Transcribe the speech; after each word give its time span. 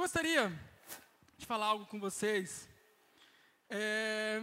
gostaria 0.00 0.50
de 1.36 1.44
falar 1.44 1.66
algo 1.66 1.84
com 1.84 2.00
vocês. 2.00 2.66
É, 3.68 4.42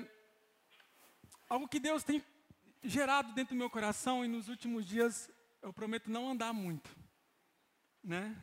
algo 1.49 1.67
que 1.67 1.79
Deus 1.79 2.03
tem 2.03 2.23
gerado 2.83 3.33
dentro 3.33 3.55
do 3.55 3.57
meu 3.57 3.67
coração 3.67 4.23
e 4.23 4.27
nos 4.27 4.49
últimos 4.49 4.85
dias 4.85 5.31
eu 5.63 5.73
prometo 5.73 6.11
não 6.11 6.29
andar 6.29 6.53
muito. 6.53 6.95
Né? 8.03 8.35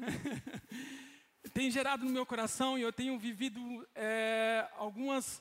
tem 1.54 1.70
gerado 1.70 2.04
no 2.04 2.10
meu 2.10 2.26
coração 2.26 2.76
e 2.76 2.82
eu 2.82 2.92
tenho 2.92 3.16
vivido 3.16 3.60
é, 3.94 4.68
algumas 4.76 5.40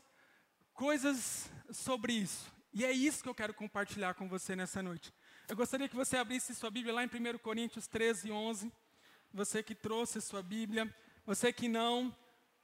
coisas 0.75 1.51
sobre 1.71 2.13
isso. 2.13 2.53
E 2.71 2.85
é 2.85 2.91
isso 2.91 3.23
que 3.23 3.29
eu 3.29 3.33
quero 3.33 3.55
compartilhar 3.55 4.13
com 4.13 4.29
você 4.29 4.55
nessa 4.55 4.83
noite. 4.83 5.11
Eu 5.49 5.55
gostaria 5.55 5.89
que 5.89 5.95
você 5.95 6.17
abrisse 6.17 6.53
sua 6.53 6.69
Bíblia 6.69 6.93
lá 6.93 7.03
em 7.03 7.07
1 7.07 7.39
Coríntios 7.39 7.87
13, 7.87 8.31
11. 8.31 8.71
Você 9.33 9.63
que 9.63 9.73
trouxe 9.73 10.21
sua 10.21 10.43
Bíblia, 10.43 10.87
você 11.25 11.53
que 11.53 11.67
não. 11.67 12.13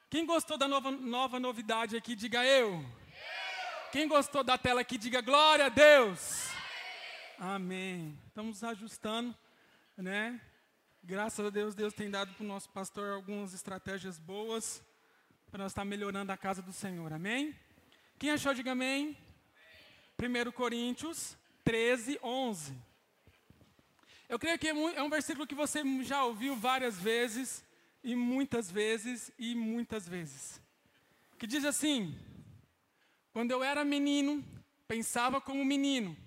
Quem 0.10 0.26
gostou 0.26 0.58
da 0.58 0.68
nova, 0.68 0.92
nova 0.92 1.40
novidade 1.40 1.96
aqui, 1.96 2.16
diga 2.16 2.46
eu. 2.46 2.74
eu. 2.74 2.86
Quem 3.92 4.08
gostou 4.08 4.44
da 4.44 4.58
tela 4.58 4.82
aqui, 4.82 4.98
diga 4.98 5.22
glória 5.22 5.68
a 5.68 5.70
Deus. 5.70 6.50
Amém. 7.38 7.56
Amém. 7.56 8.20
Estamos 8.28 8.64
ajustando, 8.64 9.36
né? 9.96 10.42
Graças 11.02 11.46
a 11.46 11.50
Deus, 11.50 11.74
Deus 11.74 11.94
tem 11.94 12.10
dado 12.10 12.34
para 12.34 12.44
o 12.44 12.48
nosso 12.48 12.70
pastor 12.70 13.12
algumas 13.12 13.54
estratégias 13.54 14.20
boas 14.20 14.84
para 15.50 15.64
nós 15.64 15.72
estar 15.72 15.86
melhorando 15.86 16.32
a 16.32 16.38
casa 16.38 16.62
do 16.62 16.74
Senhor. 16.74 17.12
Amém? 17.14 17.56
Quem 18.20 18.32
achou, 18.32 18.54
diga 18.54 18.74
amém. 18.74 19.18
1 20.22 20.52
Coríntios 20.52 21.38
13, 21.64 22.20
11. 22.22 22.78
Eu 24.28 24.38
creio 24.38 24.60
que 24.60 24.68
é, 24.68 24.72
é 24.72 25.02
um 25.02 25.10
versículo 25.10 25.48
que 25.48 25.56
você 25.56 25.82
já 26.04 26.24
ouviu 26.26 26.56
várias 26.56 27.00
vezes, 27.00 27.64
e 28.04 28.16
muitas 28.16 28.72
vezes, 28.72 29.32
e 29.38 29.56
muitas 29.56 30.08
vezes. 30.08 30.62
Que 31.38 31.48
diz 31.48 31.66
assim: 31.66 32.18
Quando 33.32 33.52
eu 33.52 33.64
era 33.64 33.84
menino, 33.84 34.44
pensava 34.88 35.40
como 35.40 35.64
menino, 35.64 36.18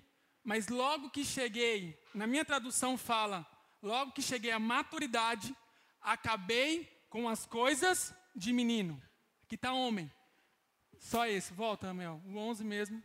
mas 0.43 0.67
logo 0.67 1.09
que 1.09 1.23
cheguei, 1.23 1.99
na 2.13 2.27
minha 2.27 2.43
tradução 2.43 2.97
fala, 2.97 3.45
logo 3.81 4.11
que 4.11 4.21
cheguei 4.21 4.51
à 4.51 4.59
maturidade, 4.59 5.55
acabei 6.01 6.85
com 7.09 7.29
as 7.29 7.45
coisas 7.45 8.13
de 8.35 8.51
menino. 8.51 9.01
Aqui 9.43 9.55
está 9.55 9.73
homem. 9.73 10.11
Só 10.97 11.27
esse, 11.27 11.53
volta, 11.53 11.89
Amel, 11.89 12.21
o 12.25 12.37
11 12.37 12.63
mesmo. 12.63 13.03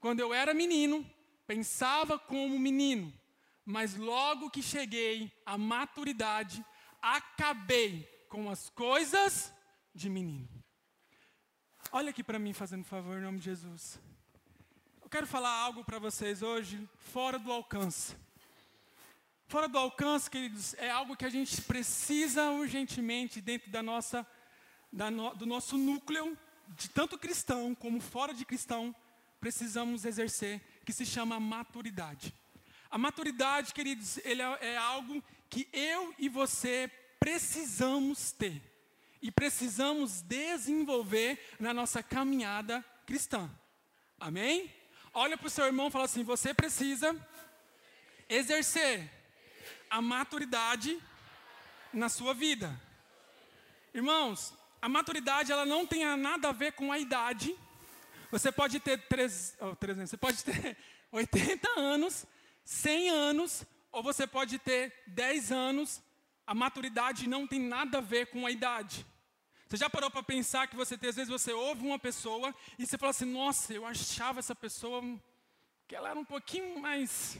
Quando 0.00 0.20
eu 0.20 0.32
era 0.32 0.54
menino, 0.54 1.08
pensava 1.46 2.18
como 2.18 2.58
menino, 2.58 3.12
mas 3.64 3.96
logo 3.96 4.50
que 4.50 4.62
cheguei 4.62 5.30
à 5.44 5.58
maturidade, 5.58 6.64
acabei 7.02 8.08
com 8.28 8.50
as 8.50 8.68
coisas 8.70 9.52
de 9.94 10.08
menino. 10.08 10.48
Olha 11.92 12.10
aqui 12.10 12.22
para 12.22 12.38
mim, 12.38 12.52
fazendo 12.52 12.84
favor, 12.84 13.18
em 13.18 13.22
nome 13.22 13.38
de 13.38 13.46
Jesus. 13.46 13.98
Eu 15.02 15.08
quero 15.08 15.26
falar 15.26 15.50
algo 15.50 15.84
para 15.84 15.98
vocês 15.98 16.42
hoje, 16.42 16.88
fora 17.12 17.38
do 17.38 17.50
alcance. 17.50 18.16
Fora 19.48 19.68
do 19.68 19.76
alcance, 19.76 20.30
queridos, 20.30 20.74
é 20.74 20.88
algo 20.88 21.16
que 21.16 21.24
a 21.24 21.30
gente 21.30 21.60
precisa 21.62 22.50
urgentemente 22.52 23.40
dentro 23.40 23.68
da 23.70 23.82
nossa, 23.82 24.24
da 24.92 25.10
no, 25.10 25.34
do 25.34 25.44
nosso 25.44 25.76
núcleo 25.76 26.38
de 26.76 26.88
tanto 26.88 27.18
cristão 27.18 27.74
como 27.74 28.00
fora 28.00 28.32
de 28.32 28.44
cristão, 28.44 28.94
precisamos 29.40 30.04
exercer, 30.04 30.60
que 30.84 30.92
se 30.92 31.04
chama 31.04 31.40
maturidade. 31.40 32.32
A 32.90 32.98
maturidade, 32.98 33.72
queridos, 33.72 34.18
ele 34.24 34.42
é, 34.42 34.58
é 34.60 34.76
algo 34.76 35.22
que 35.48 35.68
eu 35.72 36.14
e 36.18 36.28
você 36.28 36.90
precisamos 37.18 38.32
ter 38.32 38.60
e 39.22 39.30
precisamos 39.30 40.22
desenvolver 40.22 41.38
na 41.58 41.74
nossa 41.74 42.02
caminhada 42.02 42.84
cristã. 43.06 43.50
Amém? 44.18 44.74
Olha 45.12 45.36
para 45.36 45.46
o 45.46 45.50
seu 45.50 45.66
irmão 45.66 45.88
e 45.88 45.90
fala 45.90 46.04
assim: 46.04 46.24
você 46.24 46.54
precisa 46.54 47.14
exercer 48.28 49.10
a 49.88 50.00
maturidade 50.00 50.98
na 51.92 52.08
sua 52.08 52.32
vida. 52.32 52.80
Irmãos, 53.92 54.54
a 54.80 54.88
maturidade 54.88 55.50
ela 55.50 55.66
não 55.66 55.86
tem 55.86 56.04
nada 56.16 56.48
a 56.48 56.52
ver 56.52 56.72
com 56.72 56.92
a 56.92 56.98
idade. 56.98 57.54
Você 58.30 58.52
pode 58.52 58.78
ter 58.78 58.98
três, 59.08 59.56
oh, 59.60 59.74
300, 59.74 60.10
você 60.10 60.16
pode 60.16 60.44
ter 60.44 60.76
80 61.10 61.68
anos, 61.80 62.24
100 62.70 63.10
anos, 63.10 63.66
ou 63.90 64.00
você 64.00 64.28
pode 64.28 64.56
ter 64.60 64.94
10 65.08 65.50
anos. 65.50 66.00
A 66.46 66.54
maturidade 66.54 67.28
não 67.28 67.44
tem 67.44 67.58
nada 67.58 67.98
a 67.98 68.00
ver 68.00 68.26
com 68.26 68.46
a 68.46 68.50
idade. 68.50 69.04
Você 69.68 69.76
já 69.76 69.90
parou 69.90 70.08
para 70.08 70.22
pensar 70.22 70.68
que 70.68 70.76
você, 70.76 70.94
às 70.94 71.00
vezes, 71.00 71.28
você 71.28 71.52
ouve 71.52 71.84
uma 71.84 71.98
pessoa 71.98 72.54
e 72.78 72.86
você 72.86 72.96
fala 72.96 73.10
assim: 73.10 73.24
Nossa, 73.24 73.74
eu 73.74 73.84
achava 73.84 74.38
essa 74.38 74.54
pessoa 74.54 75.02
que 75.88 75.96
ela 75.96 76.10
era 76.10 76.18
um 76.18 76.24
pouquinho 76.24 76.78
mais, 76.78 77.38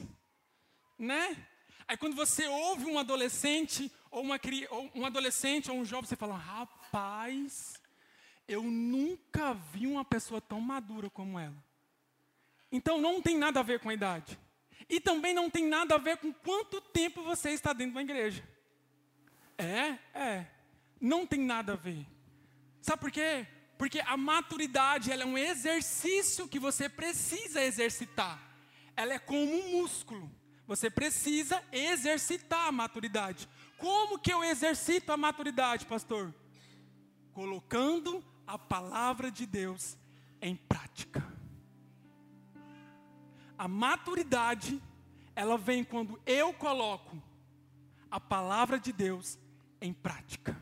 né? 0.99 1.37
Aí 1.87 1.95
quando 1.95 2.15
você 2.15 2.47
ouve 2.47 2.85
um 2.85 2.99
adolescente 2.99 3.89
ou, 4.09 4.23
uma, 4.23 4.39
ou 4.69 4.91
um 4.93 5.05
adolescente 5.05 5.71
ou 5.71 5.77
um 5.77 5.85
jovem, 5.85 6.07
você 6.07 6.17
fala: 6.17 6.35
rapaz, 6.35 7.81
eu 8.49 8.63
nunca 8.63 9.53
vi 9.53 9.87
uma 9.87 10.03
pessoa 10.03 10.41
tão 10.41 10.59
madura 10.59 11.09
como 11.09 11.39
ela. 11.39 11.63
Então 12.69 12.99
não 12.99 13.21
tem 13.21 13.37
nada 13.37 13.61
a 13.61 13.63
ver 13.63 13.79
com 13.79 13.89
a 13.89 13.93
idade. 13.93 14.37
E 14.89 14.99
também 14.99 15.33
não 15.33 15.49
tem 15.49 15.67
nada 15.67 15.95
a 15.95 15.97
ver 15.97 16.17
com 16.17 16.33
quanto 16.33 16.81
tempo 16.81 17.23
você 17.23 17.51
está 17.51 17.73
dentro 17.73 17.95
da 17.95 18.01
igreja. 18.01 18.43
É, 19.57 19.97
é. 20.13 20.47
Não 20.99 21.25
tem 21.25 21.39
nada 21.39 21.73
a 21.73 21.75
ver. 21.75 22.05
Sabe 22.81 23.01
por 23.01 23.11
quê? 23.11 23.47
Porque 23.77 23.99
a 23.99 24.17
maturidade 24.17 25.11
ela 25.11 25.23
é 25.23 25.25
um 25.25 25.37
exercício 25.37 26.47
que 26.47 26.59
você 26.59 26.87
precisa 26.87 27.61
exercitar. 27.61 28.39
Ela 28.95 29.13
é 29.13 29.19
como 29.19 29.51
um 29.51 29.71
músculo. 29.81 30.31
Você 30.67 30.89
precisa 30.89 31.63
exercitar 31.71 32.67
a 32.67 32.71
maturidade. 32.71 33.47
Como 33.77 34.19
que 34.19 34.31
eu 34.31 34.43
exercito 34.43 35.11
a 35.11 35.17
maturidade, 35.17 35.85
pastor? 35.85 36.33
colocando 37.33 38.23
a 38.45 38.57
palavra 38.57 39.31
de 39.31 39.45
Deus 39.45 39.97
em 40.41 40.55
prática. 40.55 41.30
A 43.61 43.67
maturidade, 43.67 44.81
ela 45.35 45.55
vem 45.55 45.83
quando 45.83 46.19
eu 46.25 46.51
coloco 46.51 47.21
a 48.09 48.19
palavra 48.19 48.79
de 48.79 48.91
Deus 48.91 49.37
em 49.79 49.93
prática. 49.93 50.59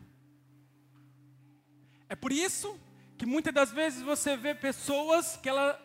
É 2.09 2.15
por 2.17 2.29
isso 2.29 2.77
que 3.17 3.25
muitas 3.25 3.53
das 3.53 3.71
vezes 3.71 4.01
você 4.01 4.35
vê 4.35 4.53
pessoas 4.53 5.37
que 5.37 5.47
ela, 5.47 5.81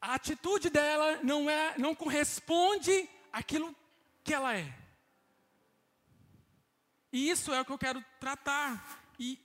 a 0.00 0.14
atitude 0.14 0.70
dela 0.70 1.20
não 1.22 1.48
é, 1.48 1.78
não 1.78 1.94
corresponde 1.94 3.08
àquilo 3.32 3.72
que 4.24 4.34
ela 4.34 4.56
é. 4.56 4.76
E 7.12 7.30
isso 7.30 7.54
é 7.54 7.60
o 7.60 7.64
que 7.64 7.70
eu 7.70 7.78
quero 7.78 8.04
tratar 8.18 9.04
e 9.20 9.38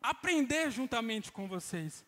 aprender 0.00 0.70
juntamente 0.70 1.32
com 1.32 1.48
vocês. 1.48 2.04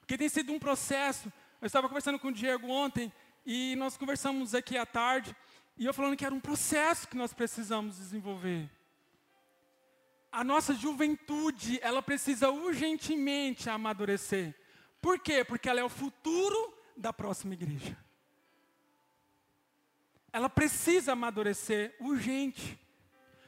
Porque 0.00 0.18
tem 0.18 0.28
sido 0.28 0.52
um 0.52 0.58
processo. 0.58 1.32
Eu 1.62 1.66
estava 1.68 1.86
conversando 1.86 2.18
com 2.18 2.28
o 2.28 2.32
Diego 2.32 2.66
ontem 2.68 3.12
e 3.44 3.74
nós 3.76 3.96
conversamos 3.96 4.54
aqui 4.54 4.76
à 4.76 4.86
tarde 4.86 5.34
e 5.76 5.84
eu 5.84 5.92
falando 5.92 6.16
que 6.16 6.24
era 6.24 6.34
um 6.34 6.40
processo 6.40 7.08
que 7.08 7.16
nós 7.16 7.32
precisamos 7.32 7.96
desenvolver. 7.96 8.70
A 10.30 10.42
nossa 10.42 10.74
juventude, 10.74 11.78
ela 11.82 12.02
precisa 12.02 12.50
urgentemente 12.50 13.68
amadurecer. 13.68 14.54
Por 15.00 15.18
quê? 15.18 15.44
Porque 15.44 15.68
ela 15.68 15.80
é 15.80 15.84
o 15.84 15.88
futuro 15.88 16.74
da 16.96 17.12
próxima 17.12 17.54
igreja. 17.54 17.96
Ela 20.32 20.48
precisa 20.48 21.12
amadurecer 21.12 21.94
urgente. 22.00 22.78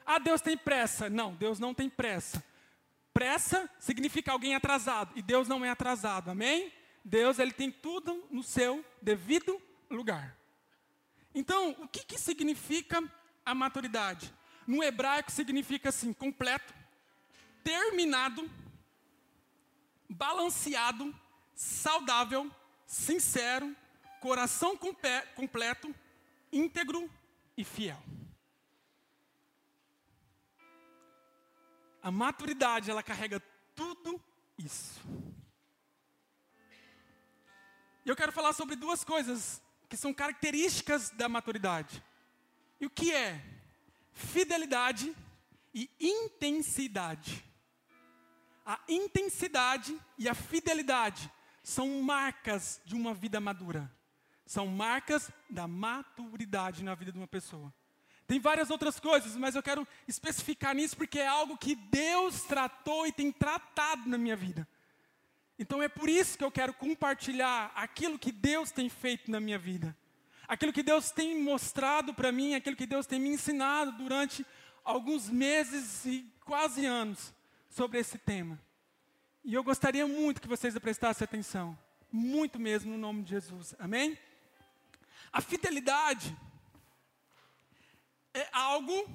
Ah, 0.04 0.18
Deus 0.18 0.40
tem 0.40 0.56
pressa. 0.56 1.08
Não, 1.10 1.34
Deus 1.34 1.58
não 1.58 1.74
tem 1.74 1.88
pressa. 1.88 2.44
Pressa 3.12 3.68
significa 3.78 4.30
alguém 4.30 4.54
atrasado, 4.54 5.12
e 5.16 5.22
Deus 5.22 5.48
não 5.48 5.64
é 5.64 5.70
atrasado, 5.70 6.30
amém? 6.30 6.70
Deus 7.02 7.38
ele 7.38 7.52
tem 7.52 7.70
tudo 7.70 8.26
no 8.30 8.42
seu 8.42 8.84
devido 9.00 9.58
lugar. 9.90 10.36
Então, 11.34 11.70
o 11.80 11.88
que, 11.88 12.04
que 12.04 12.18
significa 12.18 13.02
a 13.44 13.54
maturidade? 13.54 14.32
No 14.66 14.82
hebraico 14.82 15.30
significa 15.30 15.90
assim, 15.90 16.12
completo, 16.12 16.74
terminado, 17.62 18.50
balanceado, 20.08 21.14
saudável, 21.54 22.50
sincero, 22.86 23.76
coração 24.20 24.76
completo, 24.76 25.94
íntegro 26.52 27.10
e 27.56 27.64
fiel. 27.64 28.02
A 32.02 32.10
maturidade, 32.10 32.90
ela 32.90 33.02
carrega 33.02 33.42
tudo 33.74 34.20
isso. 34.56 35.00
E 38.04 38.08
eu 38.08 38.14
quero 38.14 38.32
falar 38.32 38.52
sobre 38.52 38.76
duas 38.76 39.02
coisas 39.04 39.60
que 39.88 39.96
são 39.96 40.12
características 40.12 41.10
da 41.10 41.28
maturidade. 41.28 42.02
E 42.80 42.86
o 42.86 42.90
que 42.90 43.12
é? 43.12 43.42
Fidelidade 44.12 45.14
e 45.74 45.90
intensidade. 46.00 47.44
a 48.64 48.80
intensidade 48.88 49.96
e 50.18 50.28
a 50.28 50.34
fidelidade 50.34 51.30
são 51.62 52.02
marcas 52.02 52.80
de 52.84 52.94
uma 52.94 53.14
vida 53.14 53.40
madura. 53.40 53.92
São 54.44 54.66
marcas 54.66 55.30
da 55.50 55.66
maturidade 55.68 56.82
na 56.82 56.94
vida 56.94 57.12
de 57.12 57.18
uma 57.18 57.26
pessoa. 57.28 57.72
Tem 58.26 58.40
várias 58.40 58.70
outras 58.70 58.98
coisas, 58.98 59.36
mas 59.36 59.54
eu 59.54 59.62
quero 59.62 59.86
especificar 60.08 60.74
nisso 60.74 60.96
porque 60.96 61.18
é 61.18 61.28
algo 61.28 61.56
que 61.56 61.76
Deus 61.76 62.42
tratou 62.42 63.06
e 63.06 63.12
tem 63.12 63.30
tratado 63.30 64.08
na 64.08 64.18
minha 64.18 64.36
vida. 64.36 64.66
Então 65.58 65.82
é 65.82 65.88
por 65.88 66.08
isso 66.08 66.36
que 66.36 66.44
eu 66.44 66.50
quero 66.50 66.74
compartilhar 66.74 67.72
aquilo 67.74 68.18
que 68.18 68.30
Deus 68.30 68.70
tem 68.70 68.88
feito 68.88 69.30
na 69.30 69.40
minha 69.40 69.58
vida. 69.58 69.96
Aquilo 70.46 70.72
que 70.72 70.82
Deus 70.82 71.10
tem 71.10 71.42
mostrado 71.42 72.14
para 72.14 72.30
mim, 72.30 72.54
aquilo 72.54 72.76
que 72.76 72.86
Deus 72.86 73.06
tem 73.06 73.18
me 73.18 73.30
ensinado 73.30 73.92
durante 73.92 74.46
alguns 74.84 75.28
meses 75.28 76.04
e 76.04 76.30
quase 76.44 76.86
anos 76.86 77.34
sobre 77.68 77.98
esse 77.98 78.18
tema. 78.18 78.60
E 79.44 79.54
eu 79.54 79.64
gostaria 79.64 80.06
muito 80.06 80.40
que 80.40 80.48
vocês 80.48 80.78
prestassem 80.78 81.24
atenção. 81.24 81.76
Muito 82.12 82.58
mesmo, 82.58 82.92
no 82.92 82.98
nome 82.98 83.22
de 83.22 83.30
Jesus. 83.30 83.74
Amém? 83.78 84.18
A 85.32 85.40
fidelidade 85.40 86.36
é 88.32 88.48
algo. 88.52 89.08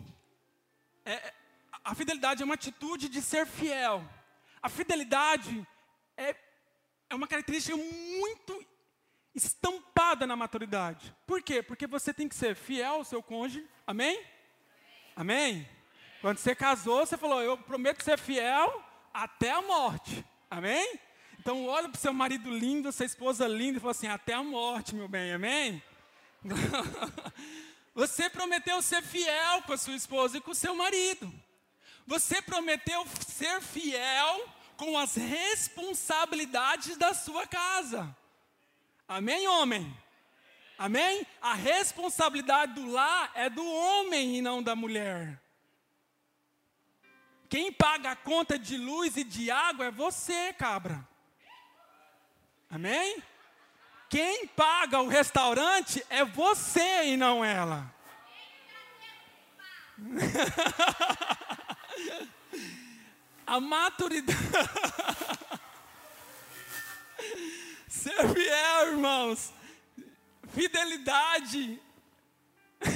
É, 1.06 1.34
a 1.84 1.96
fidelidade 1.96 2.42
é 2.42 2.46
uma 2.46 2.56
atitude 2.56 3.10
de 3.10 3.22
ser 3.22 3.46
fiel. 3.46 4.08
A 4.62 4.70
fidelidade 4.70 5.52
é, 5.58 5.66
é 7.12 7.16
uma 7.16 7.28
característica 7.28 7.75
muito 7.75 8.66
estampada 9.36 10.25
na 10.25 10.34
maturidade. 10.34 11.13
Por 11.28 11.42
quê? 11.42 11.62
Porque 11.62 11.86
você 11.86 12.13
tem 12.13 12.28
que 12.28 12.36
ser 12.36 12.56
fiel 12.56 12.96
ao 12.96 13.04
seu 13.04 13.22
cônjuge. 13.22 13.68
Amém? 13.86 14.24
Amém? 15.13 15.68
Quando 16.22 16.38
você 16.38 16.56
casou, 16.56 17.06
você 17.06 17.18
falou: 17.18 17.42
Eu 17.42 17.58
prometo 17.58 18.02
ser 18.02 18.18
fiel 18.18 18.81
até 19.13 19.52
a 19.52 19.62
morte. 19.62 20.25
Amém? 20.50 21.00
Então, 21.38 21.68
olha 21.68 21.90
para 21.90 21.98
o 21.98 22.02
seu 22.02 22.13
marido 22.13 22.50
lindo, 22.50 22.92
sua 22.94 23.06
esposa 23.06 23.46
linda, 23.46 23.78
e 23.78 23.81
fala 23.81 23.92
assim: 23.92 24.07
Até 24.07 24.34
a 24.34 24.44
morte, 24.44 24.96
meu 24.96 25.10
bem. 25.10 25.34
Amém? 25.34 25.84
Você 27.94 28.30
prometeu 28.30 28.81
ser 28.81 29.02
fiel 29.02 29.64
com 29.64 29.74
a 29.74 29.78
sua 29.78 29.96
esposa 29.96 30.38
e 30.38 30.42
com 30.42 30.52
o 30.52 30.56
seu 30.56 30.74
marido. 30.74 31.30
Você 32.07 32.42
prometeu 32.42 33.06
ser 33.28 33.60
fiel 33.60 34.48
com 34.77 34.97
as 34.97 35.15
responsabilidades 35.15 36.97
da 36.97 37.13
sua 37.13 37.47
casa. 37.47 38.15
Amém, 39.07 39.47
homem? 39.47 39.95
Amém? 40.77 41.25
A 41.41 41.53
responsabilidade 41.53 42.73
do 42.73 42.89
lar 42.89 43.31
é 43.35 43.50
do 43.50 43.63
homem 43.63 44.38
e 44.38 44.41
não 44.41 44.63
da 44.63 44.75
mulher. 44.75 45.39
Quem 47.47 47.71
paga 47.71 48.12
a 48.12 48.15
conta 48.15 48.57
de 48.57 48.77
luz 48.77 49.15
e 49.18 49.23
de 49.23 49.51
água 49.51 49.85
é 49.85 49.91
você, 49.91 50.51
cabra. 50.53 51.07
Amém? 52.69 53.21
Quem 54.09 54.47
paga 54.47 55.01
o 55.01 55.07
restaurante 55.07 56.03
é 56.09 56.25
você 56.25 57.09
e 57.09 57.18
não 57.18 57.45
ela. 57.45 57.94
A 63.51 63.59
maturidade. 63.59 64.39
Ser 67.86 68.33
fiel, 68.33 68.94
irmãos. 68.94 69.51
Fidelidade. 70.53 71.77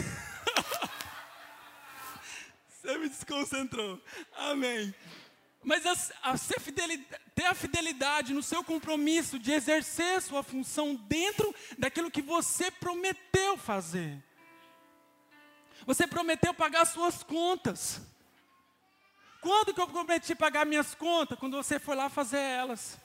Você 2.70 2.98
me 3.00 3.10
desconcentrou. 3.10 4.02
Amém. 4.34 4.96
Mas 5.62 5.86
a, 5.86 5.92
a 6.24 6.38
ter 7.36 7.46
a 7.48 7.54
fidelidade 7.54 8.34
no 8.34 8.42
seu 8.42 8.64
compromisso 8.64 9.38
de 9.38 9.52
exercer 9.52 10.22
sua 10.22 10.42
função 10.42 10.96
dentro 10.96 11.54
daquilo 11.78 12.10
que 12.10 12.22
você 12.22 12.72
prometeu 12.72 13.58
fazer. 13.58 14.24
Você 15.86 16.08
prometeu 16.08 16.54
pagar 16.54 16.86
suas 16.86 17.24
contas. 17.24 18.15
Quando 19.46 19.76
que 19.76 19.80
eu 19.80 19.88
prometi 19.88 20.34
pagar 20.34 20.66
minhas 20.66 20.96
contas? 20.96 21.38
Quando 21.38 21.56
você 21.56 21.78
foi 21.78 21.96
lá 21.96 22.10
fazer 22.10 22.40
elas. 22.40 23.00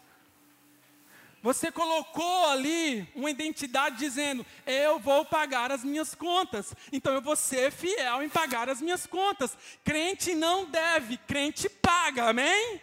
Você 1.43 1.71
colocou 1.71 2.49
ali 2.49 3.07
uma 3.15 3.31
identidade 3.31 3.99
dizendo: 3.99 4.47
Eu 4.65 4.99
vou 4.99 5.23
pagar 5.23 5.71
as 5.71 5.85
minhas 5.85 6.15
contas. 6.15 6.75
Então 6.91 7.13
eu 7.13 7.21
vou 7.21 7.37
ser 7.37 7.71
fiel 7.71 8.23
em 8.23 8.31
pagar 8.31 8.71
as 8.71 8.81
minhas 8.81 9.07
contas. 9.07 9.55
Crente 9.85 10.35
não 10.35 10.65
deve, 10.65 11.19
crente 11.19 11.69
paga, 11.69 12.31
amém? 12.31 12.67
amém. 12.69 12.83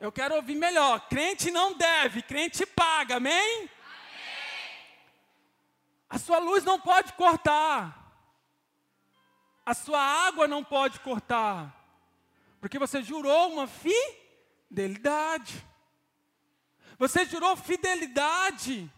Eu 0.00 0.10
quero 0.10 0.36
ouvir 0.36 0.54
melhor. 0.54 1.06
Crente 1.10 1.50
não 1.50 1.74
deve, 1.74 2.22
crente 2.22 2.64
paga, 2.64 3.16
amém? 3.16 3.58
amém? 3.58 3.70
A 6.08 6.16
sua 6.18 6.38
luz 6.38 6.64
não 6.64 6.80
pode 6.80 7.12
cortar. 7.12 7.94
A 9.66 9.74
sua 9.74 10.00
água 10.00 10.48
não 10.48 10.64
pode 10.64 10.98
cortar. 11.00 11.75
Porque 12.60 12.78
você 12.78 13.02
jurou 13.02 13.52
uma 13.52 13.66
fidelidade. 13.66 15.64
Você 16.98 17.24
jurou 17.26 17.56
fidelidade 17.56 18.90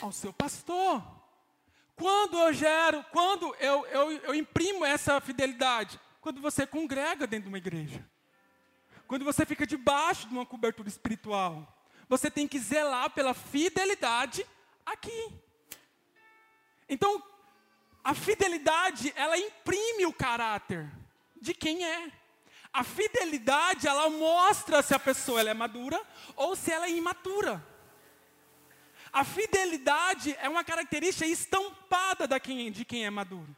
ao 0.00 0.12
seu 0.12 0.32
pastor. 0.32 1.02
Quando 1.96 2.38
eu 2.38 2.52
gero, 2.52 3.04
quando 3.12 3.54
eu, 3.56 3.86
eu, 3.86 4.12
eu 4.12 4.34
imprimo 4.34 4.84
essa 4.84 5.20
fidelidade? 5.20 6.00
Quando 6.20 6.40
você 6.40 6.66
congrega 6.66 7.26
dentro 7.26 7.44
de 7.44 7.48
uma 7.48 7.58
igreja. 7.58 8.08
Quando 9.06 9.24
você 9.24 9.44
fica 9.44 9.66
debaixo 9.66 10.28
de 10.28 10.34
uma 10.34 10.46
cobertura 10.46 10.88
espiritual. 10.88 11.66
Você 12.08 12.30
tem 12.30 12.46
que 12.46 12.58
zelar 12.58 13.10
pela 13.10 13.34
fidelidade 13.34 14.46
aqui. 14.86 15.32
Então, 16.88 17.22
a 18.04 18.14
fidelidade, 18.14 19.12
ela 19.16 19.38
imprime 19.38 20.06
o 20.06 20.12
caráter 20.12 20.90
de 21.42 21.52
quem 21.52 21.84
é. 21.84 22.10
A 22.72 22.84
fidelidade, 22.84 23.86
ela 23.86 24.08
mostra 24.08 24.80
se 24.80 24.94
a 24.94 24.98
pessoa 24.98 25.40
ela 25.40 25.50
é 25.50 25.54
madura 25.54 26.00
ou 26.36 26.56
se 26.56 26.70
ela 26.70 26.86
é 26.86 26.90
imatura. 26.90 27.62
A 29.12 29.24
fidelidade 29.24 30.34
é 30.40 30.48
uma 30.48 30.64
característica 30.64 31.26
estampada 31.26 32.26
da 32.26 32.40
quem, 32.40 32.72
de 32.72 32.84
quem 32.84 33.04
é 33.04 33.10
maduro. 33.10 33.54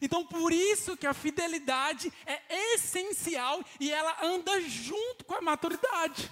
Então, 0.00 0.24
por 0.24 0.52
isso 0.52 0.96
que 0.96 1.06
a 1.06 1.14
fidelidade 1.14 2.12
é 2.26 2.74
essencial 2.74 3.64
e 3.80 3.90
ela 3.90 4.16
anda 4.22 4.60
junto 4.60 5.24
com 5.24 5.34
a 5.34 5.40
maturidade. 5.40 6.30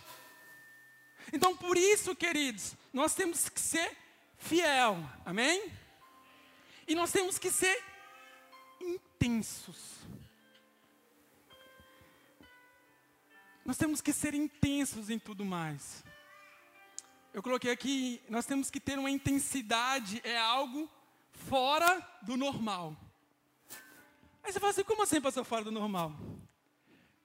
Então, 1.32 1.56
por 1.56 1.76
isso, 1.76 2.14
queridos, 2.14 2.76
nós 2.92 3.14
temos 3.14 3.48
que 3.48 3.60
ser 3.60 3.96
fiel, 4.36 4.98
amém? 5.24 5.72
E 6.86 6.94
nós 6.94 7.10
temos 7.10 7.38
que 7.38 7.50
ser 7.50 7.82
intensos. 8.80 10.01
Nós 13.72 13.78
temos 13.78 14.02
que 14.02 14.12
ser 14.12 14.34
intensos 14.34 15.08
em 15.08 15.18
tudo 15.18 15.46
mais. 15.46 16.04
Eu 17.32 17.42
coloquei 17.42 17.70
aqui, 17.70 18.22
nós 18.28 18.44
temos 18.44 18.70
que 18.70 18.78
ter 18.78 18.98
uma 18.98 19.10
intensidade, 19.10 20.20
é 20.24 20.36
algo 20.38 20.90
fora 21.32 22.06
do 22.20 22.36
normal. 22.36 22.94
Aí 24.42 24.52
você 24.52 24.60
fala 24.60 24.72
assim, 24.72 24.84
como 24.84 25.02
assim 25.02 25.22
passou 25.22 25.42
fora 25.42 25.64
do 25.64 25.70
normal? 25.70 26.14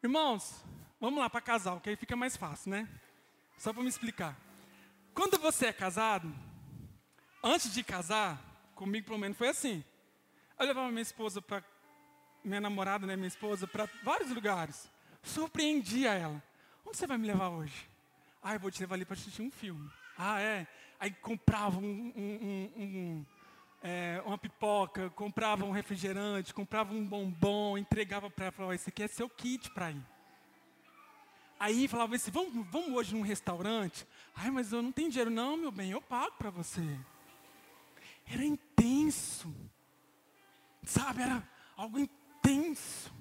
Irmãos, 0.01 0.63
vamos 1.01 1.20
lá 1.20 1.30
para 1.30 1.42
casal, 1.42 1.82
que 1.82 1.89
aí 1.89 1.98
fica 1.98 2.16
mais 2.16 2.38
fácil, 2.38 2.72
né? 2.72 2.88
Só 3.58 3.74
para 3.74 3.84
me 3.84 3.89
explicar. 3.89 4.34
Quando 5.13 5.38
você 5.38 5.66
é 5.66 5.74
casado, 5.74 6.34
antes 7.44 7.74
de 7.74 7.84
casar, 7.84 8.42
comigo 8.74 9.08
pelo 9.08 9.20
menos 9.20 9.38
foi 9.38 9.50
assim. 9.50 9.84
Eu 10.58 10.66
levava 10.66 10.88
minha 10.92 11.01
esposa 11.01 11.42
para 11.42 11.62
minha 12.42 12.62
namorada, 12.62 13.06
né, 13.06 13.18
minha 13.18 13.27
esposa, 13.27 13.68
para 13.68 13.89
vários 14.01 14.32
lugares 14.32 14.89
surpreendia 15.24 16.14
ela. 16.14 16.42
Onde 16.86 16.98
você 16.98 17.08
vai 17.08 17.18
me 17.18 17.28
levar 17.28 17.50
hoje? 17.50 17.90
Ah, 18.42 18.54
eu 18.54 18.60
vou 18.60 18.72
te 18.72 18.80
levar 18.80 18.96
ali 18.96 19.06
para 19.06 19.16
assistir 19.16 19.42
um 19.42 19.52
filme. 19.52 19.90
Ah, 20.18 20.40
é? 20.40 20.68
Aí 21.00 21.12
comprava 21.12 21.78
um, 21.78 22.14
um, 22.16 22.72
um, 22.82 23.26
é, 23.84 24.22
uma 24.26 24.38
pipoca, 24.38 25.10
comprava 25.12 25.66
um 25.66 25.72
refrigerante, 25.72 26.54
comprava 26.54 26.94
um 26.94 27.06
bombom, 27.06 27.78
entregava 27.78 28.30
para 28.30 28.46
ela, 28.46 28.52
falava, 28.52 28.76
esse 28.76 28.90
aqui 28.90 29.04
é 29.04 29.08
seu 29.08 29.30
kit 29.30 29.70
para 29.72 29.92
ir. 29.92 30.02
Aí 31.60 31.88
falava 31.88 32.16
assim, 32.16 32.32
vamos, 32.32 32.66
vamos 32.70 32.90
hoje 32.94 33.16
num 33.16 33.22
restaurante? 33.22 34.08
Ai, 34.36 34.52
mas 34.52 34.72
eu 34.72 34.82
não 34.82 34.92
tenho 34.92 35.10
dinheiro. 35.10 35.32
Não, 35.32 35.58
meu 35.58 35.72
bem, 35.72 35.92
eu 35.92 36.02
pago 36.02 36.36
para 36.38 36.50
você. 36.50 36.82
Era 38.26 38.46
intenso. 38.46 39.54
Sabe, 40.84 41.24
era 41.24 41.44
algo 41.76 42.00
intenso. 42.00 43.12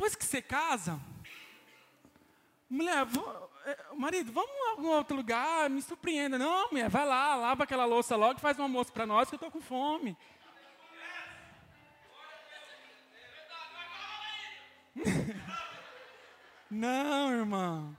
Depois 0.00 0.14
que 0.14 0.24
você 0.24 0.40
casa, 0.40 0.98
mulher, 2.70 3.06
é, 3.66 3.76
marido, 3.94 4.32
vamos 4.32 4.50
a 4.50 4.70
algum 4.70 4.88
outro 4.88 5.14
lugar, 5.14 5.68
me 5.68 5.82
surpreenda. 5.82 6.38
Não, 6.38 6.70
mulher, 6.70 6.88
vai 6.88 7.04
lá, 7.04 7.34
lava 7.34 7.64
aquela 7.64 7.84
louça 7.84 8.16
logo 8.16 8.38
e 8.38 8.40
faz 8.40 8.58
um 8.58 8.62
almoço 8.62 8.90
para 8.94 9.04
nós 9.04 9.28
que 9.28 9.34
eu 9.34 9.36
estou 9.36 9.50
com 9.50 9.60
fome. 9.60 10.16
Não, 16.70 17.32
irmão. 17.32 17.94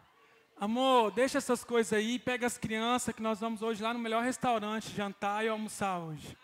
Amor, 0.60 1.12
deixa 1.12 1.38
essas 1.38 1.63
coisas 1.63 1.93
aí, 1.93 2.17
pega 2.17 2.48
as 2.48 2.58
crianças 2.58 3.13
que 3.13 3.22
nós 3.22 3.39
vamos 3.39 3.62
hoje 3.62 3.84
lá 3.84 3.93
no 3.93 4.00
melhor 4.00 4.24
restaurante 4.24 4.89
jantar 4.89 5.46
e 5.46 5.50
almoçar 5.50 6.00
hoje. 6.00 6.36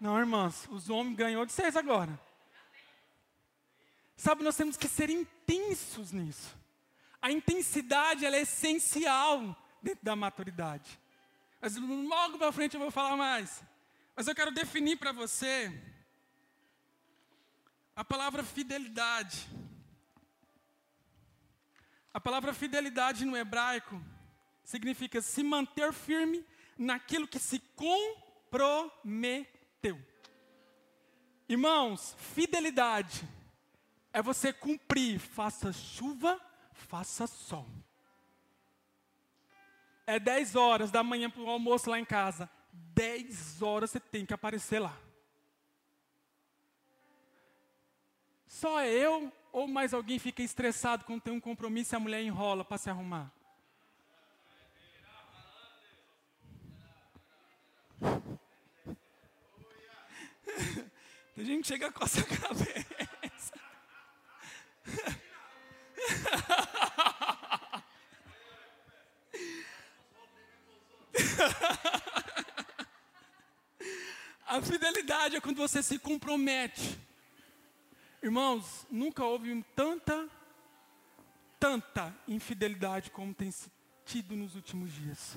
Não, 0.00 0.18
irmãs, 0.18 0.66
os 0.70 0.88
homens 0.88 1.16
ganhou 1.16 1.44
de 1.44 1.52
vocês 1.52 1.76
agora. 1.76 2.18
Sabe, 4.16 4.42
nós 4.42 4.56
temos 4.56 4.78
que 4.78 4.88
ser 4.88 5.10
intensos 5.10 6.10
nisso. 6.10 6.56
A 7.20 7.30
intensidade 7.30 8.24
ela 8.24 8.36
é 8.36 8.40
essencial 8.40 9.54
dentro 9.82 10.02
da 10.04 10.16
maturidade. 10.16 10.98
Mas 11.60 11.76
logo 11.76 12.38
para 12.38 12.50
frente 12.52 12.74
eu 12.74 12.80
vou 12.80 12.90
falar 12.90 13.16
mais. 13.16 13.62
Mas 14.14 14.26
eu 14.26 14.34
quero 14.34 14.50
definir 14.50 14.96
para 14.96 15.12
você 15.12 15.70
a 17.94 18.02
palavra 18.04 18.42
fidelidade. 18.42 19.46
A 22.12 22.20
palavra 22.20 22.54
fidelidade 22.54 23.26
no 23.26 23.36
hebraico 23.36 24.02
significa 24.64 25.20
se 25.20 25.42
manter 25.42 25.92
firme 25.92 26.42
naquilo 26.78 27.28
que 27.28 27.38
se 27.38 27.58
comprometeu. 27.76 29.46
Irmãos, 31.48 32.16
fidelidade 32.34 33.28
é 34.16 34.22
você 34.22 34.50
cumprir, 34.50 35.18
faça 35.18 35.70
chuva, 35.74 36.40
faça 36.72 37.26
sol. 37.26 37.68
É 40.06 40.18
10 40.18 40.56
horas 40.56 40.90
da 40.90 41.02
manhã 41.02 41.28
para 41.28 41.42
o 41.42 41.50
almoço 41.50 41.90
lá 41.90 42.00
em 42.00 42.04
casa. 42.06 42.48
10 42.72 43.60
horas 43.60 43.90
você 43.90 44.00
tem 44.00 44.24
que 44.24 44.32
aparecer 44.32 44.78
lá. 44.78 44.96
Só 48.46 48.82
eu 48.82 49.30
ou 49.52 49.68
mais 49.68 49.92
alguém 49.92 50.18
fica 50.18 50.42
estressado 50.42 51.04
quando 51.04 51.20
tem 51.20 51.34
um 51.34 51.40
compromisso 51.40 51.94
e 51.94 51.96
a 51.96 52.00
mulher 52.00 52.22
enrola 52.22 52.64
para 52.64 52.78
se 52.78 52.88
arrumar? 52.88 53.30
Tem 61.34 61.44
gente 61.44 61.60
que 61.60 61.68
chega 61.68 61.92
com 61.92 62.02
essa 62.02 62.22
cabeça. 62.24 63.15
A 74.46 74.62
fidelidade 74.62 75.36
é 75.36 75.40
quando 75.40 75.56
você 75.56 75.82
se 75.82 75.98
compromete. 75.98 76.98
Irmãos, 78.22 78.86
nunca 78.90 79.24
houve 79.24 79.62
tanta, 79.74 80.28
tanta 81.58 82.14
infidelidade 82.28 83.10
como 83.10 83.34
tem 83.34 83.52
tido 84.04 84.36
nos 84.36 84.54
últimos 84.54 84.92
dias. 84.92 85.36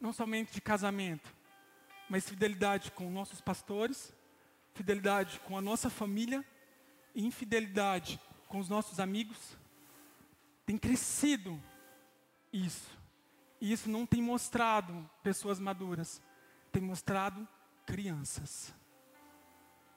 Não 0.00 0.12
somente 0.12 0.52
de 0.52 0.60
casamento, 0.60 1.32
mas 2.08 2.28
fidelidade 2.28 2.90
com 2.90 3.10
nossos 3.10 3.40
pastores, 3.40 4.12
fidelidade 4.74 5.38
com 5.40 5.56
a 5.56 5.60
nossa 5.60 5.90
família 5.90 6.44
infidelidade 7.26 8.20
com 8.46 8.58
os 8.58 8.68
nossos 8.68 9.00
amigos. 9.00 9.56
Tem 10.64 10.76
crescido 10.78 11.60
isso. 12.52 12.96
E 13.60 13.72
isso 13.72 13.88
não 13.90 14.06
tem 14.06 14.22
mostrado 14.22 15.08
pessoas 15.22 15.58
maduras, 15.58 16.22
tem 16.70 16.82
mostrado 16.82 17.46
crianças. 17.84 18.72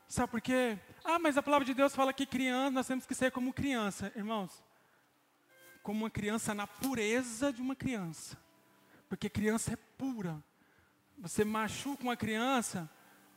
Sabe 0.07 0.31
por 0.31 0.41
quê? 0.41 0.77
Ah, 1.03 1.19
mas 1.19 1.37
a 1.37 1.43
palavra 1.43 1.65
de 1.65 1.73
Deus 1.73 1.95
fala 1.95 2.11
que 2.11 2.25
criança, 2.25 2.71
nós 2.71 2.87
temos 2.87 3.05
que 3.05 3.15
ser 3.15 3.31
como 3.31 3.53
criança. 3.53 4.11
Irmãos, 4.15 4.63
como 5.81 6.03
uma 6.03 6.09
criança 6.09 6.53
na 6.53 6.67
pureza 6.67 7.53
de 7.53 7.61
uma 7.61 7.75
criança. 7.75 8.37
Porque 9.07 9.29
criança 9.29 9.73
é 9.73 9.75
pura. 9.75 10.43
Você 11.19 11.45
machuca 11.45 12.03
uma 12.03 12.17
criança, 12.17 12.89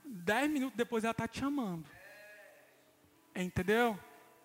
dez 0.04 0.50
minutos 0.50 0.76
depois 0.76 1.04
ela 1.04 1.12
está 1.12 1.28
te 1.28 1.44
amando. 1.44 1.88
Entendeu? 3.34 3.98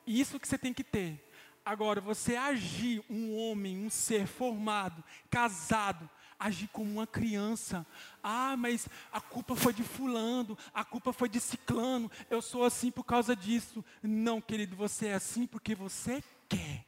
Isso 0.05 0.39
que 0.39 0.47
você 0.47 0.57
tem 0.57 0.73
que 0.73 0.83
ter. 0.83 1.23
Agora, 1.63 2.01
você 2.01 2.35
agir 2.35 3.03
um 3.09 3.37
homem, 3.37 3.77
um 3.77 3.89
ser 3.89 4.25
formado, 4.25 5.03
casado, 5.29 6.09
agir 6.39 6.67
como 6.69 6.89
uma 6.89 7.05
criança. 7.05 7.85
Ah, 8.23 8.55
mas 8.57 8.87
a 9.11 9.21
culpa 9.21 9.55
foi 9.55 9.73
de 9.73 9.83
fulano, 9.83 10.57
a 10.73 10.83
culpa 10.83 11.13
foi 11.13 11.29
de 11.29 11.39
ciclano, 11.39 12.09
eu 12.29 12.41
sou 12.41 12.63
assim 12.63 12.89
por 12.89 13.03
causa 13.03 13.35
disso. 13.35 13.85
Não, 14.01 14.41
querido, 14.41 14.75
você 14.75 15.07
é 15.07 15.13
assim 15.13 15.45
porque 15.45 15.75
você 15.75 16.23
quer. 16.47 16.85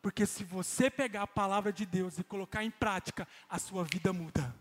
Porque 0.00 0.24
se 0.26 0.42
você 0.42 0.90
pegar 0.90 1.22
a 1.22 1.26
palavra 1.26 1.72
de 1.72 1.84
Deus 1.84 2.18
e 2.18 2.24
colocar 2.24 2.64
em 2.64 2.70
prática, 2.70 3.28
a 3.48 3.58
sua 3.58 3.84
vida 3.84 4.12
muda. 4.12 4.54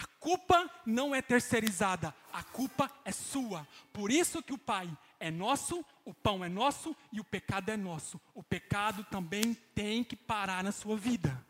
A 0.00 0.06
culpa 0.20 0.70
não 0.86 1.12
é 1.12 1.20
terceirizada, 1.20 2.14
a 2.32 2.40
culpa 2.44 2.88
é 3.04 3.10
sua. 3.10 3.66
Por 3.92 4.12
isso 4.12 4.40
que 4.40 4.52
o 4.52 4.58
Pai 4.58 4.88
é 5.18 5.28
nosso, 5.28 5.84
o 6.04 6.14
pão 6.14 6.44
é 6.44 6.48
nosso 6.48 6.94
e 7.10 7.18
o 7.18 7.24
pecado 7.24 7.70
é 7.70 7.76
nosso. 7.76 8.20
O 8.32 8.40
pecado 8.40 9.02
também 9.10 9.54
tem 9.74 10.04
que 10.04 10.14
parar 10.14 10.62
na 10.62 10.70
sua 10.70 10.96
vida. 10.96 11.44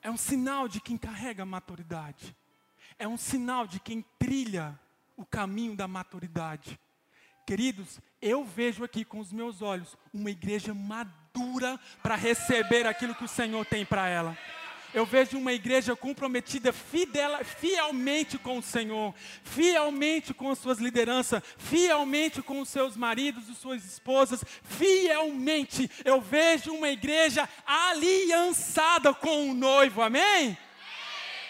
É 0.00 0.10
um 0.10 0.16
sinal 0.16 0.66
de 0.66 0.80
quem 0.80 0.96
carrega 0.96 1.42
a 1.42 1.46
maturidade. 1.46 2.34
É 2.98 3.06
um 3.06 3.18
sinal 3.18 3.66
de 3.66 3.78
quem 3.78 4.02
trilha 4.18 4.80
o 5.14 5.26
caminho 5.26 5.76
da 5.76 5.86
maturidade. 5.86 6.80
Queridos, 7.46 8.00
eu 8.20 8.46
vejo 8.46 8.82
aqui 8.82 9.04
com 9.04 9.18
os 9.18 9.30
meus 9.30 9.60
olhos 9.60 9.94
uma 10.10 10.30
igreja 10.30 10.72
madura 10.72 11.78
para 12.02 12.16
receber 12.16 12.86
aquilo 12.86 13.14
que 13.14 13.24
o 13.24 13.28
Senhor 13.28 13.66
tem 13.66 13.84
para 13.84 14.08
ela. 14.08 14.38
Eu 14.94 15.06
vejo 15.06 15.38
uma 15.38 15.54
igreja 15.54 15.96
comprometida 15.96 16.70
fidel, 16.70 17.42
fielmente 17.44 18.36
com 18.36 18.58
o 18.58 18.62
Senhor, 18.62 19.14
fielmente 19.42 20.34
com 20.34 20.50
as 20.50 20.58
suas 20.58 20.78
lideranças, 20.78 21.42
fielmente 21.56 22.42
com 22.42 22.60
os 22.60 22.68
seus 22.68 22.94
maridos 22.94 23.48
e 23.48 23.54
suas 23.54 23.84
esposas, 23.84 24.44
fielmente. 24.64 25.90
Eu 26.04 26.20
vejo 26.20 26.74
uma 26.74 26.90
igreja 26.90 27.48
aliançada 27.64 29.14
com 29.14 29.50
o 29.50 29.54
noivo, 29.54 30.02
amém? 30.02 30.58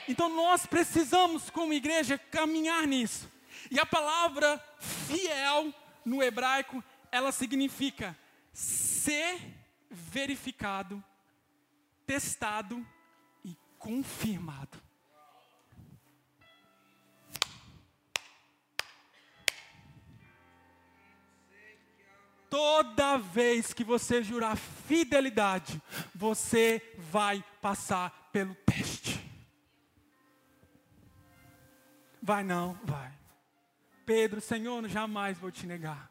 Então 0.08 0.28
nós 0.28 0.64
precisamos, 0.64 1.50
como 1.50 1.72
igreja, 1.72 2.18
caminhar 2.30 2.87
nisso. 2.87 3.28
E 3.72 3.80
a 3.80 3.87
palavra 3.87 4.62
fiel 4.78 5.75
no 6.04 6.22
hebraico, 6.22 6.82
ela 7.11 7.32
significa 7.32 8.16
ser 8.52 9.40
verificado, 9.90 11.02
testado 12.06 12.87
confirmado. 13.83 14.79
Toda 22.49 23.17
vez 23.17 23.73
que 23.73 23.83
você 23.83 24.23
jurar 24.23 24.57
fidelidade, 24.57 25.83
você 26.15 26.95
vai 26.99 27.43
passar 27.61 28.29
pelo 28.31 28.55
teste. 28.55 29.21
Vai 32.23 32.45
não, 32.45 32.79
vai. 32.85 33.12
Pedro, 34.07 34.41
Senhor, 34.41 34.87
jamais 34.89 35.39
vou 35.39 35.51
te 35.51 35.67
negar. 35.67 36.11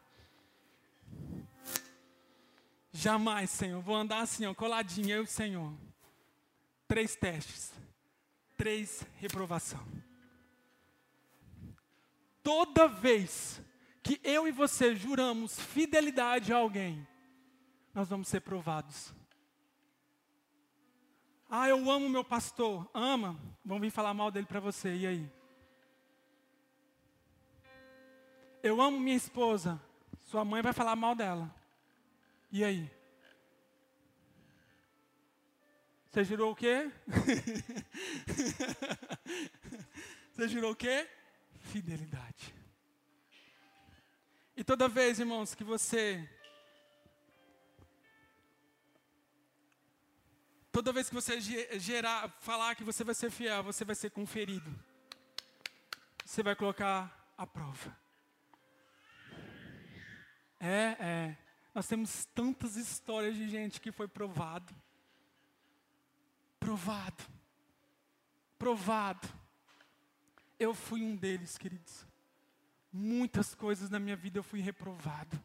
Jamais, 2.92 3.48
Senhor. 3.48 3.80
Vou 3.80 3.94
andar 3.94 4.20
assim, 4.20 4.44
ó, 4.44 4.52
coladinho, 4.52 5.10
eu, 5.10 5.24
Senhor 5.24 5.72
três 6.92 7.16
testes, 7.16 7.72
três 8.54 9.02
reprovação. 9.16 9.80
Toda 12.42 12.86
vez 12.86 13.62
que 14.02 14.20
eu 14.22 14.46
e 14.46 14.52
você 14.52 14.94
juramos 14.94 15.58
fidelidade 15.58 16.52
a 16.52 16.58
alguém, 16.58 17.08
nós 17.94 18.10
vamos 18.10 18.28
ser 18.28 18.40
provados. 18.40 19.10
Ah, 21.48 21.66
eu 21.66 21.90
amo 21.90 22.10
meu 22.10 22.22
pastor. 22.22 22.86
Ama? 22.92 23.40
Vão 23.64 23.80
vir 23.80 23.90
falar 23.90 24.12
mal 24.12 24.30
dele 24.30 24.44
para 24.44 24.60
você. 24.60 24.94
E 24.94 25.06
aí? 25.06 25.32
Eu 28.62 28.82
amo 28.82 29.00
minha 29.00 29.16
esposa. 29.16 29.80
Sua 30.26 30.44
mãe 30.44 30.60
vai 30.60 30.74
falar 30.74 30.94
mal 30.94 31.14
dela. 31.14 31.50
E 32.50 32.62
aí? 32.62 32.90
Você 36.12 36.24
jurou 36.24 36.52
o 36.52 36.54
quê? 36.54 36.92
Você 40.30 40.46
jurou 40.46 40.72
o 40.72 40.76
quê? 40.76 41.08
Fidelidade. 41.58 42.54
E 44.54 44.62
toda 44.62 44.90
vez, 44.90 45.18
irmãos, 45.18 45.54
que 45.54 45.64
você. 45.64 46.28
Toda 50.70 50.92
vez 50.92 51.08
que 51.08 51.14
você 51.14 51.40
gerar, 51.40 52.28
falar 52.40 52.74
que 52.74 52.84
você 52.84 53.02
vai 53.02 53.14
ser 53.14 53.30
fiel, 53.30 53.62
você 53.62 53.82
vai 53.82 53.94
ser 53.94 54.10
conferido. 54.10 54.70
Você 56.26 56.42
vai 56.42 56.54
colocar 56.54 57.32
a 57.38 57.46
prova. 57.46 57.96
É, 60.60 60.94
é. 61.00 61.38
Nós 61.74 61.88
temos 61.88 62.26
tantas 62.34 62.76
histórias 62.76 63.34
de 63.34 63.48
gente 63.48 63.80
que 63.80 63.90
foi 63.90 64.06
provado. 64.06 64.74
Provado. 66.62 67.24
Provado. 68.56 69.28
Eu 70.58 70.72
fui 70.72 71.02
um 71.02 71.16
deles, 71.16 71.58
queridos. 71.58 72.06
Muitas 72.92 73.52
coisas 73.54 73.90
na 73.90 73.98
minha 73.98 74.14
vida 74.14 74.38
eu 74.38 74.44
fui 74.44 74.60
reprovado. 74.60 75.42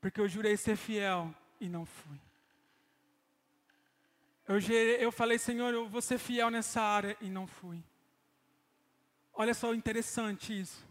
Porque 0.00 0.20
eu 0.20 0.28
jurei 0.28 0.56
ser 0.56 0.76
fiel 0.76 1.34
e 1.60 1.68
não 1.68 1.84
fui. 1.84 2.20
Eu, 4.46 4.60
eu 5.00 5.10
falei, 5.10 5.38
Senhor, 5.38 5.74
eu 5.74 5.88
vou 5.88 6.00
ser 6.00 6.18
fiel 6.18 6.50
nessa 6.50 6.80
área 6.80 7.16
e 7.20 7.28
não 7.28 7.48
fui. 7.48 7.82
Olha 9.34 9.54
só 9.54 9.74
interessante 9.74 10.58
isso. 10.58 10.86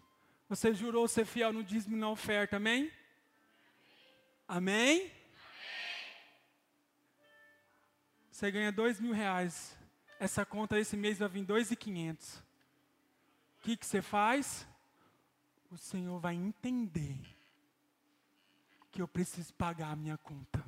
Você 0.49 0.73
jurou 0.73 1.07
ser 1.07 1.25
fiel 1.25 1.53
no 1.53 1.63
dízimo 1.63 1.95
e 1.95 1.99
na 1.99 2.09
oferta, 2.09 2.57
amém? 2.57 2.91
Amém? 4.45 5.09
Você 8.35 8.51
ganha 8.51 8.69
dois 8.69 8.99
mil 8.99 9.13
reais. 9.13 9.79
Essa 10.19 10.45
conta 10.45 10.77
esse 10.77 10.97
mês 10.97 11.19
vai 11.19 11.29
vir 11.29 11.45
dois 11.45 11.71
e 11.71 11.75
quinhentos. 11.75 12.35
O 13.57 13.61
que, 13.63 13.77
que 13.77 13.85
você 13.85 14.01
faz? 14.01 14.67
O 15.71 15.77
Senhor 15.77 16.19
vai 16.19 16.35
entender 16.35 17.17
que 18.91 19.01
eu 19.01 19.07
preciso 19.07 19.53
pagar 19.53 19.91
a 19.91 19.95
minha 19.95 20.17
conta. 20.17 20.61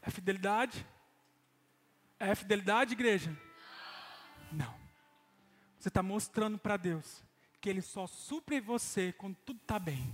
É 0.00 0.10
fidelidade? 0.10 0.84
É 2.18 2.34
fidelidade, 2.34 2.94
igreja? 2.94 3.30
Não. 4.50 4.74
Você 5.78 5.86
está 5.86 6.02
mostrando 6.02 6.58
para 6.58 6.76
Deus 6.76 7.22
que 7.60 7.70
Ele 7.70 7.80
só 7.80 8.08
supre 8.08 8.60
você 8.60 9.12
quando 9.12 9.36
tudo 9.36 9.60
está 9.60 9.78
bem. 9.78 10.12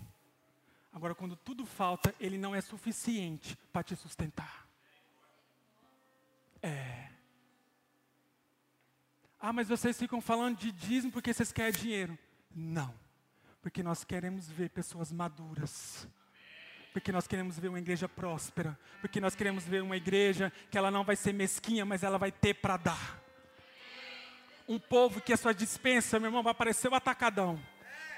Agora, 0.99 1.14
quando 1.14 1.37
tudo 1.37 1.64
falta, 1.64 2.12
Ele 2.19 2.37
não 2.37 2.57
é 2.57 2.61
suficiente 2.61 3.57
para 3.73 3.85
te 3.85 3.95
sustentar. 3.95 4.67
É. 6.61 7.09
Ah, 9.38 9.52
mas 9.52 9.69
vocês 9.69 9.97
ficam 9.97 10.21
falando 10.21 10.59
de 10.59 10.73
dízimo 10.73 11.12
porque 11.12 11.33
vocês 11.33 11.52
querem 11.52 11.71
dinheiro. 11.71 12.19
Não. 12.52 12.93
Porque 13.62 13.81
nós 13.81 14.02
queremos 14.02 14.50
ver 14.50 14.71
pessoas 14.71 15.12
maduras. 15.12 16.09
Porque 16.93 17.12
nós 17.12 17.28
queremos 17.28 17.57
ver 17.57 17.69
uma 17.69 17.78
igreja 17.78 18.09
próspera. 18.09 18.76
Porque 19.00 19.21
nós 19.21 19.37
queremos 19.37 19.64
ver 19.64 19.85
uma 19.85 19.97
igreja 19.97 20.52
que 20.69 20.76
ela 20.76 20.90
não 20.90 21.05
vai 21.05 21.14
ser 21.14 21.33
mesquinha, 21.33 21.85
mas 21.85 22.02
ela 22.02 22.19
vai 22.19 22.33
ter 22.33 22.55
para 22.55 22.76
dar 22.76 23.23
um 24.67 24.81
povo 24.81 25.21
que 25.21 25.33
a 25.33 25.37
sua 25.37 25.55
dispensa, 25.55 26.19
meu 26.19 26.26
irmão, 26.26 26.43
vai 26.43 26.50
aparecer 26.50 26.88
o 26.88 26.95
atacadão. 26.97 27.57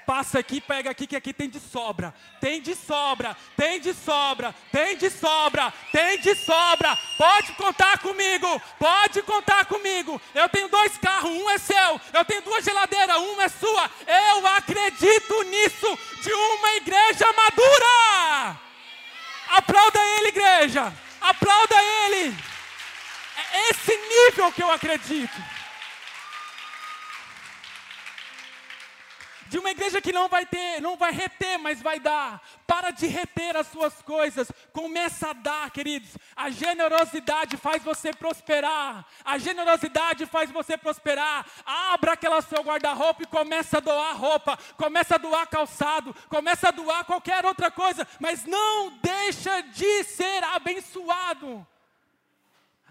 Passa 0.05 0.39
aqui, 0.39 0.59
pega 0.59 0.89
aqui, 0.89 1.05
que 1.05 1.15
aqui 1.15 1.31
tem 1.33 1.49
de 1.49 1.59
sobra. 1.59 2.13
Tem 2.39 2.61
de 2.61 2.75
sobra, 2.75 3.37
tem 3.55 3.79
de 3.79 3.93
sobra, 3.93 4.53
tem 4.71 4.97
de 4.97 5.09
sobra, 5.09 5.73
tem 5.91 6.19
de 6.19 6.35
sobra. 6.35 6.97
Pode 7.17 7.53
contar 7.53 7.99
comigo, 7.99 8.61
pode 8.79 9.21
contar 9.21 9.65
comigo. 9.65 10.19
Eu 10.33 10.49
tenho 10.49 10.67
dois 10.67 10.97
carros, 10.97 11.29
um 11.29 11.49
é 11.49 11.57
seu. 11.57 12.01
Eu 12.13 12.25
tenho 12.25 12.41
duas 12.41 12.65
geladeiras, 12.65 13.17
uma 13.17 13.43
é 13.43 13.49
sua. 13.49 13.89
Eu 14.07 14.47
acredito 14.47 15.43
nisso 15.43 15.99
de 16.23 16.33
uma 16.33 16.75
igreja 16.75 17.25
madura. 17.33 18.59
Aplauda 19.49 19.99
ele, 20.17 20.27
igreja. 20.29 20.93
Aplauda 21.21 21.75
ele. 21.83 22.35
É 23.53 23.69
esse 23.69 23.95
nível 23.95 24.51
que 24.51 24.63
eu 24.63 24.71
acredito. 24.71 25.60
De 29.51 29.59
uma 29.59 29.69
igreja 29.69 29.99
que 29.99 30.13
não 30.13 30.29
vai 30.29 30.45
ter, 30.45 30.79
não 30.79 30.95
vai 30.95 31.11
reter, 31.11 31.59
mas 31.59 31.81
vai 31.81 31.99
dar. 31.99 32.41
Para 32.65 32.89
de 32.89 33.05
reter 33.05 33.57
as 33.57 33.67
suas 33.67 34.01
coisas, 34.01 34.49
começa 34.71 35.31
a 35.31 35.33
dar, 35.33 35.69
queridos. 35.71 36.17
A 36.37 36.49
generosidade 36.49 37.57
faz 37.57 37.83
você 37.83 38.13
prosperar. 38.13 39.05
A 39.25 39.37
generosidade 39.37 40.25
faz 40.25 40.49
você 40.49 40.77
prosperar. 40.77 41.45
Abra 41.65 42.13
aquela 42.13 42.41
seu 42.41 42.63
guarda-roupa 42.63 43.23
e 43.23 43.27
começa 43.27 43.79
a 43.79 43.81
doar 43.81 44.15
roupa, 44.15 44.57
começa 44.77 45.15
a 45.15 45.17
doar 45.17 45.45
calçado, 45.47 46.15
começa 46.29 46.69
a 46.69 46.71
doar 46.71 47.03
qualquer 47.03 47.45
outra 47.45 47.69
coisa, 47.69 48.07
mas 48.21 48.45
não 48.45 48.97
deixa 49.01 49.59
de 49.63 50.05
ser 50.05 50.45
abençoado. 50.45 51.67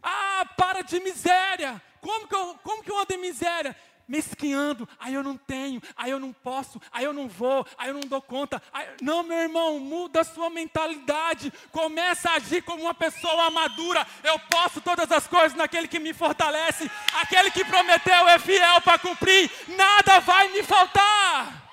Ah, 0.02 0.44
para 0.58 0.82
de 0.82 1.00
miséria. 1.00 1.80
Como 2.02 2.28
que 2.28 2.34
eu, 2.34 2.58
como 2.62 2.82
que 2.82 2.90
eu 2.90 2.98
ando 2.98 3.14
em 3.14 3.18
miséria? 3.18 3.74
Mesquinhando, 4.10 4.88
aí 4.98 5.14
eu 5.14 5.22
não 5.22 5.36
tenho, 5.36 5.80
aí 5.96 6.10
eu 6.10 6.18
não 6.18 6.32
posso, 6.32 6.82
aí 6.90 7.04
eu 7.04 7.12
não 7.12 7.28
vou, 7.28 7.64
aí 7.78 7.90
eu 7.90 7.94
não 7.94 8.00
dou 8.00 8.20
conta. 8.20 8.60
Aí... 8.72 8.88
Não, 9.00 9.22
meu 9.22 9.38
irmão, 9.38 9.78
muda 9.78 10.22
a 10.22 10.24
sua 10.24 10.50
mentalidade, 10.50 11.52
começa 11.70 12.28
a 12.28 12.34
agir 12.34 12.60
como 12.64 12.82
uma 12.82 12.92
pessoa 12.92 13.50
madura. 13.52 14.04
Eu 14.24 14.36
posso 14.50 14.80
todas 14.80 15.12
as 15.12 15.28
coisas 15.28 15.56
naquele 15.56 15.86
que 15.86 16.00
me 16.00 16.12
fortalece, 16.12 16.90
aquele 17.22 17.52
que 17.52 17.64
prometeu 17.64 18.28
é 18.28 18.38
fiel 18.40 18.80
para 18.80 18.98
cumprir, 18.98 19.48
nada 19.68 20.18
vai 20.18 20.48
me 20.48 20.64
faltar. 20.64 21.70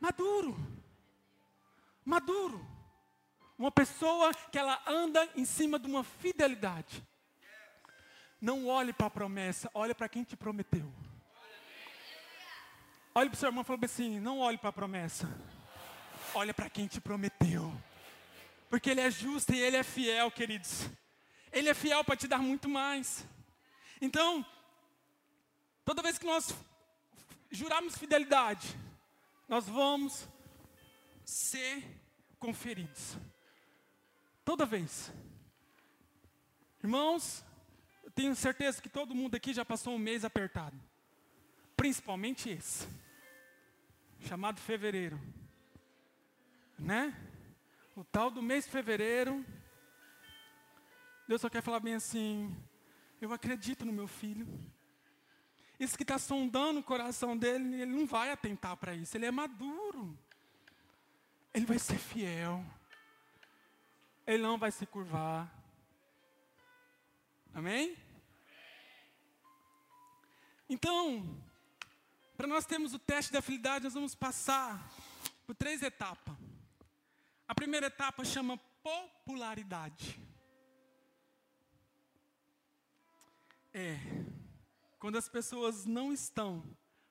Maduro, 0.00 0.56
maduro, 2.04 2.66
uma 3.56 3.70
pessoa 3.70 4.34
que 4.50 4.58
ela 4.58 4.82
anda 4.84 5.28
em 5.36 5.44
cima 5.44 5.78
de 5.78 5.86
uma 5.86 6.02
fidelidade. 6.02 7.02
Não 8.44 8.66
olhe 8.66 8.92
para 8.92 9.06
a 9.06 9.10
promessa, 9.10 9.70
olhe 9.72 9.94
para 9.94 10.06
quem 10.06 10.22
te 10.22 10.36
prometeu. 10.36 10.92
Olhe 13.14 13.30
para 13.30 13.36
o 13.36 13.38
seu 13.40 13.48
irmão 13.48 13.62
e 13.62 13.64
fala 13.64 13.78
assim: 13.82 14.20
não 14.20 14.38
olhe 14.38 14.58
para 14.58 14.68
a 14.68 14.72
promessa, 14.72 15.26
olhe 16.34 16.52
para 16.52 16.68
quem 16.68 16.86
te 16.86 17.00
prometeu. 17.00 17.72
Porque 18.68 18.90
Ele 18.90 19.00
é 19.00 19.10
justo 19.10 19.54
e 19.54 19.58
Ele 19.58 19.78
é 19.78 19.82
fiel, 19.82 20.30
queridos. 20.30 20.90
Ele 21.50 21.70
é 21.70 21.72
fiel 21.72 22.04
para 22.04 22.16
te 22.16 22.28
dar 22.28 22.36
muito 22.36 22.68
mais. 22.68 23.26
Então, 23.98 24.44
toda 25.82 26.02
vez 26.02 26.18
que 26.18 26.26
nós 26.26 26.54
jurarmos 27.50 27.96
fidelidade, 27.96 28.78
nós 29.48 29.66
vamos 29.66 30.28
ser 31.24 31.82
conferidos. 32.38 33.16
Toda 34.44 34.66
vez. 34.66 35.10
Irmãos, 36.82 37.42
tenho 38.14 38.34
certeza 38.36 38.80
que 38.80 38.88
todo 38.88 39.14
mundo 39.14 39.34
aqui 39.34 39.52
já 39.52 39.64
passou 39.64 39.94
um 39.94 39.98
mês 39.98 40.24
apertado. 40.24 40.78
Principalmente 41.76 42.48
esse. 42.48 42.86
Chamado 44.20 44.60
fevereiro. 44.60 45.20
Né? 46.78 47.14
O 47.96 48.04
tal 48.04 48.30
do 48.30 48.40
mês 48.40 48.64
de 48.64 48.70
fevereiro. 48.70 49.44
Deus 51.26 51.40
só 51.40 51.50
quer 51.50 51.62
falar 51.62 51.80
bem 51.80 51.94
assim. 51.94 52.54
Eu 53.20 53.32
acredito 53.32 53.84
no 53.84 53.92
meu 53.92 54.06
filho. 54.06 54.46
Isso 55.78 55.96
que 55.96 56.04
está 56.04 56.18
sondando 56.18 56.80
o 56.80 56.84
coração 56.84 57.36
dele, 57.36 57.82
ele 57.82 57.92
não 57.92 58.06
vai 58.06 58.30
atentar 58.30 58.76
para 58.76 58.94
isso. 58.94 59.16
Ele 59.16 59.26
é 59.26 59.30
maduro. 59.30 60.16
Ele 61.52 61.66
vai 61.66 61.78
ser 61.78 61.98
fiel. 61.98 62.64
Ele 64.26 64.42
não 64.42 64.56
vai 64.56 64.70
se 64.70 64.86
curvar. 64.86 65.52
Amém? 67.52 67.96
Então, 70.68 71.42
para 72.36 72.46
nós 72.46 72.66
termos 72.66 72.94
o 72.94 72.98
teste 72.98 73.32
da 73.32 73.42
fidelidade, 73.42 73.84
nós 73.84 73.94
vamos 73.94 74.14
passar 74.14 74.90
por 75.46 75.54
três 75.54 75.82
etapas. 75.82 76.34
A 77.46 77.54
primeira 77.54 77.86
etapa 77.86 78.24
chama 78.24 78.58
popularidade. 78.82 80.20
É 83.72 83.98
quando 85.04 85.18
as 85.18 85.28
pessoas 85.28 85.84
não 85.84 86.14
estão 86.14 86.64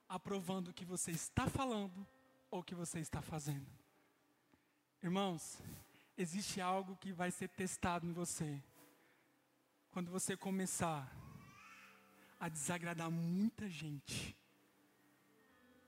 aprovando 0.10 0.70
o 0.70 0.74
que 0.74 0.84
você 0.84 1.12
está 1.12 1.48
falando 1.48 2.08
ou 2.50 2.62
o 2.62 2.63
que 2.63 2.74
você 2.74 3.00
está 3.00 3.22
fazendo. 3.22 3.68
Irmãos, 5.04 5.62
existe 6.18 6.60
algo 6.60 6.96
que 6.96 7.13
vai 7.13 7.30
ser 7.30 7.50
testado 7.50 8.08
em 8.08 8.12
você. 8.12 8.60
Quando 9.92 10.10
você 10.10 10.36
começar 10.36 11.08
a 12.43 12.49
desagradar 12.49 13.10
muita 13.10 13.69
gente 13.69 14.36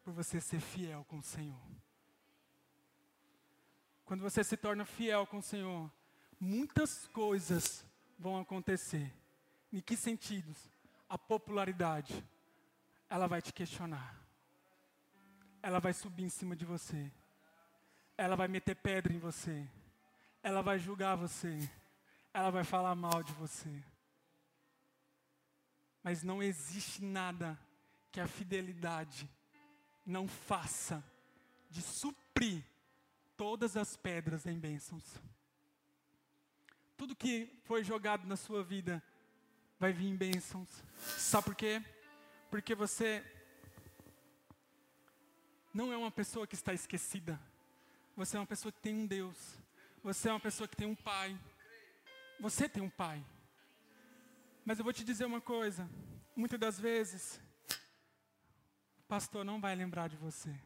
por 0.06 0.14
você 0.14 0.40
ser 0.40 0.62
fiel 0.62 1.04
com 1.10 1.18
o 1.18 1.22
Senhor. 1.22 1.60
Quando 4.06 4.22
você 4.22 4.42
se 4.42 4.56
torna 4.56 4.86
fiel 4.86 5.28
com 5.28 5.40
o 5.40 5.42
Senhor, 5.42 5.92
muitas 6.40 7.10
coisas 7.10 7.86
vão 8.18 8.40
acontecer. 8.40 9.14
Em 9.74 9.82
que 9.82 9.98
sentidos? 9.98 10.72
A 11.10 11.18
popularidade, 11.18 12.24
ela 13.10 13.28
vai 13.28 13.42
te 13.42 13.52
questionar. 13.52 14.16
Ela 15.62 15.82
vai 15.82 15.92
subir 15.92 16.24
em 16.24 16.30
cima 16.30 16.56
de 16.56 16.64
você. 16.64 17.12
Ela 18.18 18.38
vai 18.38 18.48
meter 18.48 18.76
pedra 18.78 19.12
em 19.12 19.20
você. 19.20 19.68
Ela 20.42 20.62
vai 20.62 20.80
julgar 20.80 21.18
você. 21.18 21.70
Ela 22.34 22.50
vai 22.50 22.64
falar 22.64 22.96
mal 22.96 23.22
de 23.22 23.34
você. 23.34 23.84
Mas 26.06 26.22
não 26.22 26.44
existe 26.44 27.04
nada 27.04 27.60
que 28.12 28.20
a 28.20 28.28
fidelidade 28.28 29.28
não 30.06 30.28
faça 30.28 31.04
de 31.68 31.82
suprir 31.82 32.64
todas 33.36 33.76
as 33.76 33.98
pedras 33.98 34.46
em 34.46 34.56
bênçãos. 34.56 35.04
Tudo 36.96 37.16
que 37.16 37.52
foi 37.64 37.84
jogado 37.84 38.28
na 38.28 38.36
sua 38.36 38.64
vida 38.64 39.02
vai 39.80 39.92
vir 39.94 40.06
em 40.06 40.16
bênçãos. 40.16 40.70
Sabe 41.18 41.46
por 41.46 41.56
quê? 41.56 41.84
Porque 42.52 42.76
você 42.76 43.26
não 45.74 45.92
é 45.92 45.98
uma 45.98 46.12
pessoa 46.12 46.46
que 46.46 46.54
está 46.54 46.72
esquecida. 46.72 47.42
Você 48.16 48.38
é 48.38 48.40
uma 48.40 48.46
pessoa 48.46 48.72
que 48.72 48.80
tem 48.80 48.94
um 48.94 49.08
Deus. 49.08 49.58
Você 50.04 50.30
é 50.30 50.32
uma 50.32 50.40
pessoa 50.40 50.68
que 50.68 50.76
tem 50.76 50.88
um 50.88 50.94
pai. 50.94 51.36
Você 52.40 52.70
tem 52.70 52.84
um 52.84 52.92
pai. 52.92 53.26
Mas 54.66 54.80
eu 54.80 54.84
vou 54.84 54.92
te 54.92 55.04
dizer 55.04 55.26
uma 55.26 55.40
coisa. 55.40 55.88
Muitas 56.36 56.60
das 56.60 56.80
vezes, 56.80 57.40
o 58.98 59.04
pastor 59.08 59.46
não 59.46 59.62
vai 59.62 59.76
lembrar 59.76 60.10
de 60.10 60.18
você. 60.18 60.60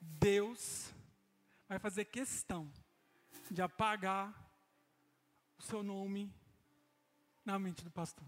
Deus 0.00 0.92
vai 1.68 1.78
fazer 1.78 2.06
questão 2.06 2.68
de 3.48 3.62
apagar 3.62 4.34
o 5.56 5.62
seu 5.62 5.84
nome 5.84 6.34
na 7.44 7.56
mente 7.60 7.84
do 7.84 7.92
pastor. 7.92 8.26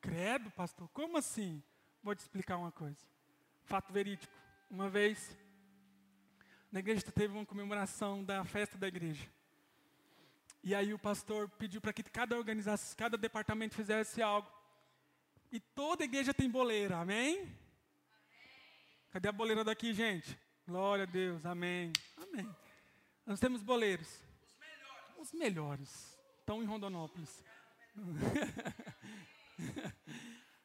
Credo, 0.00 0.48
pastor, 0.52 0.88
como 0.90 1.18
assim? 1.18 1.60
Vou 2.04 2.14
te 2.14 2.20
explicar 2.20 2.56
uma 2.56 2.70
coisa. 2.70 3.04
Fato 3.64 3.92
verídico. 3.92 4.32
Uma 4.70 4.88
vez, 4.88 5.36
na 6.70 6.78
igreja 6.78 7.02
teve 7.10 7.34
uma 7.34 7.44
comemoração 7.44 8.22
da 8.22 8.44
festa 8.44 8.78
da 8.78 8.86
igreja. 8.86 9.28
E 10.62 10.74
aí 10.74 10.94
o 10.94 10.98
pastor 10.98 11.48
pediu 11.48 11.80
para 11.80 11.92
que 11.92 12.04
cada 12.04 12.36
organização, 12.36 12.96
cada 12.96 13.16
departamento 13.16 13.74
fizesse 13.74 14.22
algo. 14.22 14.48
E 15.50 15.58
toda 15.58 16.04
igreja 16.04 16.32
tem 16.32 16.48
boleira, 16.48 16.98
amém? 16.98 17.40
amém? 17.40 17.58
Cadê 19.10 19.28
a 19.28 19.32
boleira 19.32 19.64
daqui, 19.64 19.92
gente? 19.92 20.38
Glória 20.66 21.02
a 21.02 21.06
Deus, 21.06 21.44
amém. 21.44 21.92
Amém. 22.16 22.48
Nós 23.26 23.40
temos 23.40 23.62
boleiros. 23.62 24.08
Os 24.40 24.56
melhores. 24.58 25.18
Os 25.18 25.32
melhores. 25.32 26.18
Estão 26.38 26.62
em 26.62 26.66
Rondonópolis. 26.66 27.44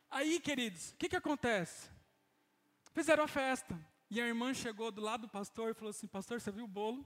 Aí, 0.10 0.39
queridos, 0.39 0.91
o 0.91 0.95
que, 0.95 1.10
que 1.10 1.15
acontece? 1.15 1.89
Fizeram 2.93 3.23
a 3.23 3.27
festa. 3.27 3.77
E 4.10 4.21
a 4.21 4.27
irmã 4.27 4.53
chegou 4.53 4.91
do 4.91 5.01
lado 5.01 5.21
do 5.21 5.29
pastor 5.29 5.71
e 5.71 5.73
falou 5.73 5.89
assim: 5.89 6.07
Pastor, 6.07 6.39
você 6.39 6.51
viu 6.51 6.65
o 6.65 6.67
bolo? 6.67 7.05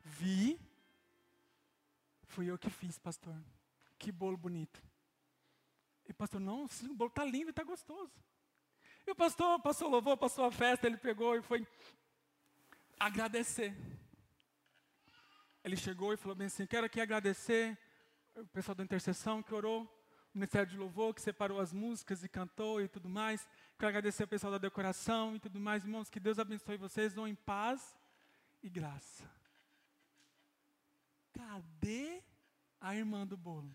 Vi. 0.00 0.58
Fui 2.34 2.50
eu 2.50 2.58
que 2.58 2.68
fiz, 2.68 2.98
pastor. 2.98 3.36
Que 3.96 4.10
bolo 4.10 4.36
bonito. 4.36 4.82
E 6.04 6.10
o 6.10 6.14
pastor, 6.14 6.40
não, 6.40 6.66
sim, 6.66 6.90
o 6.90 6.94
bolo 6.94 7.08
está 7.08 7.24
lindo 7.24 7.46
e 7.46 7.50
está 7.50 7.62
gostoso. 7.62 8.12
E 9.06 9.10
o 9.12 9.14
pastor 9.14 9.60
passou 9.60 9.88
louvor, 9.88 10.16
passou 10.16 10.44
a 10.44 10.50
festa, 10.50 10.88
ele 10.88 10.96
pegou 10.96 11.36
e 11.36 11.42
foi 11.42 11.64
agradecer. 12.98 13.72
Ele 15.62 15.76
chegou 15.76 16.12
e 16.12 16.16
falou 16.16 16.34
bem 16.34 16.48
assim: 16.48 16.66
Quero 16.66 16.86
aqui 16.86 17.00
agradecer 17.00 17.78
o 18.34 18.46
pessoal 18.48 18.74
da 18.74 18.82
intercessão 18.82 19.40
que 19.40 19.54
orou, 19.54 19.84
o 20.34 20.36
Ministério 20.36 20.68
de 20.68 20.76
Louvor 20.76 21.14
que 21.14 21.22
separou 21.22 21.60
as 21.60 21.72
músicas 21.72 22.24
e 22.24 22.28
cantou 22.28 22.82
e 22.82 22.88
tudo 22.88 23.08
mais. 23.08 23.46
Quero 23.78 23.90
agradecer 23.90 24.24
ao 24.24 24.28
pessoal 24.28 24.50
da 24.50 24.58
decoração 24.58 25.36
e 25.36 25.38
tudo 25.38 25.60
mais. 25.60 25.84
Irmãos, 25.84 26.10
que 26.10 26.18
Deus 26.18 26.40
abençoe 26.40 26.76
vocês, 26.76 27.14
vão 27.14 27.28
em 27.28 27.36
paz 27.36 27.96
e 28.60 28.68
graça. 28.68 29.43
Cadê 31.34 32.22
a 32.80 32.94
irmã 32.94 33.26
do 33.26 33.36
bolo? 33.36 33.74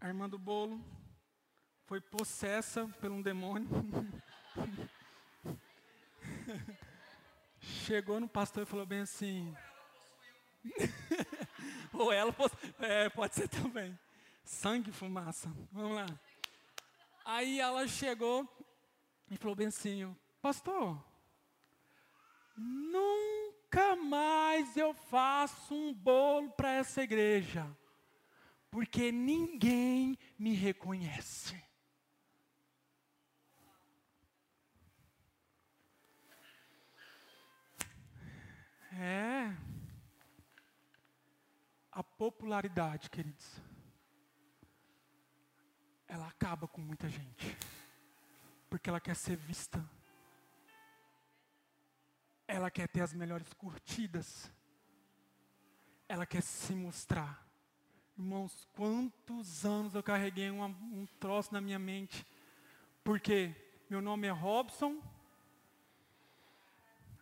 A 0.00 0.08
irmã 0.08 0.28
do 0.28 0.38
bolo 0.38 0.80
foi 1.86 2.00
possessa 2.00 2.86
por 3.00 3.10
um 3.10 3.20
demônio. 3.20 3.68
Chegou 7.60 8.20
no 8.20 8.28
pastor 8.28 8.62
e 8.62 8.66
falou 8.66 8.86
bem 8.86 9.00
assim. 9.00 9.52
Ou 11.92 12.12
ela, 12.12 12.32
é, 12.78 13.08
pode 13.08 13.34
ser 13.34 13.48
também. 13.48 13.98
Sangue 14.44 14.90
e 14.90 14.92
fumaça. 14.92 15.52
Vamos 15.72 15.96
lá. 15.96 16.06
Aí 17.24 17.58
ela 17.58 17.88
chegou 17.88 18.48
e 19.28 19.36
falou 19.36 19.56
bem 19.56 19.66
assim: 19.66 20.16
Pastor, 20.40 21.02
nunca 23.76 23.94
mais 23.96 24.74
eu 24.76 24.94
faço 24.94 25.74
um 25.74 25.92
bolo 25.92 26.50
para 26.50 26.72
essa 26.72 27.02
igreja, 27.02 27.66
porque 28.70 29.12
ninguém 29.12 30.18
me 30.38 30.54
reconhece. 30.54 31.62
É. 38.98 39.54
A 41.92 42.02
popularidade, 42.02 43.10
queridos 43.10 43.60
ela 46.08 46.28
acaba 46.28 46.68
com 46.68 46.80
muita 46.80 47.08
gente. 47.08 47.58
Porque 48.70 48.88
ela 48.88 49.00
quer 49.00 49.16
ser 49.16 49.36
vista. 49.36 49.84
Ela 52.48 52.70
quer 52.70 52.88
ter 52.88 53.00
as 53.00 53.12
melhores 53.12 53.52
curtidas. 53.54 54.50
Ela 56.08 56.24
quer 56.24 56.42
se 56.42 56.74
mostrar. 56.74 57.44
Irmãos, 58.16 58.66
quantos 58.72 59.64
anos 59.64 59.94
eu 59.94 60.02
carreguei 60.02 60.50
uma, 60.50 60.66
um 60.66 61.06
troço 61.20 61.52
na 61.52 61.60
minha 61.60 61.78
mente. 61.78 62.26
Porque 63.04 63.54
meu 63.90 64.00
nome 64.00 64.26
é 64.26 64.30
Robson 64.30 65.00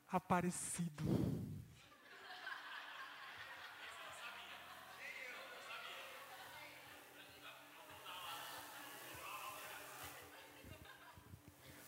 Aparecido. 0.09 1.05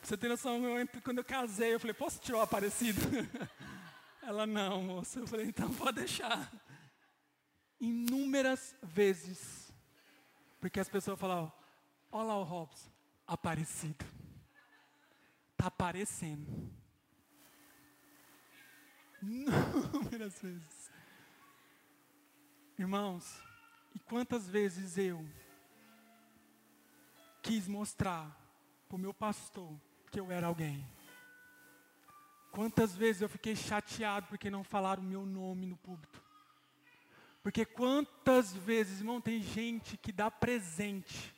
Você 0.06 0.16
tem 0.16 0.30
noção, 0.30 0.64
eu, 0.64 0.88
quando 1.02 1.18
eu 1.18 1.24
casei, 1.24 1.74
eu 1.74 1.80
falei, 1.80 1.92
posso 1.92 2.20
tirar 2.20 2.38
o 2.38 2.42
aparecido? 2.42 3.00
Ela, 4.22 4.46
não, 4.46 4.80
moça. 4.80 5.18
Eu 5.18 5.26
falei, 5.26 5.46
então 5.46 5.74
pode 5.74 5.96
deixar. 5.96 6.48
Inúmeras 7.80 8.76
vezes. 8.84 9.74
Porque 10.60 10.78
as 10.78 10.88
pessoas 10.88 11.18
falavam, 11.18 11.52
olha 12.12 12.28
lá 12.28 12.38
o 12.38 12.44
Robson, 12.44 12.88
aparecido. 13.26 14.04
Está 15.50 15.66
aparecendo. 15.66 16.72
Inúmeras 19.20 20.40
vezes. 20.40 20.92
Irmãos, 22.78 23.42
e 23.92 23.98
quantas 23.98 24.48
vezes 24.48 24.96
eu 24.98 25.28
quis 27.42 27.66
mostrar 27.66 28.40
para 28.88 28.94
o 28.94 29.00
meu 29.00 29.12
pastor 29.12 29.76
que 30.16 30.20
eu 30.20 30.32
era 30.32 30.46
alguém. 30.46 30.82
Quantas 32.50 32.96
vezes 32.96 33.20
eu 33.20 33.28
fiquei 33.28 33.54
chateado 33.54 34.28
porque 34.28 34.48
não 34.48 34.64
falaram 34.64 35.02
o 35.02 35.06
meu 35.06 35.26
nome 35.26 35.66
no 35.66 35.76
púlpito. 35.76 36.22
Porque 37.42 37.66
quantas 37.66 38.50
vezes, 38.54 39.00
irmão, 39.00 39.20
tem 39.20 39.42
gente 39.42 39.98
que 39.98 40.10
dá 40.10 40.30
presente 40.30 41.34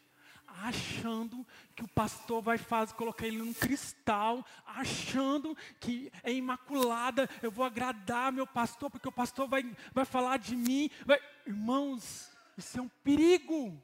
achando 0.47 1.45
que 1.75 1.83
o 1.83 1.89
pastor 1.89 2.41
vai 2.41 2.57
fazer, 2.57 2.95
colocar 2.95 3.27
ele 3.27 3.39
num 3.39 3.53
cristal, 3.53 4.47
achando 4.65 5.57
que 5.81 6.13
é 6.23 6.33
imaculada, 6.33 7.29
eu 7.43 7.51
vou 7.51 7.65
agradar 7.65 8.31
meu 8.33 8.47
pastor, 8.47 8.89
porque 8.91 9.09
o 9.09 9.13
pastor 9.13 9.49
vai, 9.49 9.65
vai 9.93 10.05
falar 10.05 10.37
de 10.37 10.55
mim. 10.55 10.89
Vai... 11.05 11.19
Irmãos, 11.45 12.31
isso 12.57 12.79
é 12.79 12.83
um 12.83 12.89
perigo. 13.03 13.83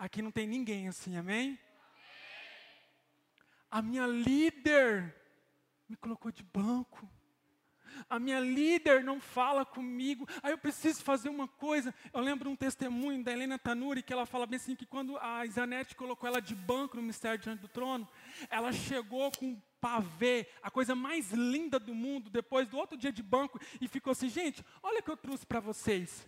Aqui 0.00 0.22
não 0.22 0.30
tem 0.30 0.46
ninguém 0.46 0.88
assim, 0.88 1.18
amém? 1.18 1.58
A 3.70 3.82
minha 3.82 4.06
líder 4.06 5.14
me 5.86 5.94
colocou 5.94 6.32
de 6.32 6.42
banco. 6.42 7.06
A 8.08 8.18
minha 8.18 8.40
líder 8.40 9.04
não 9.04 9.20
fala 9.20 9.62
comigo. 9.62 10.26
Aí 10.42 10.52
eu 10.52 10.56
preciso 10.56 11.02
fazer 11.02 11.28
uma 11.28 11.46
coisa. 11.46 11.94
Eu 12.14 12.20
lembro 12.22 12.48
um 12.48 12.56
testemunho 12.56 13.22
da 13.22 13.30
Helena 13.30 13.58
Tanuri 13.58 14.02
que 14.02 14.10
ela 14.10 14.24
fala 14.24 14.46
bem 14.46 14.56
assim 14.56 14.74
que 14.74 14.86
quando 14.86 15.18
a 15.18 15.44
Isanete 15.44 15.94
colocou 15.94 16.26
ela 16.26 16.40
de 16.40 16.54
banco 16.54 16.96
no 16.96 17.02
mistério 17.02 17.38
diante 17.38 17.60
do 17.60 17.68
trono, 17.68 18.08
ela 18.48 18.72
chegou 18.72 19.30
com 19.32 19.60
pavê, 19.82 20.48
a 20.62 20.70
coisa 20.70 20.94
mais 20.94 21.30
linda 21.30 21.78
do 21.78 21.94
mundo, 21.94 22.30
depois 22.30 22.66
do 22.66 22.78
outro 22.78 22.96
dia 22.96 23.12
de 23.12 23.22
banco, 23.22 23.60
e 23.78 23.86
ficou 23.86 24.12
assim, 24.12 24.30
gente, 24.30 24.64
olha 24.82 25.00
o 25.00 25.02
que 25.02 25.10
eu 25.10 25.16
trouxe 25.16 25.44
para 25.44 25.60
vocês 25.60 26.26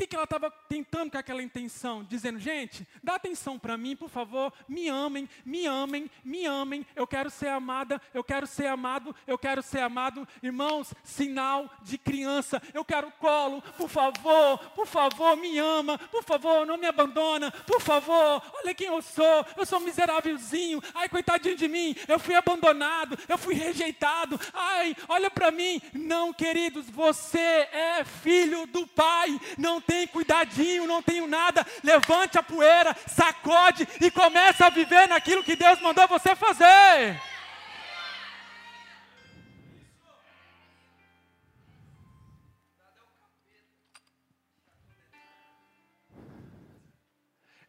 que, 0.00 0.06
que 0.06 0.16
ela 0.16 0.24
estava 0.24 0.50
tentando 0.50 1.10
com 1.10 1.18
aquela 1.18 1.42
intenção? 1.42 2.02
Dizendo, 2.04 2.38
gente, 2.38 2.88
dá 3.02 3.16
atenção 3.16 3.58
para 3.58 3.76
mim, 3.76 3.94
por 3.94 4.08
favor, 4.08 4.50
me 4.66 4.88
amem, 4.88 5.28
me 5.44 5.66
amem, 5.66 6.10
me 6.24 6.46
amem, 6.46 6.86
eu 6.96 7.06
quero 7.06 7.28
ser 7.28 7.48
amada, 7.48 8.00
eu 8.14 8.24
quero 8.24 8.46
ser 8.46 8.66
amado, 8.66 9.14
eu 9.26 9.36
quero 9.36 9.62
ser 9.62 9.80
amado. 9.80 10.26
Irmãos, 10.42 10.94
sinal 11.04 11.70
de 11.82 11.98
criança, 11.98 12.62
eu 12.72 12.82
quero 12.82 13.12
colo, 13.12 13.60
por 13.76 13.90
favor, 13.90 14.58
por 14.74 14.86
favor, 14.86 15.36
me 15.36 15.58
ama, 15.58 15.98
por 15.98 16.24
favor, 16.24 16.66
não 16.66 16.78
me 16.78 16.86
abandona, 16.86 17.50
por 17.50 17.80
favor, 17.82 18.42
olha 18.54 18.74
quem 18.74 18.86
eu 18.86 19.02
sou, 19.02 19.46
eu 19.56 19.66
sou 19.66 19.80
um 19.80 19.84
miserávelzinho, 19.84 20.82
ai, 20.94 21.10
coitadinho 21.10 21.56
de 21.56 21.68
mim, 21.68 21.94
eu 22.08 22.18
fui 22.18 22.34
abandonado, 22.34 23.18
eu 23.28 23.36
fui 23.36 23.54
rejeitado, 23.54 24.40
ai, 24.54 24.96
olha 25.08 25.30
para 25.30 25.50
mim. 25.50 25.80
Não, 25.92 26.32
queridos, 26.32 26.88
você 26.88 27.38
é 27.38 28.04
filho 28.04 28.66
do 28.66 28.86
Pai, 28.86 29.38
não 29.58 29.80
tem 29.80 29.89
cuidadinho, 30.08 30.86
não 30.86 31.02
tenho 31.02 31.26
nada. 31.26 31.66
Levante 31.82 32.38
a 32.38 32.42
poeira, 32.42 32.96
sacode 33.06 33.86
e 34.00 34.10
comece 34.10 34.62
a 34.62 34.70
viver 34.70 35.08
naquilo 35.08 35.44
que 35.44 35.56
Deus 35.56 35.80
mandou 35.80 36.06
você 36.08 36.34
fazer. 36.34 37.20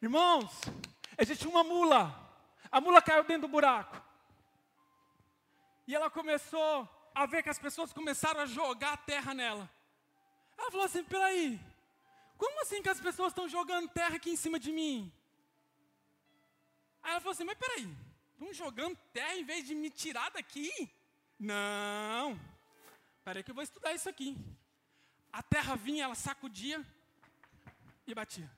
Irmãos, 0.02 0.50
existe 1.18 1.48
uma 1.48 1.64
mula. 1.64 2.20
A 2.72 2.82
mula 2.82 3.02
caiu 3.02 3.24
dentro 3.24 3.48
do 3.48 3.52
buraco. 3.52 4.02
E 5.88 5.96
ela 5.96 6.10
começou 6.10 6.90
a 7.14 7.26
ver 7.26 7.44
que 7.44 7.50
as 7.50 7.60
pessoas 7.60 7.94
começaram 7.94 8.42
a 8.42 8.46
jogar 8.46 8.98
terra 9.06 9.34
nela. 9.34 9.70
Ela 10.58 10.72
falou 10.72 10.86
assim: 10.86 11.04
peraí, 11.04 11.60
como 12.42 12.60
assim 12.64 12.82
que 12.82 12.90
as 12.90 13.00
pessoas 13.00 13.32
estão 13.32 13.48
jogando 13.48 13.88
terra 13.88 14.16
aqui 14.16 14.32
em 14.32 14.36
cima 14.36 14.58
de 14.60 14.72
mim? 14.72 15.14
Aí 17.04 17.12
ela 17.12 17.20
falou 17.20 17.34
assim: 17.34 17.44
mas 17.44 17.56
peraí, 17.64 17.88
estão 18.34 18.52
jogando 18.52 18.98
terra 19.14 19.36
em 19.36 19.44
vez 19.44 19.64
de 19.68 19.76
me 19.76 19.92
tirar 19.92 20.32
daqui? 20.32 20.72
Não, 21.38 22.40
peraí 23.24 23.44
que 23.44 23.52
eu 23.52 23.56
vou 23.60 23.64
estudar 23.64 23.94
isso 23.94 24.10
aqui. 24.10 24.36
A 25.32 25.44
terra 25.44 25.76
vinha, 25.76 26.06
ela 26.06 26.16
sacudia 26.16 26.84
e 28.08 28.16
batia. 28.16 28.50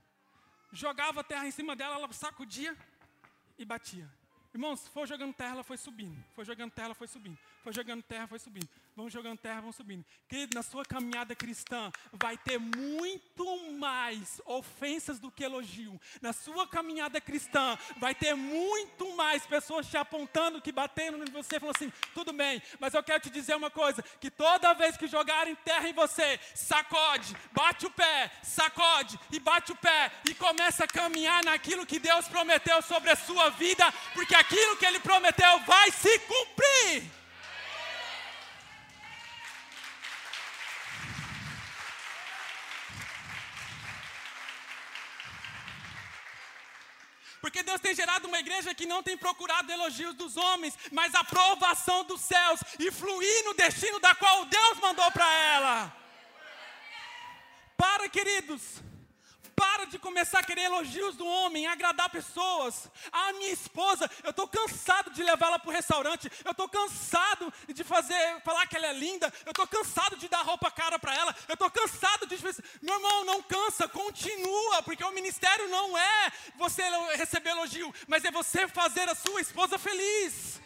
Jogava 0.72 1.20
a 1.20 1.24
terra 1.24 1.46
em 1.46 1.52
cima 1.52 1.76
dela, 1.76 1.96
ela 1.96 2.12
sacudia 2.14 2.78
e 3.58 3.66
batia. 3.66 4.10
Irmãos, 4.54 4.88
foi 4.88 5.06
jogando 5.06 5.34
terra, 5.34 5.56
ela 5.56 5.64
foi 5.64 5.78
subindo. 5.78 6.24
Foi 6.34 6.46
jogando 6.46 6.72
terra, 6.72 6.88
ela 6.88 6.96
foi 6.96 7.08
subindo. 7.08 7.38
Foi 7.62 7.74
jogando 7.74 8.02
terra, 8.02 8.28
foi 8.28 8.40
subindo. 8.40 8.70
Vão 8.96 9.10
jogando 9.10 9.40
terra, 9.40 9.62
vão 9.62 9.72
subindo. 9.72 10.06
Querido, 10.28 10.54
na 10.54 10.62
sua 10.62 10.86
caminhada 10.86 11.36
cristã, 11.36 11.92
vai 12.12 12.38
ter 12.38 12.60
muito 12.60 13.72
mais 13.72 14.40
ofensas 14.46 15.20
do 15.20 15.32
que 15.32 15.44
elogio. 15.44 16.00
Na 16.22 16.32
sua 16.32 16.68
caminhada 16.68 17.20
cristã, 17.20 17.76
vai 17.98 18.14
ter 18.14 18.36
muito 18.36 19.16
mais 19.16 19.48
pessoas 19.48 19.88
te 19.88 19.98
apontando, 19.98 20.62
que 20.62 20.72
batendo 20.72 21.24
em 21.24 21.32
você, 21.32 21.60
falando 21.60 21.76
assim: 21.76 21.92
tudo 22.14 22.32
bem, 22.32 22.62
mas 22.80 22.94
eu 22.94 23.02
quero 23.02 23.20
te 23.20 23.32
dizer 23.32 23.56
uma 23.56 23.72
coisa: 23.72 24.04
que 24.22 24.30
toda 24.30 24.76
vez 24.76 24.96
que 24.96 25.08
jogarem 25.08 25.56
terra 25.56 25.90
em 25.90 25.94
você, 25.94 26.40
sacode, 26.54 27.36
bate 27.52 27.88
o 27.88 27.92
pé, 27.92 28.32
sacode 28.44 29.20
e 29.32 29.40
bate 29.40 29.72
o 29.72 29.76
pé 29.76 30.12
e 30.30 30.36
começa 30.36 30.84
a 30.84 30.88
caminhar 30.88 31.44
naquilo 31.44 31.86
que 31.86 31.98
Deus 31.98 32.28
prometeu 32.28 32.80
sobre 32.84 33.10
a 33.10 33.16
sua 33.16 33.50
vida, 33.50 33.92
porque 34.14 34.36
aquilo 34.36 34.78
que 34.78 34.86
Ele 34.86 35.00
prometeu 35.00 35.60
vai 35.62 35.92
se 35.92 36.20
cumprir. 36.20 37.23
Porque 47.44 47.62
Deus 47.62 47.82
tem 47.82 47.94
gerado 47.94 48.26
uma 48.26 48.40
igreja 48.40 48.74
que 48.74 48.86
não 48.86 49.04
tem 49.04 49.18
procurado 49.18 49.70
elogios 49.70 50.16
dos 50.16 50.38
homens, 50.38 50.78
mas 50.94 51.14
a 51.14 51.20
aprovação 51.20 52.06
dos 52.06 52.22
céus 52.22 52.62
e 52.80 52.90
fluir 52.90 53.44
no 53.44 53.54
destino 53.54 54.00
da 54.00 54.16
qual 54.16 54.46
Deus 54.46 54.80
mandou 54.80 55.12
para 55.12 55.30
ela. 55.30 55.94
Para, 57.76 58.08
queridos. 58.08 58.82
Para 59.56 59.86
de 59.86 60.00
começar 60.00 60.40
a 60.40 60.44
querer 60.44 60.64
elogios 60.64 61.16
do 61.16 61.26
homem, 61.26 61.68
agradar 61.68 62.10
pessoas. 62.10 62.90
A 63.12 63.34
minha 63.34 63.52
esposa, 63.52 64.10
eu 64.24 64.32
estou 64.32 64.48
cansado 64.48 65.12
de 65.12 65.22
levá-la 65.24 65.60
para 65.60 65.70
o 65.70 65.74
restaurante. 65.74 66.32
Eu 66.44 66.52
estou 66.52 66.68
cansado 66.68 67.54
de 67.68 67.84
fazer, 67.84 68.42
falar 68.44 68.66
que 68.68 68.76
ela 68.76 68.88
é 68.88 68.94
linda. 68.94 69.32
Eu 69.46 69.52
estou 69.52 69.68
cansado 69.68 70.18
de 70.18 70.28
dar 70.28 70.42
roupa 70.42 70.72
cara 70.72 70.98
para 70.98 71.16
ela. 71.16 71.36
Eu 71.48 71.54
estou 71.54 71.70
cansado 71.70 72.26
de. 72.26 72.38
Meu 72.82 72.96
irmão, 72.96 73.26
não 73.26 73.42
cansa, 73.44 73.88
continua, 73.88 74.82
porque 74.84 75.04
o 75.04 75.12
ministério 75.12 75.70
não 75.70 75.98
é 75.98 76.32
você 76.56 76.84
receber 77.16 77.52
elogio, 77.52 77.94
mas 78.08 78.26
é 78.26 78.32
você 78.32 78.68
fazer 78.68 79.08
a 79.10 79.16
sua 79.16 79.42
esposa 79.42 79.78
feliz. 79.78 80.63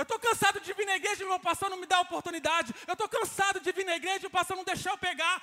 Eu 0.00 0.04
estou 0.04 0.18
cansado 0.18 0.58
de 0.60 0.72
vir 0.72 0.86
na 0.86 0.96
igreja 0.96 1.22
e 1.22 1.26
meu 1.26 1.38
pastor 1.38 1.68
não 1.68 1.76
me 1.76 1.84
dá 1.84 2.00
oportunidade. 2.00 2.74
Eu 2.86 2.94
estou 2.94 3.06
cansado 3.06 3.60
de 3.60 3.70
vir 3.70 3.84
na 3.84 3.96
igreja 3.96 4.24
e 4.24 4.28
o 4.28 4.30
pastor 4.30 4.56
não 4.56 4.64
deixar 4.64 4.92
eu 4.92 4.96
pegar. 4.98 5.42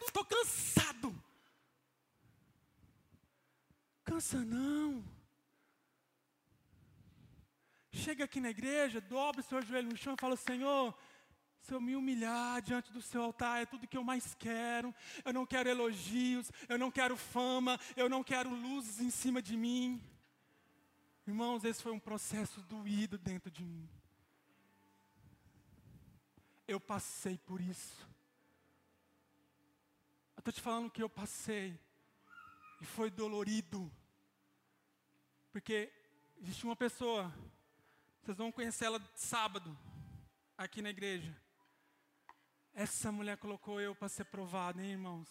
Estou 0.00 0.24
cansado. 0.24 1.14
Cansa 4.02 4.38
não. 4.38 5.04
Chega 7.92 8.24
aqui 8.24 8.40
na 8.40 8.48
igreja, 8.48 9.02
dobre 9.02 9.42
o 9.42 9.44
seu 9.44 9.60
joelho 9.60 9.90
no 9.90 9.98
chão 9.98 10.14
e 10.14 10.20
fala: 10.20 10.34
Senhor, 10.34 10.96
se 11.60 11.74
eu 11.74 11.80
me 11.80 11.94
humilhar 11.94 12.62
diante 12.62 12.90
do 12.90 13.02
seu 13.02 13.22
altar, 13.22 13.60
é 13.60 13.66
tudo 13.66 13.86
que 13.86 13.98
eu 13.98 14.04
mais 14.04 14.34
quero. 14.34 14.94
Eu 15.26 15.34
não 15.34 15.44
quero 15.44 15.68
elogios, 15.68 16.50
eu 16.70 16.78
não 16.78 16.90
quero 16.90 17.18
fama, 17.18 17.78
eu 17.94 18.08
não 18.08 18.24
quero 18.24 18.48
luzes 18.48 18.98
em 18.98 19.10
cima 19.10 19.42
de 19.42 19.58
mim. 19.58 20.02
Irmãos, 21.26 21.64
esse 21.64 21.82
foi 21.82 21.92
um 21.92 21.98
processo 21.98 22.60
doído 22.62 23.16
dentro 23.16 23.50
de 23.50 23.64
mim. 23.64 23.88
Eu 26.68 26.78
passei 26.78 27.38
por 27.38 27.62
isso. 27.62 28.06
Eu 30.36 30.40
estou 30.40 30.52
te 30.52 30.60
falando 30.60 30.90
que 30.90 31.02
eu 31.02 31.08
passei. 31.08 31.78
E 32.80 32.84
foi 32.84 33.10
dolorido. 33.10 33.90
Porque 35.50 35.90
existe 36.42 36.64
uma 36.64 36.76
pessoa, 36.76 37.32
vocês 38.20 38.36
vão 38.36 38.52
conhecer 38.52 38.84
ela 38.84 39.00
sábado, 39.14 39.78
aqui 40.58 40.82
na 40.82 40.90
igreja. 40.90 41.34
Essa 42.74 43.10
mulher 43.10 43.38
colocou 43.38 43.80
eu 43.80 43.94
para 43.94 44.08
ser 44.10 44.24
provado, 44.24 44.80
hein, 44.80 44.90
irmãos? 44.90 45.28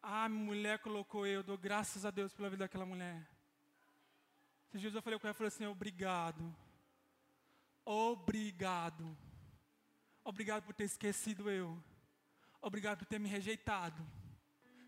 A 0.00 0.28
mulher 0.28 0.78
colocou 0.78 1.26
eu, 1.26 1.42
dou 1.42 1.58
graças 1.58 2.04
a 2.04 2.10
Deus 2.12 2.32
pela 2.32 2.50
vida 2.50 2.64
daquela 2.64 2.86
mulher. 2.86 3.26
Esses 4.68 4.80
dias 4.82 4.94
eu 4.94 5.02
falei 5.02 5.18
com 5.18 5.26
ela, 5.26 5.32
eu 5.32 5.34
falei 5.34 5.48
assim, 5.48 5.66
obrigado. 5.66 6.54
Obrigado. 7.84 9.16
Obrigado 10.22 10.64
por 10.64 10.74
ter 10.74 10.84
esquecido 10.84 11.50
eu. 11.50 11.82
Obrigado 12.60 12.98
por 12.98 13.06
ter 13.06 13.18
me 13.18 13.28
rejeitado. 13.28 14.06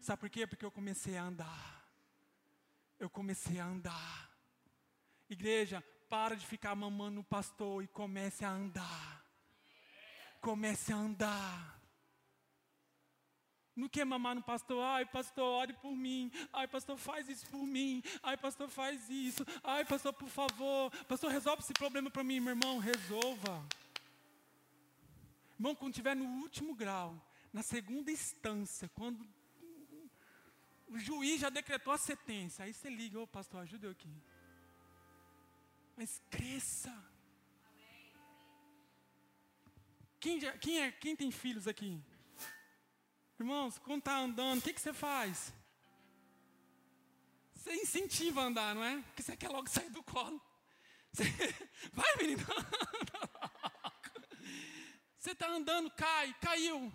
Sabe 0.01 0.21
por 0.21 0.29
quê? 0.29 0.47
Porque 0.47 0.64
eu 0.64 0.71
comecei 0.71 1.16
a 1.16 1.23
andar. 1.23 1.85
Eu 2.99 3.09
comecei 3.09 3.59
a 3.59 3.64
andar. 3.64 4.31
Igreja, 5.31 5.83
para 6.11 6.37
de 6.37 6.45
ficar 6.45 6.75
mamando 6.75 7.21
o 7.21 7.25
pastor 7.25 7.83
e 7.83 7.88
comece 7.88 8.45
a 8.45 8.51
andar. 8.51 9.25
Comece 10.43 10.93
a 10.93 10.97
andar. 10.97 11.80
Não 13.74 13.88
quer 13.88 14.04
mamar 14.04 14.35
no 14.35 14.42
pastor, 14.42 14.83
ai 14.83 15.06
pastor, 15.06 15.44
ore 15.44 15.72
por 15.74 15.94
mim, 15.94 16.30
ai 16.52 16.66
pastor, 16.66 16.96
faz 16.96 17.28
isso 17.28 17.46
por 17.46 17.64
mim, 17.64 18.02
ai 18.22 18.37
pastor, 18.37 18.68
faz 18.68 19.09
isso, 19.09 19.46
ai 19.62 19.85
pastor, 19.85 20.12
por 20.12 20.28
favor, 20.28 20.90
pastor, 21.06 21.30
resolve 21.30 21.62
esse 21.62 21.72
problema 21.72 22.11
para 22.11 22.24
mim, 22.24 22.40
meu 22.40 22.50
irmão, 22.50 22.78
resolva. 22.78 23.66
Irmão, 25.59 25.74
quando 25.74 25.92
estiver 25.92 26.16
no 26.16 26.24
último 26.42 26.74
grau, 26.74 27.14
na 27.52 27.62
segunda 27.62 28.11
instância, 28.11 28.88
quando 28.94 29.26
o 30.88 30.98
juiz 30.98 31.40
já 31.40 31.48
decretou 31.48 31.92
a 31.92 31.98
sentença, 31.98 32.64
aí 32.64 32.72
você 32.72 32.90
liga, 32.90 33.20
ô 33.20 33.26
pastor, 33.26 33.61
ajuda 33.61 33.87
eu 33.87 33.92
aqui. 33.92 34.12
Mas 35.96 36.20
cresça. 36.28 36.92
Quem, 40.18 40.40
já, 40.40 40.56
quem, 40.59 40.80
é, 40.80 40.90
quem 40.90 41.14
tem 41.14 41.30
filhos 41.30 41.68
aqui? 41.68 42.02
Irmãos, 43.40 43.79
quando 43.79 44.00
está 44.00 44.18
andando, 44.18 44.59
o 44.59 44.62
que, 44.62 44.74
que 44.74 44.81
você 44.81 44.92
faz? 44.92 45.50
Você 47.55 47.74
incentiva 47.74 48.42
a 48.42 48.44
andar, 48.44 48.74
não 48.74 48.85
é? 48.85 49.00
Porque 49.00 49.22
você 49.22 49.35
quer 49.35 49.48
logo 49.48 49.66
sair 49.66 49.88
do 49.88 50.03
colo. 50.03 50.38
Você... 51.11 51.24
Vai, 51.94 52.16
menino. 52.18 52.44
Você 55.18 55.33
está 55.33 55.48
andando, 55.48 55.90
cai, 55.90 56.35
caiu. 56.40 56.90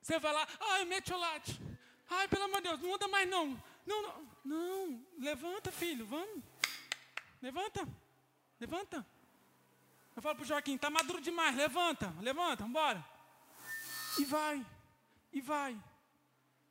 Você 0.00 0.18
vai 0.18 0.32
lá, 0.32 0.48
ai, 0.58 0.86
metiolate. 0.86 1.60
Ai, 2.08 2.26
pelo 2.28 2.44
amor 2.44 2.62
de 2.62 2.68
Deus, 2.68 2.80
não 2.80 2.94
anda 2.94 3.08
mais 3.08 3.28
não. 3.28 3.62
Não, 3.84 4.02
não, 4.02 4.38
não. 4.42 5.06
Levanta, 5.18 5.70
filho, 5.70 6.06
vamos. 6.06 6.42
Levanta, 7.42 7.86
levanta. 8.58 9.06
Eu 10.14 10.22
falo 10.22 10.36
para 10.36 10.44
o 10.44 10.46
Joaquim, 10.46 10.76
está 10.76 10.88
maduro 10.88 11.20
demais, 11.20 11.54
levanta, 11.54 12.14
levanta, 12.22 12.62
vamos 12.62 12.70
embora. 12.70 13.04
E 14.18 14.24
vai. 14.24 14.66
E 15.36 15.40
vai. 15.40 15.78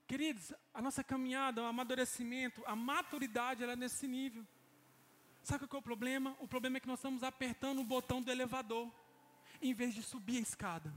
Queridos, 0.08 0.52
a 0.74 0.82
nossa 0.82 1.04
caminhada, 1.04 1.62
o 1.62 1.66
amadurecimento, 1.66 2.64
a 2.66 2.76
maturidade, 2.76 3.62
ela 3.62 3.74
é 3.74 3.76
nesse 3.76 4.08
nível. 4.08 4.46
Sabe 5.44 5.68
qual 5.68 5.80
é 5.80 5.82
o 5.82 5.84
problema? 5.84 6.36
O 6.40 6.48
problema 6.48 6.78
é 6.78 6.80
que 6.80 6.88
nós 6.88 6.98
estamos 6.98 7.22
apertando 7.22 7.80
o 7.80 7.84
botão 7.84 8.22
do 8.24 8.32
elevador, 8.32 8.92
em 9.62 9.74
vez 9.74 9.94
de 9.94 10.02
subir 10.02 10.38
a 10.38 10.42
escada. 10.42 10.92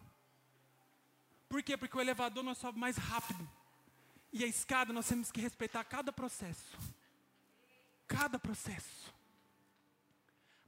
Por 1.47 1.63
quê? 1.63 1.77
Porque 1.77 1.97
o 1.97 2.01
elevador 2.01 2.43
nós 2.43 2.57
sobe 2.57 2.79
mais 2.79 2.97
rápido. 2.97 3.47
E 4.33 4.45
a 4.45 4.47
escada 4.47 4.93
nós 4.93 5.07
temos 5.07 5.31
que 5.31 5.41
respeitar 5.41 5.85
cada 5.85 6.11
processo. 6.11 6.79
Cada 8.07 8.39
processo. 8.39 9.15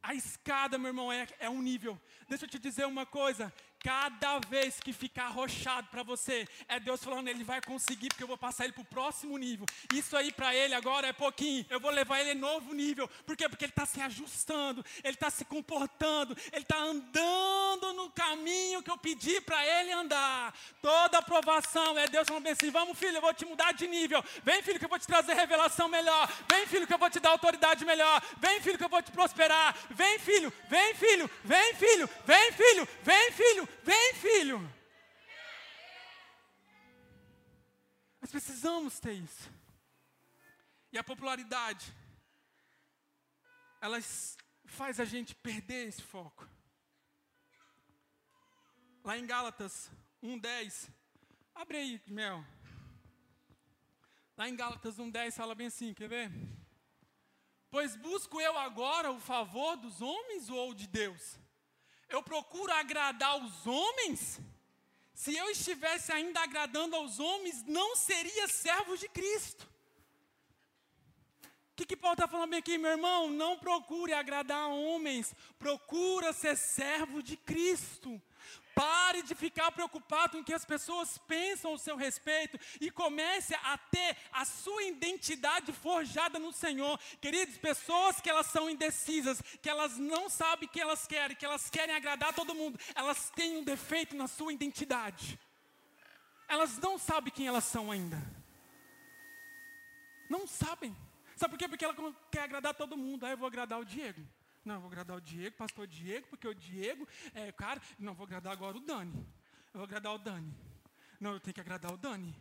A 0.03 0.15
escada, 0.15 0.79
meu 0.79 0.89
irmão, 0.89 1.11
é, 1.11 1.27
é 1.39 1.49
um 1.49 1.63
nível. 1.63 1.99
Deixa 2.29 2.45
eu 2.45 2.49
te 2.49 2.59
dizer 2.59 2.87
uma 2.87 3.05
coisa: 3.05 3.53
Cada 3.83 4.39
vez 4.41 4.79
que 4.79 4.93
ficar 4.93 5.25
arrochado 5.25 5.89
para 5.89 6.03
você, 6.03 6.47
é 6.69 6.79
Deus 6.79 7.03
falando, 7.03 7.29
ele 7.29 7.43
vai 7.43 7.63
conseguir, 7.63 8.09
porque 8.09 8.23
eu 8.23 8.29
vou 8.29 8.37
passar 8.37 8.65
ele 8.65 8.75
para 8.75 8.83
o 8.83 8.85
próximo 8.85 9.39
nível. 9.39 9.65
Isso 9.95 10.15
aí 10.15 10.31
para 10.31 10.55
ele 10.55 10.75
agora 10.75 11.07
é 11.07 11.13
pouquinho, 11.15 11.65
eu 11.71 11.81
vou 11.81 11.91
levar 11.91 12.21
ele 12.21 12.33
em 12.33 12.39
novo 12.39 12.75
nível. 12.75 13.09
Por 13.25 13.35
quê? 13.35 13.49
Porque 13.49 13.65
ele 13.65 13.73
está 13.73 13.87
se 13.87 14.01
ajustando, 14.03 14.85
ele 15.03 15.15
está 15.15 15.31
se 15.31 15.47
comportando, 15.47 16.37
ele 16.53 16.63
está 16.63 16.77
andando 16.77 17.95
no 17.95 18.11
caminho 18.11 18.83
que 18.83 18.91
eu 18.91 18.99
pedi 18.99 19.41
para 19.41 19.65
ele 19.65 19.93
andar. 19.93 20.55
Toda 20.83 21.19
aprovação 21.19 21.99
é 21.99 22.07
Deus 22.07 22.29
falando 22.29 22.47
assim: 22.49 22.71
vamos, 22.71 22.99
filho, 22.99 23.17
eu 23.17 23.23
vou 23.23 23.33
te 23.33 23.47
mudar 23.47 23.73
de 23.73 23.87
nível. 23.87 24.23
Vem, 24.45 24.63
filho, 24.63 24.79
que 24.79 24.85
eu 24.85 24.91
vou 24.91 24.99
te 24.99 25.07
trazer 25.07 25.33
revelação 25.33 25.89
melhor. 25.89 26.31
Vem, 26.51 26.67
filho, 26.67 26.87
que 26.87 26.93
eu 26.93 26.99
vou 26.99 27.09
te 27.09 27.19
dar 27.19 27.31
autoridade 27.31 27.85
melhor. 27.87 28.23
Vem, 28.37 28.61
filho, 28.61 28.77
que 28.77 28.85
eu 28.85 28.91
vou 28.91 29.03
te 29.03 29.11
prosperar. 29.11 29.75
Vem, 29.91 30.19
filho, 30.19 30.53
vem, 30.69 30.95
filho, 30.95 31.31
vem, 31.43 31.75
filho, 31.75 32.11
vem, 32.27 32.53
filho, 32.53 32.89
vem, 33.03 33.33
filho. 33.33 33.70
Vem, 33.83 34.15
filho. 34.15 34.61
Nós 38.21 38.31
precisamos 38.31 39.01
ter 39.01 39.15
isso. 39.15 39.51
E 40.93 40.99
a 40.99 41.05
popularidade, 41.05 41.95
ela 43.81 43.99
faz 44.67 45.01
a 45.01 45.05
gente 45.05 45.35
perder 45.35 45.89
esse 45.89 46.03
foco. 46.03 46.49
Lá 49.03 49.17
em 49.17 49.27
Gálatas 49.27 49.91
1:10, 50.23 50.91
abre 51.55 51.79
aí, 51.79 52.03
Mel. 52.07 52.45
Lá 54.37 54.49
em 54.49 54.57
Gálatas 54.57 54.99
1:10 54.99 55.37
fala 55.37 55.55
bem 55.55 55.69
assim, 55.69 55.95
quer 55.95 56.09
ver? 56.09 56.31
Pois 57.71 57.95
busco 57.97 58.41
eu 58.41 58.59
agora 58.59 59.13
o 59.13 59.21
favor 59.21 59.77
dos 59.77 60.03
homens 60.03 60.51
ou 60.51 60.75
de 60.75 60.87
Deus? 60.87 61.39
Eu 62.11 62.23
procuro 62.23 62.73
agradar 62.73 63.37
os 63.43 63.67
homens, 63.67 64.41
se 65.15 65.37
eu 65.37 65.49
estivesse 65.51 66.13
ainda 66.13 66.41
agradando 66.41 66.97
aos 66.97 67.21
homens, 67.21 67.63
não 67.65 67.95
seria 67.95 68.49
servo 68.49 68.97
de 68.97 69.09
Cristo. 69.09 69.69
O 71.73 71.77
que, 71.77 71.87
que 71.87 71.97
Paulo 71.97 72.15
está 72.15 72.29
falando 72.29 72.55
aqui, 72.55 72.77
meu 72.77 72.91
irmão? 72.91 73.31
Não 73.31 73.59
procure 73.59 74.13
agradar 74.13 74.69
homens, 74.69 75.35
procura 75.59 76.33
ser 76.33 76.57
servo 76.57 77.23
de 77.23 77.37
Cristo. 77.37 78.21
Pare 78.81 79.23
de 79.23 79.35
ficar 79.35 79.71
preocupado 79.73 80.33
com 80.33 80.39
o 80.39 80.45
que 80.45 80.55
as 80.55 80.65
pessoas 80.65 81.19
pensam 81.29 81.73
ao 81.73 81.77
seu 81.77 81.97
respeito 81.97 82.59
e 82.81 82.91
comece 82.91 83.55
a 83.57 83.77
ter 83.77 84.17
a 84.33 84.47
sua 84.47 84.85
identidade 84.85 85.71
forjada 85.71 86.39
no 86.39 86.51
Senhor. 86.51 86.99
Queridos, 87.21 87.59
pessoas 87.59 88.23
que 88.23 88.31
elas 88.31 88.47
são 88.47 88.71
indecisas, 88.71 89.43
que 89.61 89.69
elas 89.69 89.99
não 89.99 90.31
sabem 90.31 90.67
o 90.67 90.73
que 90.73 90.81
elas 90.81 91.07
querem, 91.07 91.37
que 91.37 91.45
elas 91.45 91.69
querem 91.69 91.95
agradar 91.95 92.33
todo 92.33 92.55
mundo, 92.55 92.81
elas 92.95 93.29
têm 93.37 93.59
um 93.59 93.63
defeito 93.63 94.17
na 94.17 94.27
sua 94.27 94.51
identidade. 94.51 95.39
Elas 96.49 96.79
não 96.79 96.97
sabem 96.97 97.35
quem 97.35 97.47
elas 97.47 97.65
são 97.65 97.91
ainda. 97.91 98.17
Não 100.31 100.47
sabem. 100.47 100.97
Sabe 101.37 101.51
por 101.51 101.59
quê? 101.59 101.69
Porque 101.69 101.85
ela 101.85 102.17
quer 102.31 102.45
agradar 102.45 102.73
todo 102.73 102.97
mundo. 102.97 103.27
Aí 103.27 103.33
ah, 103.33 103.35
eu 103.35 103.39
vou 103.39 103.47
agradar 103.47 103.79
o 103.79 103.85
Diego. 103.85 104.27
Não, 104.71 104.79
vou 104.79 104.87
agradar 104.87 105.17
o 105.17 105.21
Diego, 105.21 105.57
pastor 105.57 105.85
Diego, 105.85 106.29
porque 106.29 106.47
o 106.47 106.55
Diego 106.55 107.05
é 107.35 107.51
cara. 107.51 107.83
Não, 107.99 108.15
vou 108.15 108.25
agradar 108.25 108.53
agora 108.53 108.77
o 108.77 108.81
Dani. 108.81 109.27
Eu 109.75 109.81
vou 109.81 109.83
agradar 109.83 110.15
o 110.15 110.19
Dani. 110.19 110.57
Não, 111.19 111.33
eu 111.33 111.41
tenho 111.41 111.53
que 111.53 111.61
agradar 111.61 111.93
o 111.93 111.97
Dani. 111.97 112.33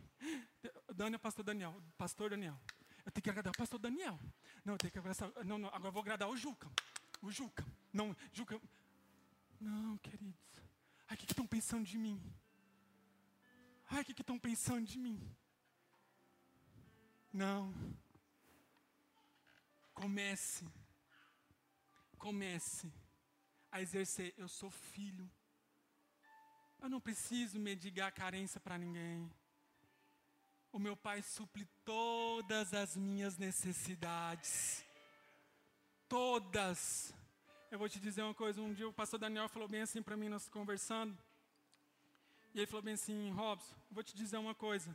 O 0.86 0.94
Dani 0.94 1.14
é 1.14 1.16
o 1.16 1.20
pastor 1.20 1.44
Daniel. 1.44 1.74
Pastor 1.98 2.30
Daniel. 2.30 2.56
Eu 3.04 3.10
tenho 3.10 3.24
que 3.24 3.30
agradar 3.30 3.52
o 3.52 3.56
pastor 3.56 3.80
Daniel. 3.80 4.16
Não, 4.64 4.74
eu 4.74 4.78
tenho 4.78 4.92
que 4.92 4.98
agradar. 5.00 5.44
Não, 5.44 5.58
não, 5.58 5.68
agora 5.70 5.88
eu 5.88 5.92
vou 5.92 6.02
agradar 6.02 6.28
o 6.28 6.36
Juca. 6.36 6.70
O 7.20 7.32
Juca. 7.32 7.66
Não, 7.92 8.16
Juca. 8.32 8.60
Não, 9.60 9.98
queridos. 9.98 10.38
Ai, 11.08 11.16
o 11.16 11.18
que 11.18 11.24
estão 11.24 11.48
pensando 11.48 11.84
de 11.84 11.98
mim? 11.98 12.22
Ai, 13.90 14.02
o 14.02 14.04
que 14.04 14.12
estão 14.12 14.38
pensando 14.38 14.86
de 14.86 15.00
mim? 15.00 15.20
Não. 17.32 17.74
Comece 19.92 20.64
comece 22.20 22.92
a 23.72 23.80
exercer: 23.80 24.32
eu 24.36 24.48
sou 24.48 24.70
filho. 24.70 25.28
Eu 26.80 26.88
não 26.88 27.00
preciso 27.00 27.58
mendigar 27.58 28.12
carência 28.12 28.60
para 28.60 28.78
ninguém. 28.78 29.30
O 30.72 30.78
meu 30.78 30.96
pai 30.96 31.20
supre 31.20 31.66
todas 31.84 32.72
as 32.72 32.96
minhas 32.96 33.36
necessidades. 33.36 34.84
Todas. 36.08 37.12
Eu 37.70 37.78
vou 37.78 37.88
te 37.88 37.98
dizer 37.98 38.22
uma 38.22 38.34
coisa. 38.34 38.60
Um 38.60 38.72
dia 38.72 38.88
o 38.88 38.92
pastor 38.92 39.18
Daniel 39.18 39.48
falou 39.48 39.68
bem 39.68 39.82
assim 39.82 40.02
para 40.02 40.16
mim, 40.16 40.28
nós 40.28 40.48
conversando. 40.48 41.16
E 42.54 42.58
ele 42.58 42.66
falou 42.66 42.82
bem 42.82 42.94
assim: 42.94 43.30
Robson, 43.32 43.74
vou 43.90 44.04
te 44.04 44.14
dizer 44.14 44.36
uma 44.36 44.54
coisa. 44.54 44.94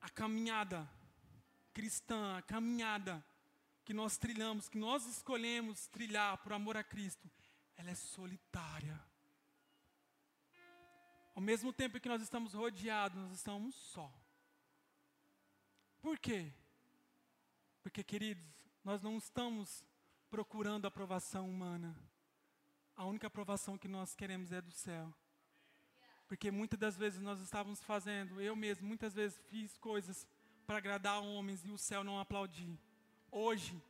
A 0.00 0.08
caminhada 0.08 0.88
cristã, 1.72 2.36
a 2.38 2.42
caminhada 2.42 3.24
que 3.84 3.92
nós 3.92 4.16
trilhamos, 4.16 4.68
que 4.68 4.78
nós 4.78 5.06
escolhemos 5.06 5.86
trilhar 5.88 6.38
por 6.38 6.52
amor 6.52 6.76
a 6.76 6.82
Cristo, 6.82 7.30
ela 7.76 7.90
é 7.90 7.94
solitária. 7.94 9.00
Ao 11.34 11.42
mesmo 11.42 11.72
tempo 11.72 12.00
que 12.00 12.08
nós 12.08 12.22
estamos 12.22 12.54
rodeados, 12.54 13.18
nós 13.18 13.32
estamos 13.32 13.74
só. 13.74 14.12
Por 16.00 16.18
quê? 16.18 16.52
Porque, 17.82 18.04
queridos, 18.04 18.44
nós 18.84 19.02
não 19.02 19.18
estamos 19.18 19.84
procurando 20.30 20.86
aprovação 20.86 21.48
humana. 21.48 21.94
A 22.96 23.04
única 23.04 23.26
aprovação 23.26 23.76
que 23.76 23.88
nós 23.88 24.14
queremos 24.14 24.52
é 24.52 24.60
do 24.60 24.70
céu. 24.70 25.12
Porque 26.26 26.50
muitas 26.50 26.78
das 26.78 26.96
vezes 26.96 27.20
nós 27.20 27.40
estávamos 27.40 27.82
fazendo, 27.82 28.40
eu 28.40 28.56
mesmo, 28.56 28.86
muitas 28.86 29.12
vezes 29.12 29.38
fiz 29.48 29.76
coisas 29.76 30.26
para 30.66 30.78
agradar 30.78 31.20
homens 31.22 31.64
e 31.64 31.70
o 31.70 31.76
céu 31.76 32.02
não 32.02 32.18
aplaudir. 32.18 32.78
Hoje, 33.36 33.82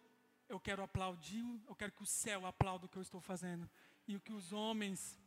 eu 0.48 0.58
quero 0.58 0.82
aplaudir, 0.82 1.44
eu 1.68 1.74
quero 1.74 1.92
que 1.92 2.02
o 2.02 2.06
céu 2.06 2.46
aplaude 2.46 2.86
o 2.86 2.88
que 2.88 2.96
eu 2.96 3.02
estou 3.02 3.20
fazendo. 3.20 3.68
E 4.08 4.16
o 4.16 4.20
que 4.20 4.32
os 4.32 4.54
homens 4.54 5.20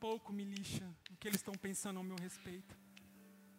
pouco 0.00 0.32
me 0.32 0.42
lixam, 0.42 0.90
o 1.10 1.16
que 1.18 1.28
eles 1.28 1.40
estão 1.40 1.52
pensando 1.52 1.98
ao 1.98 2.02
meu 2.02 2.16
respeito. 2.16 2.74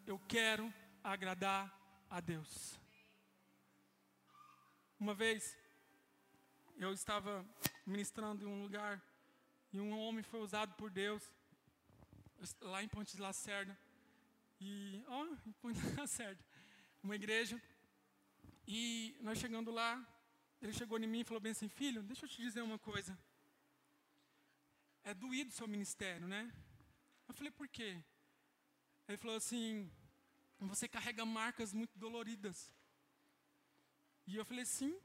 Eu 0.08 0.18
quero 0.28 0.74
agradar 1.04 1.72
a 2.10 2.20
Deus. 2.20 2.80
Uma 5.00 5.14
vez, 5.14 5.56
eu 6.76 6.92
estava 6.92 7.46
ministrando 7.86 8.44
em 8.44 8.48
um 8.48 8.64
lugar 8.64 9.00
e 9.72 9.80
um 9.80 9.96
homem 9.96 10.24
foi 10.24 10.40
usado 10.40 10.74
por 10.74 10.90
Deus 10.90 11.32
lá 12.62 12.82
em 12.82 12.88
Ponte 12.88 13.16
de 13.16 13.22
Lacerda. 13.22 13.78
E, 14.60 15.04
ó, 15.08 15.22
oh, 15.22 15.38
em 15.48 15.52
Ponte 15.52 15.80
de 15.80 15.96
Lacerda, 15.96 16.44
uma 17.04 17.14
igreja 17.16 17.62
e 18.68 19.16
nós 19.22 19.38
chegando 19.38 19.72
lá, 19.72 20.06
ele 20.62 20.72
chegou 20.74 20.98
em 20.98 21.08
mim 21.08 21.20
e 21.22 21.24
falou 21.24 21.42
bem 21.42 21.52
assim: 21.52 21.68
Filho, 21.68 22.02
deixa 22.04 22.26
eu 22.26 22.30
te 22.30 22.42
dizer 22.42 22.62
uma 22.62 22.80
coisa. 22.80 23.18
É 25.04 25.14
doído 25.14 25.50
o 25.50 25.54
seu 25.54 25.68
ministério, 25.68 26.28
né? 26.28 26.52
Eu 27.28 27.34
falei: 27.34 27.52
Por 27.52 27.68
quê? 27.68 28.02
Ele 29.08 29.18
falou 29.18 29.36
assim: 29.36 29.92
Você 30.60 30.88
carrega 30.88 31.26
marcas 31.26 31.74
muito 31.74 31.98
doloridas. 32.00 32.72
E 34.26 34.38
eu 34.38 34.46
falei: 34.46 34.66
Sim, 34.66 34.98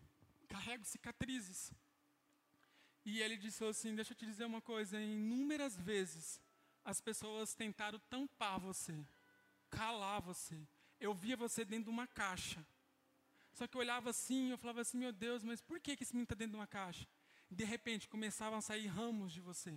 carrego 0.47 0.85
cicatrizes. 0.85 1.73
E 3.05 3.21
ele 3.21 3.37
disse 3.37 3.65
assim: 3.65 3.95
Deixa 3.95 4.13
eu 4.13 4.17
te 4.17 4.27
dizer 4.27 4.45
uma 4.45 4.61
coisa. 4.61 5.01
Inúmeras 5.01 5.77
vezes 5.77 6.41
as 6.85 7.01
pessoas 7.01 7.55
tentaram 7.55 7.99
tampar 8.09 8.61
você, 8.61 9.05
calar 9.69 10.23
você. 10.23 10.57
Eu 11.01 11.13
via 11.13 11.37
você 11.37 11.65
dentro 11.65 11.85
de 11.85 11.91
uma 11.91 12.07
caixa. 12.07 12.65
Só 13.59 13.67
que 13.67 13.77
eu 13.77 13.81
olhava 13.81 14.11
assim, 14.11 14.53
eu 14.53 14.57
falava 14.57 14.83
assim, 14.83 14.97
meu 14.97 15.13
Deus, 15.13 15.43
mas 15.43 15.61
por 15.61 15.81
que, 15.81 15.97
que 15.97 16.05
esse 16.05 16.13
menino 16.13 16.27
está 16.27 16.37
dentro 16.37 16.53
de 16.53 16.59
uma 16.59 16.67
caixa? 16.69 17.09
De 17.51 17.65
repente 17.65 18.07
começavam 18.07 18.57
a 18.57 18.63
sair 18.63 18.87
ramos 18.87 19.33
de 19.33 19.41
você. 19.41 19.77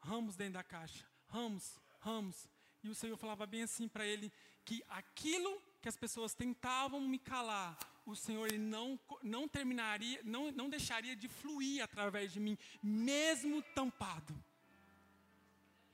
Ramos 0.00 0.34
dentro 0.34 0.54
da 0.54 0.64
caixa. 0.64 1.06
Ramos, 1.28 1.78
ramos. 2.00 2.48
E 2.82 2.88
o 2.88 2.94
Senhor 2.94 3.16
falava 3.16 3.46
bem 3.46 3.62
assim 3.62 3.86
para 3.86 4.04
ele, 4.04 4.32
que 4.64 4.82
aquilo 4.88 5.62
que 5.80 5.88
as 5.88 5.96
pessoas 5.96 6.34
tentavam 6.34 7.00
me 7.02 7.20
calar, 7.20 7.78
o 8.04 8.16
Senhor 8.16 8.52
não, 8.54 8.98
não 9.22 9.46
terminaria, 9.46 10.20
não, 10.24 10.50
não 10.50 10.68
deixaria 10.68 11.14
de 11.14 11.28
fluir 11.28 11.84
através 11.84 12.32
de 12.32 12.40
mim, 12.40 12.58
mesmo 12.82 13.62
tampado. 13.62 14.34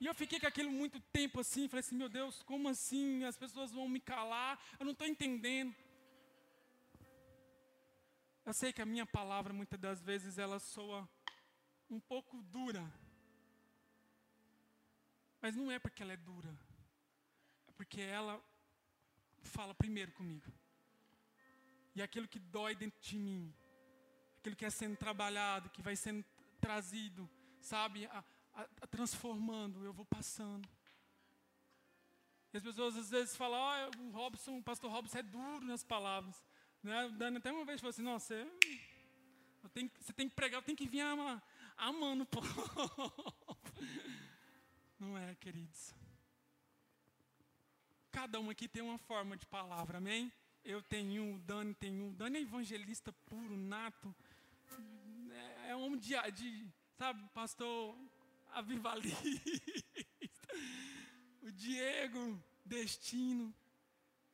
E 0.00 0.06
eu 0.06 0.14
fiquei 0.14 0.40
com 0.40 0.46
aquilo 0.46 0.70
muito 0.70 0.98
tempo 1.12 1.40
assim, 1.40 1.68
falei 1.68 1.80
assim, 1.80 1.96
meu 1.96 2.08
Deus, 2.08 2.42
como 2.44 2.66
assim? 2.70 3.24
As 3.24 3.36
pessoas 3.36 3.72
vão 3.72 3.86
me 3.86 4.00
calar, 4.00 4.58
eu 4.78 4.86
não 4.86 4.92
estou 4.92 5.06
entendendo. 5.06 5.74
Eu 8.46 8.54
sei 8.54 8.72
que 8.72 8.80
a 8.80 8.86
minha 8.86 9.04
palavra, 9.04 9.52
muitas 9.52 9.76
das 9.80 10.00
vezes, 10.00 10.38
ela 10.38 10.60
soa 10.60 11.08
um 11.90 11.98
pouco 11.98 12.40
dura. 12.44 12.80
Mas 15.42 15.56
não 15.56 15.68
é 15.68 15.80
porque 15.80 16.00
ela 16.00 16.12
é 16.12 16.16
dura. 16.16 16.56
É 17.66 17.72
porque 17.72 18.00
ela 18.00 18.40
fala 19.42 19.74
primeiro 19.74 20.12
comigo. 20.12 20.46
E 21.96 22.00
aquilo 22.00 22.28
que 22.28 22.38
dói 22.38 22.76
dentro 22.76 23.00
de 23.00 23.18
mim, 23.18 23.52
aquilo 24.38 24.54
que 24.54 24.64
é 24.64 24.70
sendo 24.70 24.96
trabalhado, 24.96 25.68
que 25.70 25.82
vai 25.82 25.96
sendo 25.96 26.24
trazido, 26.60 27.28
sabe, 27.60 28.06
a, 28.06 28.24
a, 28.54 28.62
a 28.82 28.86
transformando, 28.86 29.84
eu 29.84 29.92
vou 29.92 30.06
passando. 30.06 30.68
E 32.52 32.56
as 32.56 32.62
pessoas 32.62 32.96
às 32.96 33.10
vezes 33.10 33.34
falam, 33.34 33.60
ah, 33.60 33.90
o 33.98 34.10
Robson, 34.10 34.58
o 34.58 34.62
pastor 34.62 34.92
Robson 34.92 35.18
é 35.18 35.22
duro 35.24 35.64
nas 35.64 35.82
palavras. 35.82 36.44
Né? 36.86 37.08
Dani 37.18 37.38
até 37.38 37.50
uma 37.50 37.64
vez 37.64 37.80
falou 37.80 37.90
assim, 37.90 38.02
não, 38.02 38.16
você, 38.16 38.46
tenho, 39.74 39.90
você 39.98 40.12
tem 40.12 40.28
que 40.28 40.36
pregar, 40.36 40.60
eu 40.60 40.64
tenho 40.64 40.78
que 40.78 40.86
vir 40.86 41.02
amando 41.76 42.22
o 42.22 42.26
povo. 42.26 42.48
Não 44.96 45.18
é, 45.18 45.34
queridos. 45.34 45.92
Cada 48.12 48.38
um 48.38 48.48
aqui 48.50 48.68
tem 48.68 48.82
uma 48.82 48.98
forma 48.98 49.36
de 49.36 49.44
palavra, 49.46 49.98
amém? 49.98 50.32
Eu 50.64 50.80
tenho 50.80 51.24
um, 51.24 51.34
o 51.34 51.38
Dani 51.40 51.74
tem 51.74 52.00
um. 52.00 52.10
O 52.10 52.14
Dani 52.14 52.38
é 52.38 52.42
evangelista 52.42 53.12
puro, 53.12 53.56
nato. 53.56 54.14
É, 55.64 55.70
é 55.70 55.76
homem 55.76 55.98
de, 55.98 56.14
de 56.30 56.68
sabe, 56.96 57.28
pastor 57.34 57.98
avivalista. 58.52 59.28
o 61.42 61.50
Diego, 61.50 62.40
destino, 62.64 63.52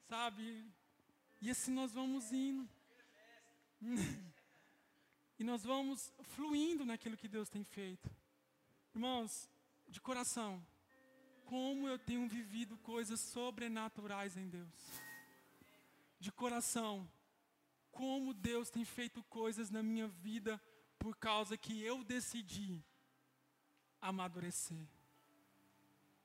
sabe? 0.07 0.71
E 1.43 1.51
assim 1.51 1.73
nós 1.73 1.93
vamos 1.93 2.33
indo. 2.33 2.69
e 5.37 5.43
nós 5.43 5.65
vamos 5.65 6.13
fluindo 6.37 6.87
naquilo 6.87 7.17
que 7.17 7.27
Deus 7.27 7.49
tem 7.49 7.65
feito. 7.65 8.09
Irmãos, 8.95 9.51
de 9.89 10.01
coração, 10.01 10.65
como 11.45 11.89
eu 11.89 11.99
tenho 11.99 12.29
vivido 12.29 12.79
coisas 12.79 13.19
sobrenaturais 13.19 14.37
em 14.37 14.49
Deus. 14.49 14.73
De 16.21 16.31
coração, 16.31 17.11
como 17.91 18.33
Deus 18.33 18.71
tem 18.71 18.85
feito 18.85 19.21
coisas 19.25 19.69
na 19.69 19.83
minha 19.83 20.07
vida 20.07 20.63
por 20.97 21.17
causa 21.17 21.59
que 21.59 21.83
eu 21.83 22.05
decidi 22.05 22.81
amadurecer. 24.01 24.87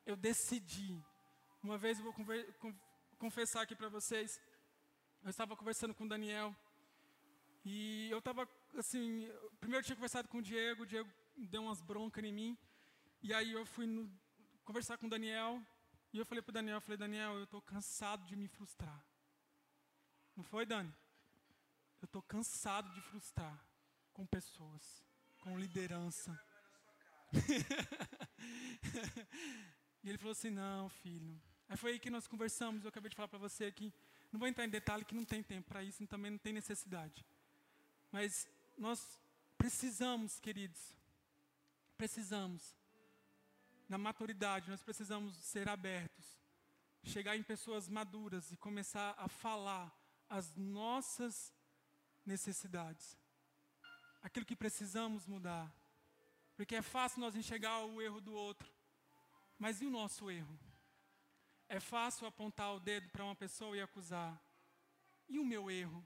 Eu 0.05 0.15
decidi. 0.15 1.03
Uma 1.63 1.76
vez 1.76 1.97
eu 1.97 2.03
vou 2.03 2.13
confessar 3.18 3.63
aqui 3.63 3.76
para 3.76 3.89
vocês. 3.89 4.39
Eu 5.24 5.30
estava 5.30 5.55
conversando 5.55 5.93
com 5.93 6.05
o 6.05 6.09
Daniel. 6.09 6.55
E 7.65 8.09
eu 8.09 8.20
estava, 8.20 8.47
assim, 8.78 9.30
primeiro 9.59 9.82
eu 9.82 9.86
tinha 9.86 9.95
conversado 9.95 10.28
com 10.28 10.38
o 10.38 10.41
Diego, 10.41 10.84
o 10.84 10.86
Diego 10.86 11.09
deu 11.36 11.63
umas 11.63 11.82
broncas 11.82 12.24
em 12.24 12.32
mim. 12.32 12.57
E 13.22 13.34
aí 13.34 13.51
eu 13.51 13.65
fui 13.65 13.86
no, 13.86 14.09
conversar 14.63 14.97
com 14.97 15.07
o 15.07 15.09
Daniel. 15.09 15.61
E 16.13 16.18
eu 16.18 16.26
falei 16.26 16.41
para 16.41 16.51
o 16.51 16.53
Daniel, 16.53 16.78
eu 16.78 16.82
falei, 16.82 16.97
Daniel, 16.97 17.36
eu 17.36 17.43
estou 17.43 17.61
cansado 17.61 18.26
de 18.26 18.36
me 18.36 18.47
frustrar. 18.47 19.03
Não 20.36 20.43
foi, 20.43 20.65
Dani? 20.65 20.93
Eu 22.01 22.05
estou 22.05 22.22
cansado 22.22 22.89
de 22.93 23.01
frustrar 23.01 23.59
com 24.13 24.26
pessoas, 24.26 25.03
com 25.41 25.59
liderança. 25.59 26.39
e 30.03 30.09
ele 30.09 30.18
falou 30.18 30.32
assim, 30.32 30.49
não, 30.49 30.89
filho. 30.89 31.41
Aí 31.68 31.76
foi 31.76 31.91
aí 31.91 31.99
que 31.99 32.09
nós 32.09 32.28
conversamos, 32.28 32.84
eu 32.84 32.89
acabei 32.89 33.09
de 33.09 33.15
falar 33.15 33.28
para 33.28 33.39
você 33.39 33.65
aqui. 33.65 33.93
Não 34.38 34.39
vou 34.39 34.47
entrar 34.47 34.65
em 34.65 34.69
detalhe 34.69 35.03
que 35.03 35.15
não 35.15 35.25
tem 35.25 35.41
tempo 35.41 35.67
para 35.67 35.81
isso, 35.81 36.03
e 36.03 36.05
também 36.05 36.29
não 36.29 36.38
tem 36.38 36.53
necessidade. 36.53 37.25
Mas 38.11 38.47
nós 38.77 39.19
precisamos, 39.57 40.39
queridos, 40.39 40.95
precisamos, 41.97 42.75
na 43.89 43.97
maturidade, 43.97 44.69
nós 44.69 44.83
precisamos 44.83 45.35
ser 45.38 45.67
abertos, 45.67 46.38
chegar 47.03 47.35
em 47.35 47.41
pessoas 47.41 47.89
maduras 47.89 48.51
e 48.51 48.57
começar 48.57 49.15
a 49.17 49.27
falar 49.27 49.91
as 50.29 50.55
nossas 50.55 51.51
necessidades, 52.23 53.17
aquilo 54.21 54.45
que 54.45 54.55
precisamos 54.55 55.25
mudar. 55.25 55.67
Porque 56.55 56.75
é 56.75 56.83
fácil 56.83 57.21
nós 57.21 57.35
enxergar 57.35 57.83
o 57.85 57.99
erro 57.99 58.21
do 58.21 58.35
outro, 58.35 58.71
mas 59.57 59.81
e 59.81 59.88
o 59.88 59.89
nosso 59.89 60.29
erro? 60.29 60.59
É 61.70 61.80
fácil 61.80 62.26
apontar 62.28 62.74
o 62.74 62.80
dedo 62.80 63.09
para 63.09 63.26
uma 63.26 63.36
pessoa 63.36 63.76
e 63.76 63.82
acusar. 63.82 64.41
E 65.28 65.38
o 65.39 65.45
meu 65.45 65.70
erro? 65.70 66.05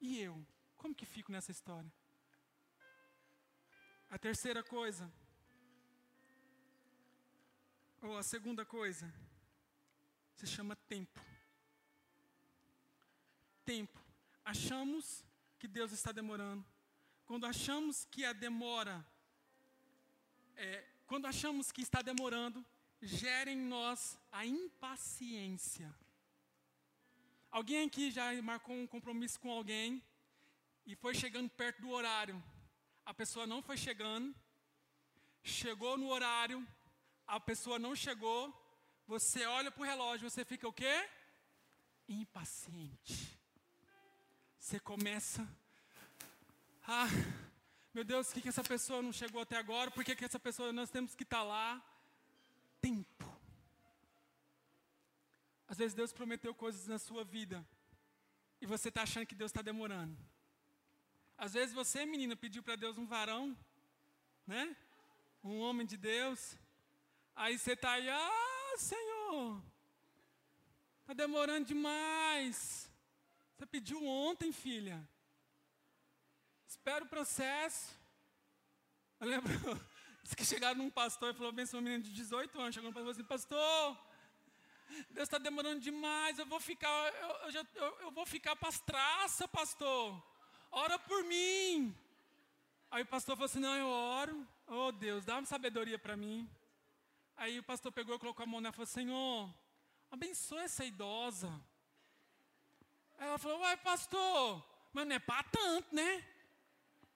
E 0.00 0.18
eu? 0.18 0.46
Como 0.76 0.94
que 0.94 1.04
fico 1.04 1.30
nessa 1.30 1.50
história? 1.50 1.92
A 4.08 4.18
terceira 4.18 4.64
coisa, 4.64 5.12
ou 8.02 8.16
a 8.16 8.22
segunda 8.22 8.64
coisa, 8.64 9.12
se 10.34 10.46
chama 10.46 10.74
tempo. 10.74 11.20
Tempo. 13.64 14.00
Achamos 14.42 15.24
que 15.58 15.68
Deus 15.68 15.92
está 15.92 16.10
demorando. 16.10 16.64
Quando 17.26 17.44
achamos 17.44 18.06
que 18.06 18.24
a 18.24 18.32
demora, 18.32 19.06
é, 20.56 20.84
quando 21.06 21.26
achamos 21.26 21.70
que 21.70 21.82
está 21.82 22.00
demorando, 22.00 22.64
gera 23.02 23.50
em 23.50 23.56
nós 23.56 24.18
a 24.30 24.44
impaciência. 24.44 25.94
Alguém 27.50 27.86
aqui 27.86 28.10
já 28.10 28.30
marcou 28.42 28.76
um 28.76 28.86
compromisso 28.86 29.40
com 29.40 29.50
alguém 29.50 30.02
e 30.86 30.94
foi 30.94 31.14
chegando 31.14 31.48
perto 31.50 31.82
do 31.82 31.90
horário. 31.90 32.42
A 33.04 33.12
pessoa 33.12 33.46
não 33.46 33.62
foi 33.62 33.76
chegando, 33.76 34.34
chegou 35.42 35.96
no 35.96 36.08
horário, 36.08 36.66
a 37.26 37.40
pessoa 37.40 37.78
não 37.78 37.96
chegou, 37.96 38.54
você 39.06 39.44
olha 39.46 39.70
para 39.70 39.82
o 39.82 39.86
relógio, 39.86 40.30
você 40.30 40.44
fica 40.44 40.68
o 40.68 40.72
quê? 40.72 41.08
Impaciente. 42.08 43.38
Você 44.58 44.78
começa, 44.78 45.48
ah, 46.86 47.08
meu 47.92 48.04
Deus, 48.04 48.28
por 48.28 48.34
que, 48.34 48.42
que 48.42 48.48
essa 48.48 48.62
pessoa 48.62 49.02
não 49.02 49.12
chegou 49.12 49.42
até 49.42 49.56
agora? 49.56 49.90
Por 49.90 50.04
que, 50.04 50.14
que 50.14 50.24
essa 50.24 50.38
pessoa, 50.38 50.72
nós 50.72 50.90
temos 50.90 51.14
que 51.14 51.24
estar 51.24 51.38
tá 51.38 51.42
lá? 51.42 51.89
Tempo. 52.80 53.24
Às 55.66 55.78
vezes 55.78 55.94
Deus 55.94 56.12
prometeu 56.12 56.54
coisas 56.54 56.86
na 56.86 56.98
sua 56.98 57.22
vida 57.22 57.64
e 58.60 58.66
você 58.66 58.88
está 58.88 59.02
achando 59.02 59.26
que 59.26 59.34
Deus 59.34 59.50
está 59.50 59.62
demorando. 59.62 60.16
Às 61.38 61.54
vezes 61.54 61.74
você, 61.74 62.04
menina, 62.04 62.36
pediu 62.36 62.62
para 62.62 62.76
Deus 62.76 62.98
um 62.98 63.06
varão, 63.06 63.56
né? 64.46 64.76
Um 65.42 65.60
homem 65.60 65.86
de 65.86 65.96
Deus. 65.96 66.56
Aí 67.34 67.58
você 67.58 67.72
está 67.72 67.92
aí, 67.92 68.08
ah, 68.10 68.74
Senhor, 68.76 69.62
está 71.00 71.14
demorando 71.14 71.66
demais. 71.66 72.90
Você 73.56 73.66
pediu 73.66 74.04
ontem, 74.04 74.52
filha. 74.52 75.08
Espera 76.66 77.04
o 77.04 77.08
processo. 77.08 77.98
Eu 79.18 79.28
lembro, 79.28 79.52
que 80.36 80.44
chegaram 80.44 80.78
num 80.78 80.90
pastor 80.90 81.30
e 81.30 81.34
falou 81.34 81.52
bem, 81.52 81.64
uma 81.72 81.82
menina 81.82 82.02
de 82.02 82.12
18 82.12 82.60
anos, 82.60 82.74
chegou 82.74 82.90
no 82.90 82.94
pastor 82.94 83.12
e 83.12 83.26
falou 83.26 83.36
assim, 83.38 83.46
pastor, 83.46 84.10
Deus 85.10 85.26
está 85.26 85.38
demorando 85.38 85.80
demais, 85.80 86.38
eu 86.38 86.46
vou 86.46 86.60
ficar, 86.60 86.88
eu, 86.88 87.50
eu, 87.50 87.66
eu, 87.74 88.00
eu 88.00 88.10
vou 88.10 88.26
ficar 88.26 88.56
para 88.56 88.68
as 88.68 88.80
traças, 88.80 89.46
pastor. 89.48 90.22
Ora 90.70 90.98
por 90.98 91.24
mim. 91.24 91.96
Aí 92.90 93.02
o 93.02 93.06
pastor 93.06 93.36
falou 93.36 93.46
assim, 93.46 93.60
não, 93.60 93.74
eu 93.76 93.86
oro. 93.86 94.46
Oh 94.66 94.92
Deus, 94.92 95.24
dá 95.24 95.34
uma 95.36 95.46
sabedoria 95.46 95.98
para 95.98 96.16
mim. 96.16 96.48
Aí 97.36 97.58
o 97.58 97.62
pastor 97.62 97.90
pegou 97.92 98.14
e 98.16 98.18
colocou 98.18 98.42
a 98.42 98.46
mão 98.46 98.60
nela 98.60 98.72
e 98.72 98.76
falou, 98.76 98.86
Senhor, 98.86 99.54
abençoa 100.10 100.62
essa 100.62 100.84
idosa. 100.84 101.50
Ela 103.18 103.38
falou, 103.38 103.60
uai 103.60 103.76
pastor, 103.76 104.64
mas 104.92 105.06
não 105.06 105.16
é 105.16 105.18
para 105.18 105.42
tanto, 105.44 105.94
né? 105.94 106.24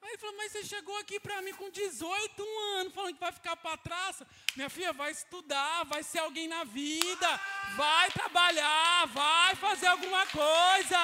Aí 0.04 0.10
ele 0.10 0.18
falou, 0.18 0.36
mas 0.36 0.52
você 0.52 0.62
chegou 0.62 0.94
aqui 0.98 1.18
para 1.18 1.40
mim 1.40 1.54
com 1.54 1.70
18 1.70 2.42
anos, 2.76 2.92
falando 2.92 3.14
que 3.14 3.20
vai 3.20 3.32
ficar 3.32 3.56
para 3.56 3.78
trás. 3.78 4.22
Minha 4.54 4.68
filha, 4.68 4.92
vai 4.92 5.10
estudar, 5.10 5.84
vai 5.84 6.02
ser 6.02 6.18
alguém 6.18 6.46
na 6.46 6.62
vida, 6.62 7.40
vai 7.74 8.10
trabalhar, 8.10 9.06
vai 9.06 9.54
fazer 9.54 9.86
alguma 9.86 10.26
coisa, 10.26 11.00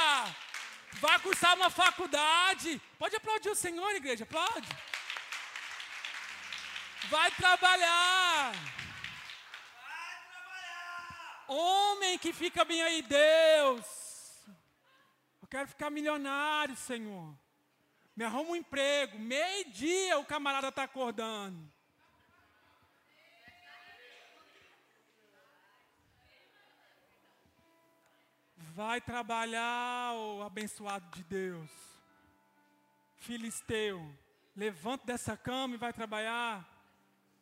vai 1.00 1.18
cursar 1.20 1.56
uma 1.56 1.70
faculdade. 1.70 2.78
Pode 2.98 3.16
aplaudir 3.16 3.48
o 3.48 3.54
Senhor, 3.54 3.90
igreja, 3.96 4.24
aplaude. 4.24 4.68
Vai 7.08 7.30
trabalhar. 7.30 8.52
Vai 9.82 10.14
trabalhar. 10.30 11.44
Homem 11.48 12.18
que 12.18 12.34
fica 12.34 12.66
bem 12.66 12.82
aí, 12.82 13.00
Deus. 13.00 13.86
Eu 15.40 15.48
quero 15.48 15.68
ficar 15.68 15.88
milionário, 15.88 16.76
Senhor 16.76 17.39
me 18.16 18.24
arruma 18.24 18.50
um 18.50 18.56
emprego. 18.56 19.18
Meio-dia 19.18 20.18
o 20.18 20.24
camarada 20.24 20.68
está 20.68 20.84
acordando. 20.84 21.70
Vai 28.72 29.00
trabalhar, 29.00 30.14
o 30.14 30.38
oh, 30.38 30.42
abençoado 30.42 31.06
de 31.14 31.22
Deus. 31.24 31.70
Filisteu, 33.16 34.00
levanta 34.56 35.04
dessa 35.04 35.36
cama 35.36 35.74
e 35.74 35.78
vai 35.78 35.92
trabalhar. 35.92 36.66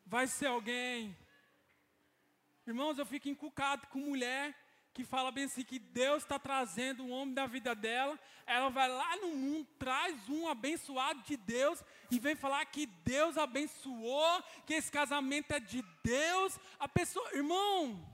Vai 0.04 0.26
ser 0.26 0.46
alguém. 0.46 1.16
Irmãos, 2.66 2.98
eu 2.98 3.06
fico 3.06 3.28
encucado 3.28 3.86
com 3.86 3.98
mulher 3.98 4.54
que 4.98 5.04
fala 5.04 5.30
bem 5.30 5.44
assim, 5.44 5.62
que 5.62 5.78
Deus 5.78 6.24
está 6.24 6.40
trazendo 6.40 7.04
um 7.04 7.12
homem 7.12 7.32
da 7.32 7.46
vida 7.46 7.72
dela, 7.72 8.18
ela 8.44 8.68
vai 8.68 8.88
lá 8.88 9.16
no 9.18 9.28
mundo, 9.28 9.64
traz 9.78 10.28
um 10.28 10.48
abençoado 10.48 11.22
de 11.22 11.36
Deus 11.36 11.84
e 12.10 12.18
vem 12.18 12.34
falar 12.34 12.66
que 12.66 12.84
Deus 12.84 13.38
abençoou, 13.38 14.42
que 14.66 14.74
esse 14.74 14.90
casamento 14.90 15.52
é 15.52 15.60
de 15.60 15.82
Deus. 16.02 16.58
A 16.80 16.88
pessoa, 16.88 17.32
irmão, 17.32 18.04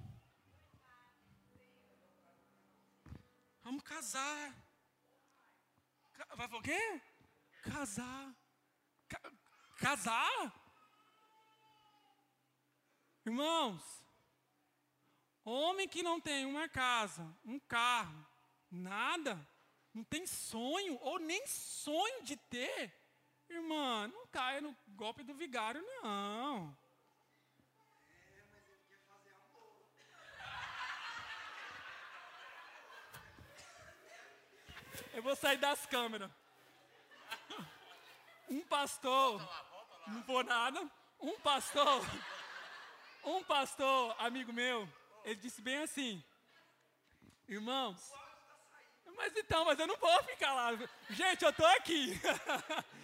vamos 3.63 3.83
casar. 3.83 4.55
Vai 6.37 6.47
falar 6.47 6.61
o 6.61 6.63
quê? 6.63 7.01
Casar. 7.63 8.31
Ca 9.09 9.33
casar? 9.79 10.53
Irmãos, 13.25 14.04
Homem 15.45 15.87
que 15.87 16.03
não 16.03 16.19
tem 16.19 16.47
uma 16.47 16.67
casa, 16.71 17.23
um 17.45 17.59
carro, 17.59 18.27
nada, 18.71 19.39
não 19.93 20.03
tem 20.03 20.27
sonho, 20.27 20.99
ou 21.03 21.19
nem 21.19 21.47
sonho 21.47 22.23
de 22.23 22.35
ter, 22.35 22.91
irmã, 23.51 24.09
não 24.09 24.27
caia 24.29 24.63
no 24.63 24.75
golpe 24.89 25.23
do 25.23 25.35
vigário, 25.35 25.85
não. 26.03 26.75
Eu 35.13 35.23
vou 35.23 35.37
sair 35.37 35.59
das 35.59 35.85
câmeras. 35.85 36.31
Um 38.49 38.63
pastor, 38.63 39.41
não 40.07 40.23
vou 40.23 40.43
nada, 40.43 40.91
um 41.21 41.39
pastor, 41.41 42.03
um 43.25 43.45
pastor, 43.45 44.17
amigo 44.19 44.53
meu, 44.53 44.89
ele 45.25 45.37
disse 45.37 45.63
bem 45.63 45.79
assim: 45.79 46.23
Irmãos, 47.49 48.13
mas 49.17 49.37
então, 49.37 49.65
mas 49.65 49.79
eu 49.79 49.87
não 49.87 49.97
vou 49.97 50.23
ficar 50.25 50.53
lá. 50.53 50.71
Gente, 51.11 51.43
eu 51.43 51.51
estou 51.51 51.67
aqui. 51.67 52.13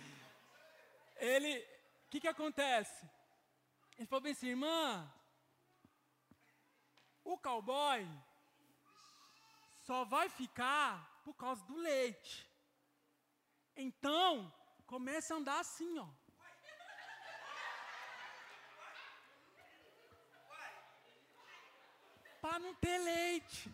ele, 1.17 1.59
o 2.07 2.11
que, 2.11 2.21
que 2.21 2.29
acontece? 2.29 3.09
Ele 3.97 4.07
falou 4.07 4.23
bem 4.23 4.33
assim, 4.33 4.49
irmã, 4.49 5.13
o 7.23 7.39
cowboy 7.39 8.07
só 9.85 10.05
vai 10.05 10.29
ficar 10.29 11.21
por 11.23 11.35
causa 11.35 11.65
do 11.67 11.77
leite. 11.77 12.49
Então, 13.77 14.53
comece 14.87 15.33
a 15.33 15.37
andar 15.37 15.61
assim, 15.61 15.99
ó. 15.99 16.09
Para 22.41 22.59
não 22.59 22.75
ter 22.75 22.99
leite. 22.99 23.71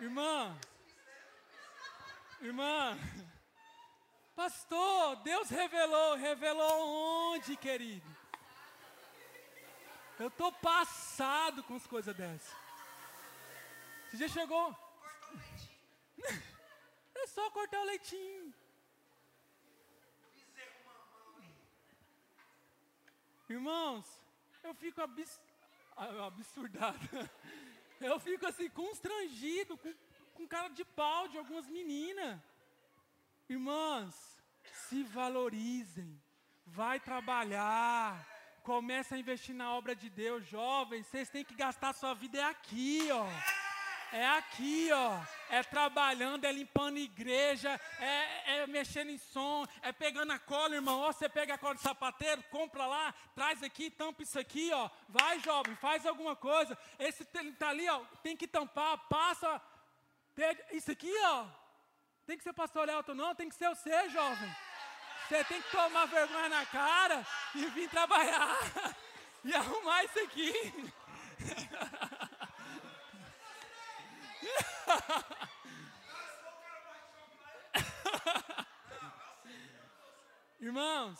Irmã, 0.00 0.58
irmã, 2.40 2.98
pastor, 4.34 5.16
Deus 5.16 5.50
revelou, 5.50 6.16
revelou 6.16 7.34
onde, 7.34 7.54
querido? 7.54 8.16
Eu 10.18 10.28
estou 10.28 10.50
passado 10.52 11.62
com 11.64 11.76
as 11.76 11.86
coisas 11.86 12.16
dessas. 12.16 12.56
Você 14.10 14.16
já 14.16 14.28
chegou? 14.28 14.74
É 17.22 17.26
só 17.26 17.50
cortar 17.50 17.80
o 17.80 17.84
leitinho. 17.84 18.54
Irmãos, 23.50 24.06
eu 24.62 24.72
fico 24.74 25.02
abs... 25.02 25.40
Ah, 25.96 26.26
absurdado. 26.26 26.98
Eu 28.00 28.18
fico 28.18 28.46
assim, 28.46 28.70
constrangido, 28.70 29.76
com, 29.76 29.92
com 30.32 30.48
cara 30.48 30.68
de 30.68 30.82
pau 30.86 31.28
de 31.28 31.36
algumas 31.36 31.66
meninas. 31.66 32.40
Irmãs, 33.46 34.14
se 34.72 35.02
valorizem, 35.02 36.18
vai 36.64 36.98
trabalhar, 36.98 38.26
começa 38.62 39.14
a 39.14 39.18
investir 39.18 39.54
na 39.54 39.74
obra 39.74 39.94
de 39.94 40.08
Deus. 40.08 40.46
Jovens, 40.46 41.08
vocês 41.08 41.28
têm 41.28 41.44
que 41.44 41.54
gastar 41.54 41.92
sua 41.92 42.14
vida 42.14 42.38
é 42.38 42.44
aqui, 42.44 43.06
ó. 43.12 43.26
É 44.16 44.26
aqui, 44.28 44.88
ó. 44.92 45.20
É 45.50 45.62
trabalhando, 45.64 46.44
é 46.44 46.52
limpando 46.52 46.96
igreja, 46.98 47.78
é, 47.98 48.60
é 48.60 48.66
mexendo 48.68 49.10
em 49.10 49.18
som, 49.18 49.66
é 49.82 49.92
pegando 49.92 50.32
a 50.32 50.38
cola, 50.38 50.76
irmão. 50.76 51.00
Ó, 51.00 51.12
você 51.12 51.28
pega 51.28 51.54
a 51.54 51.58
cola 51.58 51.74
de 51.74 51.80
sapateiro, 51.80 52.42
compra 52.50 52.86
lá, 52.86 53.12
traz 53.34 53.62
aqui, 53.62 53.90
tampa 53.90 54.22
isso 54.22 54.38
aqui, 54.38 54.70
ó. 54.72 54.88
Vai, 55.08 55.40
jovem, 55.40 55.74
faz 55.76 56.06
alguma 56.06 56.36
coisa. 56.36 56.78
Esse 56.98 57.24
tá 57.24 57.68
ali, 57.68 57.88
ó, 57.88 58.00
tem 58.22 58.36
que 58.36 58.46
tampar, 58.46 58.96
passa. 59.08 59.60
Pega, 60.36 60.64
isso 60.72 60.90
aqui, 60.92 61.12
ó. 61.24 61.46
Tem 62.26 62.38
que 62.38 62.44
ser 62.44 62.52
pastor 62.52 62.88
Elton, 62.88 63.14
não, 63.14 63.34
tem 63.34 63.48
que 63.48 63.56
ser 63.56 63.68
você, 63.70 64.08
jovem. 64.10 64.56
Você 65.28 65.44
tem 65.44 65.60
que 65.60 65.70
tomar 65.70 66.06
vergonha 66.06 66.48
na 66.48 66.64
cara 66.66 67.26
e 67.54 67.66
vir 67.66 67.90
trabalhar 67.90 68.56
e 69.44 69.54
arrumar 69.54 70.04
isso 70.04 70.18
aqui. 70.20 70.92
Irmãos, 80.60 81.18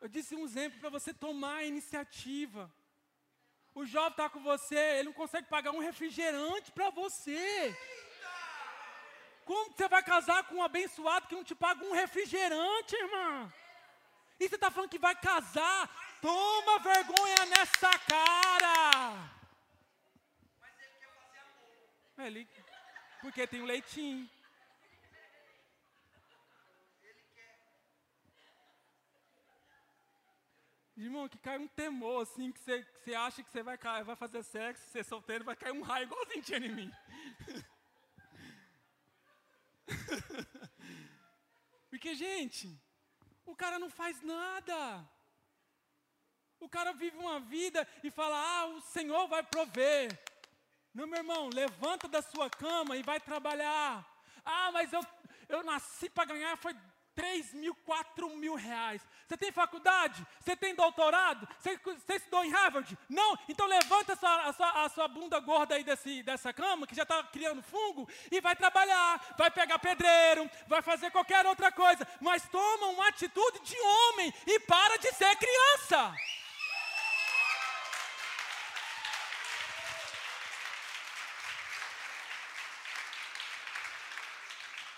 eu 0.00 0.08
disse 0.08 0.34
um 0.34 0.44
exemplo 0.44 0.80
para 0.80 0.88
você 0.88 1.12
tomar 1.12 1.56
a 1.56 1.64
iniciativa. 1.64 2.72
O 3.74 3.84
jovem 3.84 4.10
está 4.12 4.28
com 4.30 4.42
você, 4.42 4.74
ele 4.98 5.04
não 5.04 5.12
consegue 5.12 5.48
pagar 5.48 5.72
um 5.72 5.80
refrigerante 5.80 6.72
para 6.72 6.88
você. 6.90 7.76
Como 9.44 9.72
você 9.72 9.86
vai 9.86 10.02
casar 10.02 10.44
com 10.44 10.56
um 10.56 10.62
abençoado 10.62 11.26
que 11.26 11.34
não 11.34 11.44
te 11.44 11.54
paga 11.54 11.84
um 11.84 11.92
refrigerante, 11.92 12.96
irmã? 12.96 13.52
E 14.40 14.48
você 14.48 14.54
está 14.54 14.70
falando 14.70 14.90
que 14.90 14.98
vai 14.98 15.14
casar? 15.14 15.90
Toma 16.22 16.78
vergonha 16.78 17.46
nessa 17.46 17.98
cara! 17.98 19.30
Ele, 22.18 22.48
porque 23.20 23.46
tem 23.46 23.60
o 23.60 23.66
leitinho. 23.66 24.28
Irmão, 31.04 31.28
que 31.28 31.38
cai 31.38 31.58
um 31.58 31.68
temor, 31.68 32.22
assim, 32.22 32.52
que 32.52 32.60
você, 32.60 32.82
que 32.82 33.00
você 33.00 33.14
acha 33.14 33.42
que 33.42 33.50
você 33.50 33.62
vai, 33.62 33.76
cair, 33.76 34.04
vai 34.04 34.16
fazer 34.16 34.42
sexo, 34.42 34.88
ser 34.90 35.04
solteiro, 35.04 35.44
vai 35.44 35.56
cair 35.56 35.72
um 35.72 35.82
raio 35.82 36.04
igualzinho 36.04 36.42
tinha 36.42 36.58
em 36.58 36.72
mim. 36.72 36.92
Porque, 41.90 42.14
gente, 42.14 42.80
o 43.44 43.54
cara 43.56 43.78
não 43.78 43.90
faz 43.90 44.22
nada. 44.22 45.08
O 46.60 46.68
cara 46.68 46.92
vive 46.92 47.16
uma 47.16 47.40
vida 47.40 47.86
e 48.04 48.10
fala: 48.10 48.36
Ah, 48.36 48.66
o 48.66 48.80
Senhor 48.80 49.26
vai 49.28 49.42
prover. 49.42 50.16
Não, 50.94 51.06
meu 51.06 51.18
irmão, 51.18 51.48
levanta 51.52 52.06
da 52.06 52.22
sua 52.22 52.48
cama 52.48 52.96
e 52.96 53.02
vai 53.02 53.18
trabalhar. 53.18 54.06
Ah, 54.44 54.70
mas 54.72 54.92
eu, 54.92 55.04
eu 55.48 55.62
nasci 55.64 56.08
para 56.08 56.26
ganhar, 56.26 56.56
foi 56.56 56.74
3 57.14 57.54
mil, 57.54 57.74
4 57.74 58.36
mil 58.36 58.54
reais. 58.54 59.02
Você 59.26 59.36
tem 59.36 59.52
faculdade? 59.52 60.26
Você 60.40 60.56
tem 60.56 60.74
doutorado? 60.74 61.48
Você, 61.58 61.78
você 61.78 62.14
estudou 62.14 62.44
em 62.44 62.50
Harvard? 62.50 62.98
Não? 63.08 63.38
Então 63.48 63.66
levanta 63.66 64.12
a 64.14 64.16
sua, 64.16 64.42
a 64.42 64.52
sua, 64.52 64.84
a 64.84 64.88
sua 64.88 65.08
bunda 65.08 65.38
gorda 65.40 65.74
aí 65.74 65.84
desse, 65.84 66.22
dessa 66.22 66.52
cama, 66.52 66.86
que 66.86 66.94
já 66.94 67.02
está 67.02 67.22
criando 67.24 67.62
fungo, 67.62 68.08
e 68.30 68.40
vai 68.40 68.56
trabalhar, 68.56 69.34
vai 69.36 69.50
pegar 69.50 69.78
pedreiro, 69.78 70.50
vai 70.66 70.82
fazer 70.82 71.10
qualquer 71.10 71.46
outra 71.46 71.70
coisa. 71.70 72.06
Mas 72.20 72.48
toma 72.48 72.88
uma 72.88 73.08
atitude 73.08 73.60
de 73.60 73.78
homem 73.78 74.32
e 74.46 74.60
para 74.60 74.96
de 74.98 75.12
ser 75.12 75.36
criança. 75.36 76.14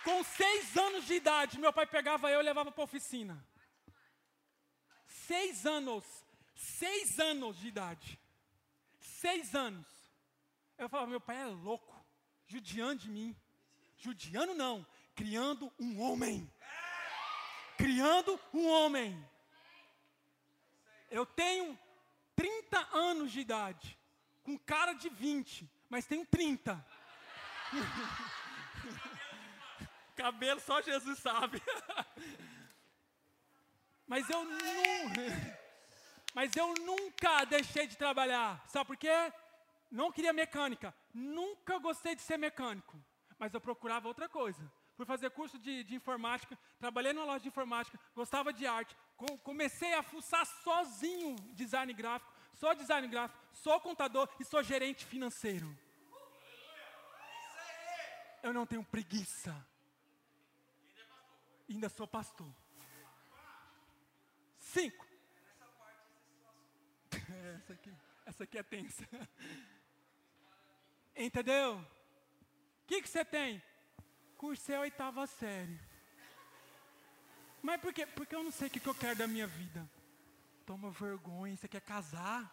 Com 0.04 0.22
seis 0.22 0.76
anos 0.76 1.06
de 1.06 1.14
idade, 1.14 1.58
meu 1.58 1.72
pai 1.72 1.86
pegava 1.86 2.30
eu 2.30 2.40
e 2.40 2.42
levava 2.42 2.70
para 2.70 2.82
a 2.82 2.84
oficina. 2.84 3.42
Seis 5.06 5.64
anos. 5.64 6.04
Seis 6.54 7.18
anos 7.18 7.58
de 7.58 7.68
idade. 7.68 8.20
Seis 9.00 9.54
anos. 9.54 9.86
Eu 10.76 10.88
falava, 10.90 11.08
meu 11.08 11.20
pai 11.20 11.40
é 11.40 11.46
louco, 11.46 12.04
judiando 12.46 13.00
de 13.00 13.10
mim. 13.10 13.34
Judiando 13.96 14.54
não, 14.54 14.86
criando 15.14 15.72
um 15.80 15.98
homem. 16.02 16.50
Criando 17.78 18.38
um 18.52 18.68
homem. 18.68 19.26
Eu 21.10 21.24
tenho 21.24 21.78
30 22.36 22.88
anos 22.92 23.32
de 23.32 23.40
idade, 23.40 23.98
com 24.42 24.58
cara 24.58 24.92
de 24.92 25.08
20, 25.08 25.70
mas 25.88 26.04
tenho 26.04 26.26
30. 26.26 26.84
Cabelo 30.14 30.60
só 30.60 30.80
Jesus 30.80 31.18
sabe. 31.18 31.60
mas 34.06 34.28
eu 34.30 34.44
não, 34.44 34.58
mas 36.34 36.54
eu 36.56 36.74
nunca 36.74 37.44
deixei 37.44 37.86
de 37.86 37.96
trabalhar. 37.96 38.62
Sabe 38.68 38.86
por 38.86 38.96
quê? 38.96 39.32
Não 39.90 40.10
queria 40.10 40.32
mecânica. 40.32 40.94
Nunca 41.12 41.78
gostei 41.78 42.14
de 42.16 42.22
ser 42.22 42.36
mecânico. 42.36 43.02
Mas 43.38 43.52
eu 43.54 43.60
procurava 43.60 44.08
outra 44.08 44.28
coisa. 44.28 44.70
Fui 44.96 45.04
fazer 45.04 45.30
curso 45.30 45.58
de, 45.58 45.82
de 45.82 45.94
informática, 45.96 46.56
trabalhei 46.78 47.12
numa 47.12 47.26
loja 47.26 47.40
de 47.40 47.48
informática, 47.48 47.98
gostava 48.14 48.52
de 48.52 48.64
arte, 48.64 48.96
co 49.16 49.36
comecei 49.38 49.92
a 49.92 50.04
fuçar 50.04 50.46
sozinho 50.46 51.34
design 51.52 51.92
gráfico, 51.92 52.32
sou 52.52 52.72
design 52.76 53.08
gráfico, 53.08 53.40
sou 53.52 53.80
contador 53.80 54.28
e 54.38 54.44
sou 54.44 54.62
gerente 54.62 55.04
financeiro. 55.04 55.76
Eu 58.40 58.52
não 58.52 58.66
tenho 58.66 58.84
preguiça. 58.84 59.54
Ainda 61.68 61.88
sou 61.88 62.06
pastor. 62.06 62.52
Cinco. 64.58 65.06
Essa 67.56 67.72
aqui, 67.72 67.94
essa 68.26 68.44
aqui 68.44 68.58
é 68.58 68.62
tensa. 68.62 69.08
Entendeu? 71.16 71.76
O 71.76 72.86
que, 72.86 73.00
que 73.00 73.08
você 73.08 73.24
tem? 73.24 73.62
Cursei 74.36 74.74
a 74.74 74.80
oitava 74.80 75.26
série. 75.26 75.78
Mas 77.62 77.80
por 77.80 77.94
quê? 77.94 78.04
Porque 78.04 78.34
eu 78.34 78.42
não 78.42 78.50
sei 78.50 78.68
o 78.68 78.70
que, 78.70 78.80
que 78.80 78.88
eu 78.88 78.94
quero 78.94 79.16
da 79.16 79.26
minha 79.26 79.46
vida. 79.46 79.88
Toma 80.66 80.90
vergonha, 80.90 81.56
você 81.56 81.68
quer 81.68 81.80
casar? 81.80 82.52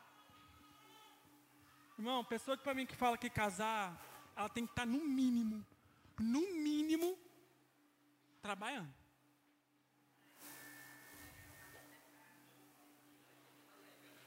Irmão, 1.98 2.24
pessoa 2.24 2.56
que 2.56 2.64
para 2.64 2.74
mim 2.74 2.86
que 2.86 2.96
fala 2.96 3.18
que 3.18 3.30
casar, 3.30 4.00
ela 4.36 4.50
tem 4.50 4.66
que 4.66 4.72
estar 4.72 4.84
tá 4.84 4.86
no 4.86 5.04
mínimo, 5.04 5.66
no 6.20 6.42
mínimo, 6.54 7.18
trabalhando. 8.42 9.01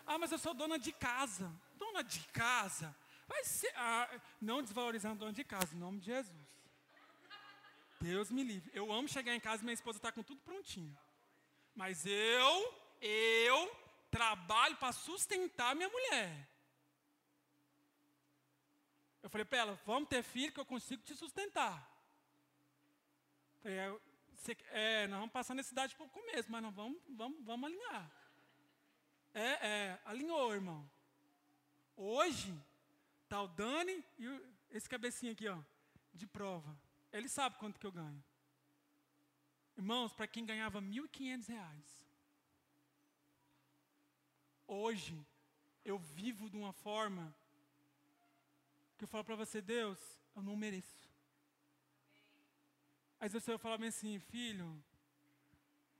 Ah, 0.07 0.19
mas 0.19 0.33
eu 0.33 0.39
sou 0.39 0.55
dona 0.55 0.79
de 0.79 0.93
casa. 0.93 1.51
Dona 1.77 2.03
de 2.03 2.21
casa? 2.29 2.95
Vai 3.27 3.45
ser. 3.45 3.73
Ah, 3.77 4.21
não 4.41 4.63
desvalorizando 4.63 5.21
dona 5.21 5.33
de 5.33 5.45
casa, 5.45 5.75
em 5.75 5.79
nome 5.79 6.01
de 6.01 6.07
Jesus. 6.07 6.45
Deus 8.01 8.31
me 8.31 8.43
livre. 8.43 8.71
Eu 8.75 8.93
amo 8.93 9.09
chegar 9.09 9.35
em 9.35 9.41
casa 9.41 9.63
e 9.63 9.65
minha 9.65 9.75
esposa 9.75 9.99
está 9.99 10.13
com 10.13 10.23
tudo 10.23 10.41
prontinho. 10.43 10.97
Mas 11.75 12.05
eu, 12.05 12.75
eu 13.01 13.77
trabalho 14.11 14.77
para 14.77 14.93
sustentar 14.93 15.75
minha 15.75 15.89
mulher. 15.89 16.49
Eu 19.23 19.31
falei 19.31 19.45
para 19.47 19.59
ela, 19.59 19.81
vamos 19.87 20.09
ter 20.09 20.23
filho 20.23 20.53
que 20.53 20.61
eu 20.61 20.67
consigo 20.67 21.03
te 21.03 21.15
sustentar. 21.17 21.91
Falei, 23.63 23.79
é, 23.79 23.99
é, 24.71 25.07
nós 25.07 25.19
vamos 25.19 25.33
passar 25.33 25.55
necessidade 25.55 25.97
por 25.97 26.11
começo, 26.11 26.53
mas 26.53 26.63
vamos, 26.75 27.01
vamos, 27.09 27.43
vamos 27.43 27.71
alinhar. 27.71 28.13
É, 29.35 29.67
é, 29.67 30.01
alinhou, 30.05 30.55
irmão. 30.55 30.89
Hoje, 31.97 32.57
tá 33.29 33.43
o 33.43 33.49
Dani 33.49 34.05
e 34.17 34.41
esse 34.71 34.89
cabecinho 34.89 35.33
aqui, 35.33 35.49
ó, 35.49 35.61
de 36.13 36.27
prova. 36.27 36.79
Ele 37.13 37.29
sabe 37.29 37.59
quanto 37.59 37.79
que 37.79 37.87
eu 37.87 37.93
ganho. 37.93 38.23
Irmãos, 39.77 40.13
para 40.13 40.29
quem 40.29 40.47
ganhava 40.47 40.79
R$ 40.79 40.87
1.500, 40.87 41.83
hoje 44.69 45.21
eu 45.85 45.99
vivo 45.99 46.49
de 46.49 46.57
uma 46.57 46.73
forma 46.73 47.35
que 48.97 49.05
eu 49.05 49.09
falo 49.09 49.25
para 49.25 49.35
você, 49.35 49.61
Deus, 49.61 49.99
eu 50.37 50.43
não 50.43 50.57
mereço. 50.57 51.11
Aí 53.19 53.29
o 53.29 53.41
Senhor 53.41 53.59
fala 53.59 53.85
assim, 53.87 54.19
filho, 54.19 54.83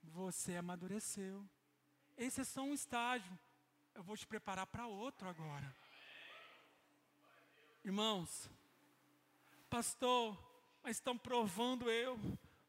você 0.03 0.55
amadureceu. 0.55 1.45
Esse 2.17 2.41
é 2.41 2.43
só 2.43 2.61
um 2.61 2.73
estágio. 2.73 3.37
Eu 3.93 4.03
vou 4.03 4.15
te 4.15 4.25
preparar 4.25 4.67
para 4.67 4.87
outro 4.87 5.27
agora. 5.27 5.75
Irmãos, 7.83 8.49
pastor, 9.69 10.37
mas 10.81 10.97
estão 10.97 11.17
provando 11.17 11.89
eu. 11.89 12.19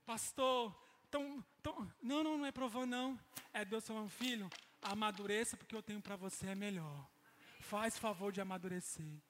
Pastor, 0.05 0.75
tão, 1.11 1.45
tão, 1.63 1.93
não, 2.03 2.23
não, 2.23 2.39
não 2.39 2.47
é 2.47 2.53
provando 2.53 2.91
não. 2.91 3.21
É 3.53 3.65
Deus 3.65 3.87
falando, 3.87 4.09
filho, 4.09 4.51
amadureça 4.83 5.57
porque 5.57 5.75
eu 5.75 5.83
tenho 5.83 6.01
para 6.01 6.17
você 6.17 6.49
é 6.49 6.55
melhor. 6.55 7.09
Faz 7.61 7.99
favor 7.99 8.31
de 8.31 8.41
amadurecer. 8.41 9.21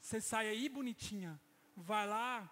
Você 0.00 0.20
sai 0.20 0.48
aí 0.48 0.68
bonitinha, 0.68 1.40
vai 1.76 2.06
lá, 2.06 2.48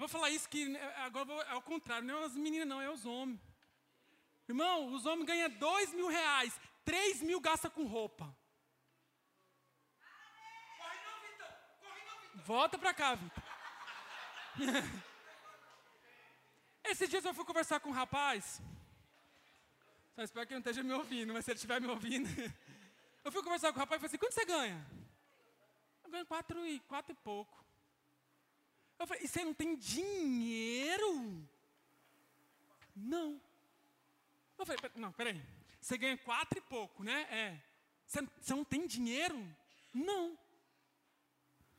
Eu 0.00 0.08
vou 0.08 0.08
falar 0.08 0.30
isso 0.30 0.48
que 0.48 0.66
né, 0.66 0.80
agora 1.04 1.30
é 1.42 1.50
ao 1.50 1.60
contrário, 1.60 2.08
não 2.08 2.22
é 2.22 2.24
as 2.24 2.34
meninas, 2.34 2.66
não, 2.66 2.80
é 2.80 2.88
os 2.88 3.04
homens. 3.04 3.38
Irmão, 4.48 4.94
os 4.94 5.04
homens 5.04 5.26
ganham 5.26 5.50
dois 5.50 5.92
mil 5.92 6.08
reais, 6.08 6.58
três 6.86 7.20
mil 7.20 7.38
gasta 7.38 7.68
com 7.68 7.84
roupa. 7.84 8.34
Volta 12.46 12.78
pra 12.78 12.94
cá, 12.94 13.14
Vitor. 13.14 13.42
Esses 16.82 17.10
dias 17.10 17.22
eu 17.22 17.34
fui 17.34 17.44
conversar 17.44 17.78
com 17.80 17.90
um 17.90 17.92
rapaz. 17.92 18.62
Só 20.14 20.22
espero 20.22 20.46
que 20.46 20.54
ele 20.54 20.60
não 20.60 20.70
esteja 20.70 20.82
me 20.82 20.94
ouvindo, 20.94 21.34
mas 21.34 21.44
se 21.44 21.50
ele 21.50 21.56
estiver 21.56 21.78
me 21.78 21.88
ouvindo. 21.88 22.26
Eu 23.22 23.30
fui 23.30 23.42
conversar 23.42 23.70
com 23.70 23.76
o 23.76 23.80
rapaz 23.80 23.98
e 23.98 24.00
falei 24.00 24.08
assim: 24.08 24.16
quanto 24.16 24.32
você 24.32 24.46
ganha? 24.46 24.82
Eu 26.02 26.10
ganho 26.10 26.24
quatro 26.24 26.66
e, 26.66 26.80
quatro 26.80 27.12
e 27.12 27.14
pouco. 27.16 27.59
Eu 29.00 29.06
falei, 29.06 29.24
e 29.24 29.28
você 29.28 29.42
não 29.42 29.54
tem 29.54 29.74
dinheiro? 29.76 31.48
Não. 32.94 33.40
Eu 34.58 34.66
falei, 34.66 34.78
não, 34.94 35.10
peraí. 35.10 35.42
Você 35.80 35.96
ganha 35.96 36.18
quatro 36.18 36.58
e 36.58 36.60
pouco, 36.60 37.02
né? 37.02 37.22
É. 37.30 37.62
Você, 38.06 38.20
você 38.38 38.54
não 38.54 38.62
tem 38.62 38.86
dinheiro? 38.86 39.42
Não. 39.94 40.38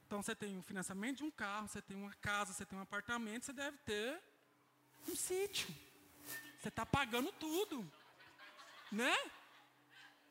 Então 0.07 0.23
você 0.23 0.35
tem 0.35 0.57
o 0.57 0.63
financiamento 0.63 1.17
de 1.17 1.23
um 1.23 1.29
carro, 1.29 1.67
você 1.67 1.79
tem 1.79 1.95
uma 1.95 2.11
casa, 2.15 2.53
você 2.53 2.65
tem 2.65 2.77
um 2.77 2.81
apartamento, 2.81 3.45
você 3.45 3.53
deve 3.53 3.77
ter 3.77 4.19
um 5.07 5.15
sítio. 5.15 5.67
Você 6.59 6.69
está 6.69 6.87
pagando 6.87 7.31
tudo. 7.33 7.89
Né? 8.91 9.15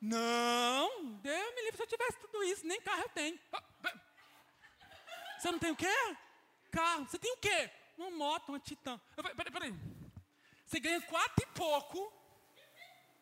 Não, 0.01 1.14
Deus 1.22 1.55
me 1.55 1.62
livre 1.62 1.76
se 1.76 1.82
eu 1.84 1.86
tivesse 1.86 2.18
tudo 2.18 2.43
isso, 2.43 2.66
nem 2.66 2.80
carro 2.80 3.03
eu 3.03 3.09
tenho. 3.11 3.38
Você 5.38 5.53
não 5.53 5.59
tem 5.61 5.70
o 5.70 5.76
quê? 5.76 5.86
Carro. 6.71 7.07
Você 7.07 7.18
tem 7.18 7.33
o 7.33 7.37
quê? 7.37 7.71
Uma 7.99 8.11
moto, 8.11 8.49
uma 8.51 8.61
Titan. 8.61 9.01
Eu 9.16 9.23
falei, 9.23 9.37
peraí, 9.37 9.53
peraí. 9.53 9.75
Você 10.64 10.81
ganha 10.81 11.01
quatro 11.03 11.45
e 11.45 11.47
pouco. 11.59 12.12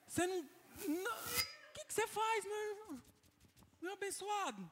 Você 0.07 0.27
não. 0.27 0.41
O 0.41 1.73
que, 1.75 1.85
que 1.87 1.95
você 1.95 2.07
faz, 2.07 2.45
meu, 2.45 3.01
meu 3.81 3.93
abençoado? 3.95 4.71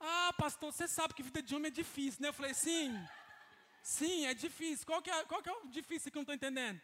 Ah, 0.00 0.32
pastor, 0.36 0.72
você 0.72 0.88
sabe 0.88 1.14
que 1.14 1.22
vida 1.22 1.42
de 1.42 1.54
homem 1.54 1.68
é 1.68 1.70
difícil, 1.70 2.22
né? 2.22 2.28
Eu 2.28 2.32
falei, 2.32 2.54
sim. 2.54 2.92
Sim, 3.82 4.26
é 4.26 4.34
difícil. 4.34 4.86
Qual 4.86 5.00
que 5.02 5.10
é, 5.10 5.24
qual 5.24 5.42
que 5.42 5.48
é 5.48 5.52
o 5.52 5.66
difícil 5.68 6.10
que 6.10 6.18
eu 6.18 6.20
não 6.20 6.22
estou 6.22 6.34
entendendo? 6.34 6.80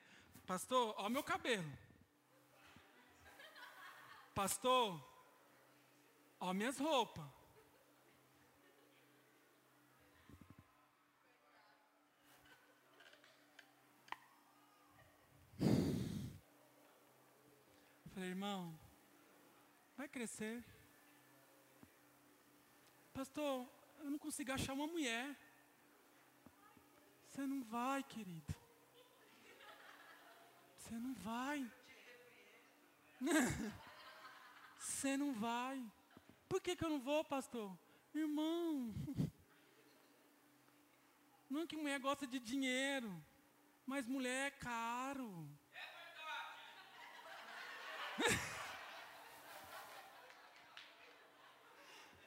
Pastor, 0.47 0.95
ó 0.99 1.09
meu 1.09 1.23
cabelo. 1.23 1.71
Pastor, 4.35 5.01
ó 6.39 6.53
minhas 6.53 6.79
roupas. 6.79 7.40
Falei, 18.21 18.33
irmão, 18.33 18.79
vai 19.97 20.07
crescer. 20.07 20.63
Pastor, 23.15 23.67
eu 24.01 24.11
não 24.11 24.19
consigo 24.19 24.53
achar 24.53 24.75
uma 24.75 24.87
mulher. 24.87 25.35
Você 27.25 27.47
não 27.47 27.63
vai, 27.63 28.03
querido. 28.03 28.55
Você 30.77 30.95
não 30.97 31.15
vai. 31.15 31.73
Você 34.79 35.17
não 35.17 35.33
vai. 35.33 35.83
Por 36.47 36.61
que, 36.61 36.77
que 36.77 36.85
eu 36.85 36.91
não 36.91 37.01
vou, 37.01 37.25
pastor? 37.25 37.75
Irmão, 38.15 38.93
não 41.49 41.63
é 41.63 41.67
que 41.67 41.75
mulher 41.75 41.99
gosta 42.01 42.27
de 42.27 42.39
dinheiro, 42.39 43.11
mas 43.87 44.07
mulher 44.07 44.49
é 44.49 44.51
caro. 44.51 45.49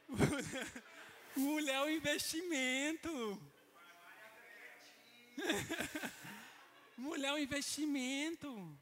Mulher 1.35 1.75
é 1.75 1.81
um 1.81 1.89
investimento. 1.89 3.41
Mulher 6.97 7.29
é 7.29 7.33
um 7.33 7.37
investimento. 7.37 8.77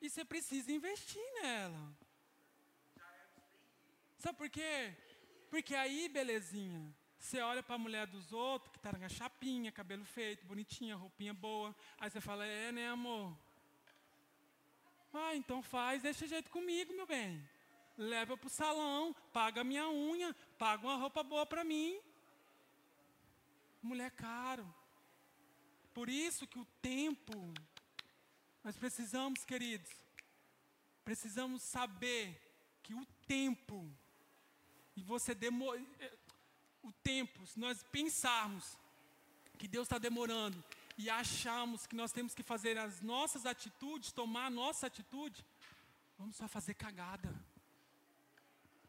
E 0.00 0.10
você 0.10 0.24
precisa 0.24 0.72
investir 0.72 1.22
nela. 1.40 1.96
Sabe 4.18 4.38
por 4.38 4.50
quê? 4.50 4.94
Porque 5.50 5.74
aí, 5.74 6.08
belezinha, 6.08 6.94
você 7.18 7.40
olha 7.40 7.62
para 7.62 7.76
a 7.76 7.78
mulher 7.78 8.06
dos 8.06 8.32
outros, 8.32 8.70
que 8.72 8.78
está 8.78 8.92
na 8.92 9.08
chapinha, 9.08 9.70
cabelo 9.72 10.04
feito, 10.04 10.44
bonitinha, 10.44 10.96
roupinha 10.96 11.32
boa. 11.32 11.74
Aí 11.98 12.10
você 12.10 12.20
fala, 12.20 12.44
é, 12.44 12.72
né, 12.72 12.88
amor? 12.88 13.34
Ah, 15.16 15.36
então 15.36 15.62
faz 15.62 16.02
desse 16.02 16.26
jeito 16.26 16.50
comigo, 16.50 16.92
meu 16.92 17.06
bem. 17.06 17.48
Leva 17.96 18.36
para 18.36 18.48
o 18.48 18.50
salão, 18.50 19.14
paga 19.32 19.62
minha 19.62 19.88
unha, 19.88 20.34
paga 20.58 20.84
uma 20.84 20.96
roupa 20.96 21.22
boa 21.22 21.46
para 21.46 21.62
mim. 21.62 22.00
Mulher 23.80 24.10
caro. 24.10 24.66
Por 25.92 26.08
isso 26.08 26.48
que 26.48 26.58
o 26.58 26.64
tempo, 26.82 27.54
nós 28.64 28.76
precisamos, 28.76 29.44
queridos, 29.44 29.92
precisamos 31.04 31.62
saber 31.62 32.40
que 32.82 32.92
o 32.92 33.06
tempo, 33.28 33.88
e 34.96 35.02
você 35.04 35.32
demora, 35.32 35.80
o 36.82 36.90
tempo, 37.04 37.46
se 37.46 37.60
nós 37.60 37.84
pensarmos 37.84 38.76
que 39.56 39.68
Deus 39.68 39.84
está 39.84 39.98
demorando 39.98 40.62
e 40.96 41.10
achamos 41.10 41.86
que 41.86 41.96
nós 41.96 42.12
temos 42.12 42.34
que 42.34 42.42
fazer 42.42 42.78
as 42.78 43.00
nossas 43.00 43.46
atitudes, 43.46 44.12
tomar 44.12 44.46
a 44.46 44.50
nossa 44.50 44.86
atitude, 44.86 45.44
vamos 46.18 46.36
só 46.36 46.46
fazer 46.46 46.74
cagada. 46.74 47.34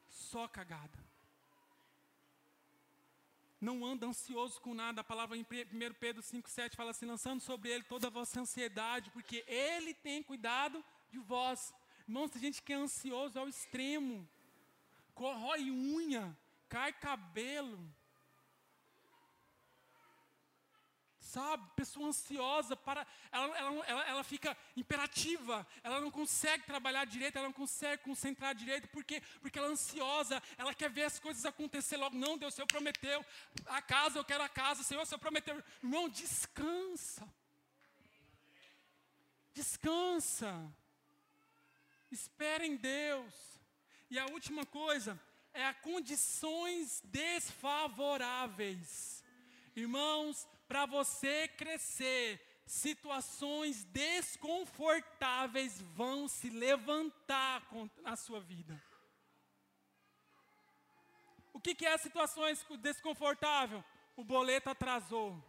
Só 0.09 0.47
cagada. 0.47 1.03
Não 3.59 3.85
anda 3.85 4.05
ansioso 4.05 4.61
com 4.61 4.73
nada. 4.73 5.01
A 5.01 5.03
palavra 5.03 5.35
em 5.35 5.41
1 5.41 5.45
Pedro 5.99 6.21
5,7 6.21 6.75
fala 6.75 6.91
assim: 6.91 7.05
lançando 7.05 7.41
sobre 7.41 7.69
ele 7.69 7.83
toda 7.83 8.07
a 8.07 8.11
vossa 8.11 8.39
ansiedade, 8.39 9.09
porque 9.11 9.43
ele 9.47 9.93
tem 9.93 10.21
cuidado 10.21 10.83
de 11.09 11.17
vós. 11.17 11.73
Irmãos, 12.07 12.29
tem 12.29 12.41
gente 12.41 12.61
que 12.61 12.71
é 12.71 12.75
ansioso 12.75 13.39
ao 13.39 13.49
extremo, 13.49 14.29
corrói 15.15 15.71
unha, 15.71 16.37
cai 16.69 16.93
cabelo. 16.93 17.79
Sabe, 21.35 21.67
pessoa 21.75 22.07
ansiosa, 22.07 22.77
para, 22.77 23.05
ela, 23.29 23.57
ela, 23.57 23.85
ela, 23.87 24.07
ela, 24.07 24.23
fica 24.23 24.55
imperativa, 24.73 25.67
ela 25.83 25.99
não 25.99 26.09
consegue 26.09 26.63
trabalhar 26.63 27.05
direito, 27.05 27.35
ela 27.35 27.47
não 27.47 27.53
consegue 27.53 28.03
concentrar 28.03 28.55
direito, 28.55 28.87
por 28.87 29.03
quê? 29.03 29.21
Porque 29.41 29.59
ela 29.59 29.67
é 29.67 29.71
ansiosa, 29.71 30.41
ela 30.57 30.73
quer 30.73 30.89
ver 30.89 31.03
as 31.03 31.19
coisas 31.19 31.45
acontecer 31.45 31.97
logo. 31.97 32.15
Não, 32.15 32.37
Deus, 32.37 32.53
o 32.53 32.55
Senhor 32.55 32.67
prometeu 32.67 33.25
a 33.65 33.81
casa, 33.81 34.17
eu 34.17 34.23
quero 34.23 34.45
a 34.45 34.47
casa, 34.47 34.81
Senhor, 34.81 35.01
o 35.01 35.05
Senhor 35.05 35.19
prometeu. 35.19 35.61
Irmão, 35.83 36.07
descansa. 36.07 37.27
Descansa. 39.53 40.73
Espera 42.09 42.65
em 42.65 42.77
Deus. 42.77 43.33
E 44.09 44.17
a 44.17 44.25
última 44.27 44.65
coisa 44.65 45.21
é 45.53 45.65
a 45.65 45.73
condições 45.73 47.01
desfavoráveis. 47.03 49.21
Irmãos, 49.75 50.47
para 50.67 50.85
você 50.85 51.47
crescer, 51.47 52.41
situações 52.65 53.83
desconfortáveis 53.85 55.81
vão 55.81 56.27
se 56.27 56.49
levantar 56.49 57.61
na 58.01 58.15
sua 58.15 58.39
vida. 58.39 58.81
O 61.53 61.59
que, 61.59 61.73
que 61.75 61.85
é 61.85 61.97
situações 61.97 62.65
desconfortáveis? 62.79 63.83
O 64.15 64.23
boleto 64.23 64.69
atrasou. 64.69 65.41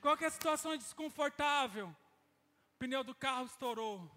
Qual 0.00 0.16
que 0.16 0.24
é 0.24 0.26
a 0.26 0.30
situação 0.30 0.76
desconfortável? 0.76 1.88
O 1.88 2.78
pneu 2.78 3.02
do 3.02 3.14
carro 3.14 3.46
estourou. 3.46 4.10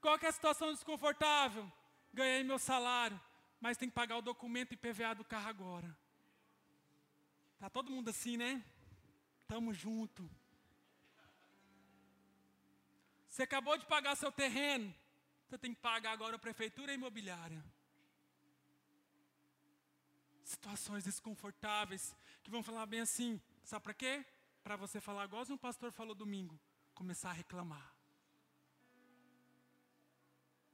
Qual 0.00 0.18
que 0.18 0.26
é 0.26 0.30
a 0.30 0.32
situação 0.32 0.72
desconfortável? 0.72 1.70
Ganhei 2.12 2.42
meu 2.42 2.58
salário, 2.58 3.20
mas 3.60 3.76
tem 3.76 3.88
que 3.88 3.94
pagar 3.94 4.16
o 4.16 4.22
documento 4.22 4.72
e 4.72 4.76
PVA 4.76 5.14
do 5.14 5.24
carro 5.24 5.48
agora. 5.48 5.99
Tá 7.60 7.68
todo 7.68 7.92
mundo 7.92 8.08
assim, 8.08 8.38
né? 8.38 8.64
Tamo 9.46 9.74
junto. 9.74 10.28
Você 13.28 13.42
acabou 13.42 13.76
de 13.76 13.84
pagar 13.84 14.16
seu 14.16 14.32
terreno, 14.32 14.94
você 15.46 15.58
tem 15.58 15.74
que 15.74 15.80
pagar 15.80 16.12
agora 16.12 16.36
a 16.36 16.38
prefeitura 16.38 16.94
imobiliária. 16.94 17.62
Situações 20.42 21.04
desconfortáveis 21.04 22.16
que 22.42 22.50
vão 22.50 22.62
falar 22.62 22.86
bem 22.86 23.00
assim, 23.00 23.38
sabe 23.62 23.84
para 23.84 23.94
quê? 23.94 24.24
Para 24.64 24.76
você 24.76 24.98
falar 24.98 25.26
igual 25.26 25.44
um 25.50 25.58
pastor 25.58 25.92
falou 25.92 26.14
domingo, 26.14 26.58
começar 26.94 27.28
a 27.28 27.34
reclamar. 27.34 27.94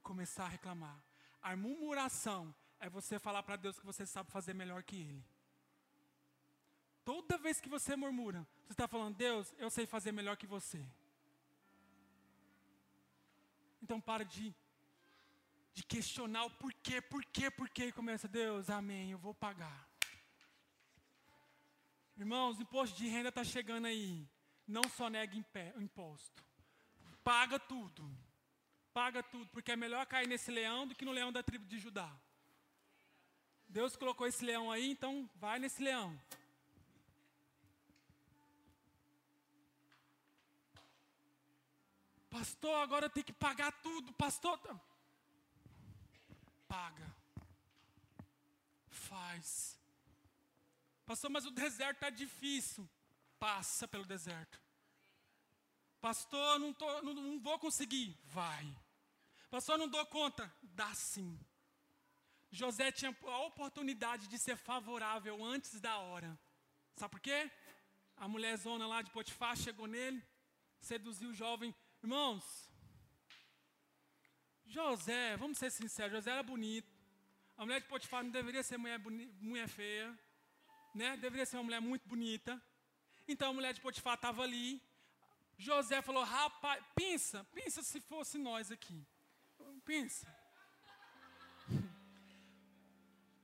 Começar 0.01 0.45
a 0.45 0.49
reclamar. 0.49 1.03
A 1.41 1.53
murmuração 1.57 2.55
é 2.79 2.89
você 2.89 3.19
falar 3.19 3.43
para 3.43 3.57
Deus 3.57 3.77
que 3.77 3.85
você 3.85 4.05
sabe 4.05 4.31
fazer 4.31 4.53
melhor 4.53 4.83
que 4.83 4.95
Ele. 4.95 5.36
Toda 7.07 7.37
vez 7.37 7.61
que 7.61 7.69
você 7.69 7.95
murmura, 7.95 8.45
você 8.65 8.73
está 8.73 8.85
falando, 8.85 9.15
Deus, 9.15 9.53
eu 9.57 9.69
sei 9.69 9.85
fazer 9.85 10.11
melhor 10.11 10.35
que 10.35 10.45
você. 10.45 10.85
Então 13.81 14.01
para 14.01 14.25
de, 14.25 14.53
de 15.73 15.83
questionar 15.83 16.43
o 16.43 16.49
porquê, 16.49 16.99
porquê, 16.99 17.49
porquê, 17.49 17.85
e 17.85 17.91
começa, 17.93 18.27
Deus, 18.27 18.69
amém, 18.69 19.11
eu 19.11 19.17
vou 19.17 19.33
pagar. 19.33 19.87
Irmãos, 22.17 22.59
o 22.59 22.63
imposto 22.63 22.97
de 22.97 23.07
renda 23.07 23.29
está 23.29 23.41
chegando 23.41 23.85
aí. 23.85 24.27
Não 24.67 24.83
só 24.89 25.09
nega 25.09 25.33
imposto. 25.77 26.43
Paga 27.23 27.57
tudo. 27.57 28.03
Paga 28.93 29.23
tudo, 29.23 29.47
porque 29.51 29.71
é 29.71 29.77
melhor 29.77 30.05
cair 30.07 30.27
nesse 30.27 30.51
leão 30.51 30.85
do 30.85 30.93
que 30.93 31.05
no 31.05 31.13
leão 31.13 31.31
da 31.31 31.41
tribo 31.41 31.65
de 31.67 31.79
Judá. 31.79 32.13
Deus 33.69 33.95
colocou 33.95 34.27
esse 34.27 34.43
leão 34.43 34.69
aí, 34.69 34.91
então 34.91 35.29
vai 35.35 35.57
nesse 35.57 35.81
leão. 35.81 36.19
Pastor, 42.37 42.75
agora 42.83 43.09
tem 43.09 43.23
que 43.23 43.33
pagar 43.33 43.71
tudo, 43.81 44.13
pastor. 44.13 44.59
Paga. 46.67 47.15
Faz. 48.91 49.75
Pastor, 51.03 51.31
mas 51.31 51.47
o 51.47 51.51
deserto 51.51 51.95
está 51.95 52.11
difícil. 52.11 52.87
Passa 53.39 53.87
pelo 53.87 54.05
deserto. 54.05 54.61
Pastor, 55.99 56.59
não, 56.59 56.71
tô, 56.71 57.01
não, 57.01 57.15
não 57.15 57.39
vou 57.39 57.57
conseguir. 57.57 58.15
Vai. 58.25 58.71
Pastor, 59.49 59.79
não 59.79 59.87
dou 59.87 60.05
conta. 60.05 60.53
Dá 60.61 60.93
sim. 60.93 61.39
José 62.51 62.91
tinha 62.91 63.17
a 63.23 63.39
oportunidade 63.47 64.27
de 64.27 64.37
ser 64.37 64.57
favorável 64.57 65.43
antes 65.43 65.79
da 65.79 65.97
hora. 65.97 66.37
Sabe 66.97 67.09
por 67.09 67.19
quê? 67.19 67.49
A 68.15 68.27
mulher 68.27 68.55
zona 68.57 68.85
lá 68.85 69.01
de 69.01 69.09
Potifar 69.09 69.57
chegou 69.57 69.87
nele, 69.87 70.23
seduziu 70.79 71.31
o 71.31 71.33
jovem 71.33 71.73
Irmãos, 72.03 72.69
José, 74.65 75.35
vamos 75.37 75.57
ser 75.57 75.71
sinceros, 75.71 76.11
José 76.11 76.31
era 76.31 76.43
bonito. 76.43 76.87
A 77.57 77.65
mulher 77.65 77.81
de 77.81 77.87
Potifar 77.87 78.23
não 78.23 78.29
deveria 78.29 78.61
ser 78.61 78.77
mulher, 78.77 78.99
mulher 78.99 79.67
feia, 79.67 80.17
né? 80.93 81.17
Deveria 81.17 81.45
ser 81.45 81.57
uma 81.57 81.63
mulher 81.63 81.81
muito 81.81 82.07
bonita. 82.07 82.61
Então 83.27 83.49
a 83.49 83.53
mulher 83.53 83.73
de 83.73 83.81
Potifar 83.81 84.13
estava 84.13 84.43
ali. 84.43 84.81
José 85.57 86.01
falou: 86.01 86.23
rapaz, 86.23 86.83
pensa, 86.93 87.43
pensa 87.45 87.81
se 87.81 87.99
fosse 87.99 88.37
nós 88.37 88.71
aqui. 88.71 89.05
Pensa. 89.83 90.27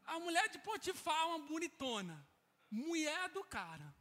A 0.06 0.20
mulher 0.20 0.47
de 0.49 0.60
Potifar 0.60 1.18
é 1.22 1.26
uma 1.26 1.39
bonitona, 1.39 2.28
mulher 2.70 3.30
do 3.30 3.43
cara. 3.43 3.95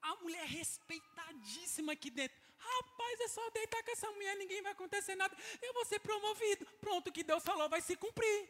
A 0.00 0.14
mulher 0.16 0.46
respeitadíssima 0.46 1.92
aqui 1.92 2.10
dentro. 2.10 2.39
Rapaz, 2.60 3.20
é 3.20 3.28
só 3.28 3.48
deitar 3.50 3.82
com 3.82 3.90
essa 3.90 4.10
mulher, 4.12 4.36
ninguém 4.36 4.62
vai 4.62 4.72
acontecer 4.72 5.14
nada. 5.14 5.36
Eu 5.62 5.72
vou 5.72 5.84
ser 5.84 5.98
promovido. 6.00 6.66
Pronto, 6.80 7.08
o 7.08 7.12
que 7.12 7.24
Deus 7.24 7.42
falou 7.42 7.68
vai 7.68 7.80
se 7.80 7.96
cumprir. 7.96 8.48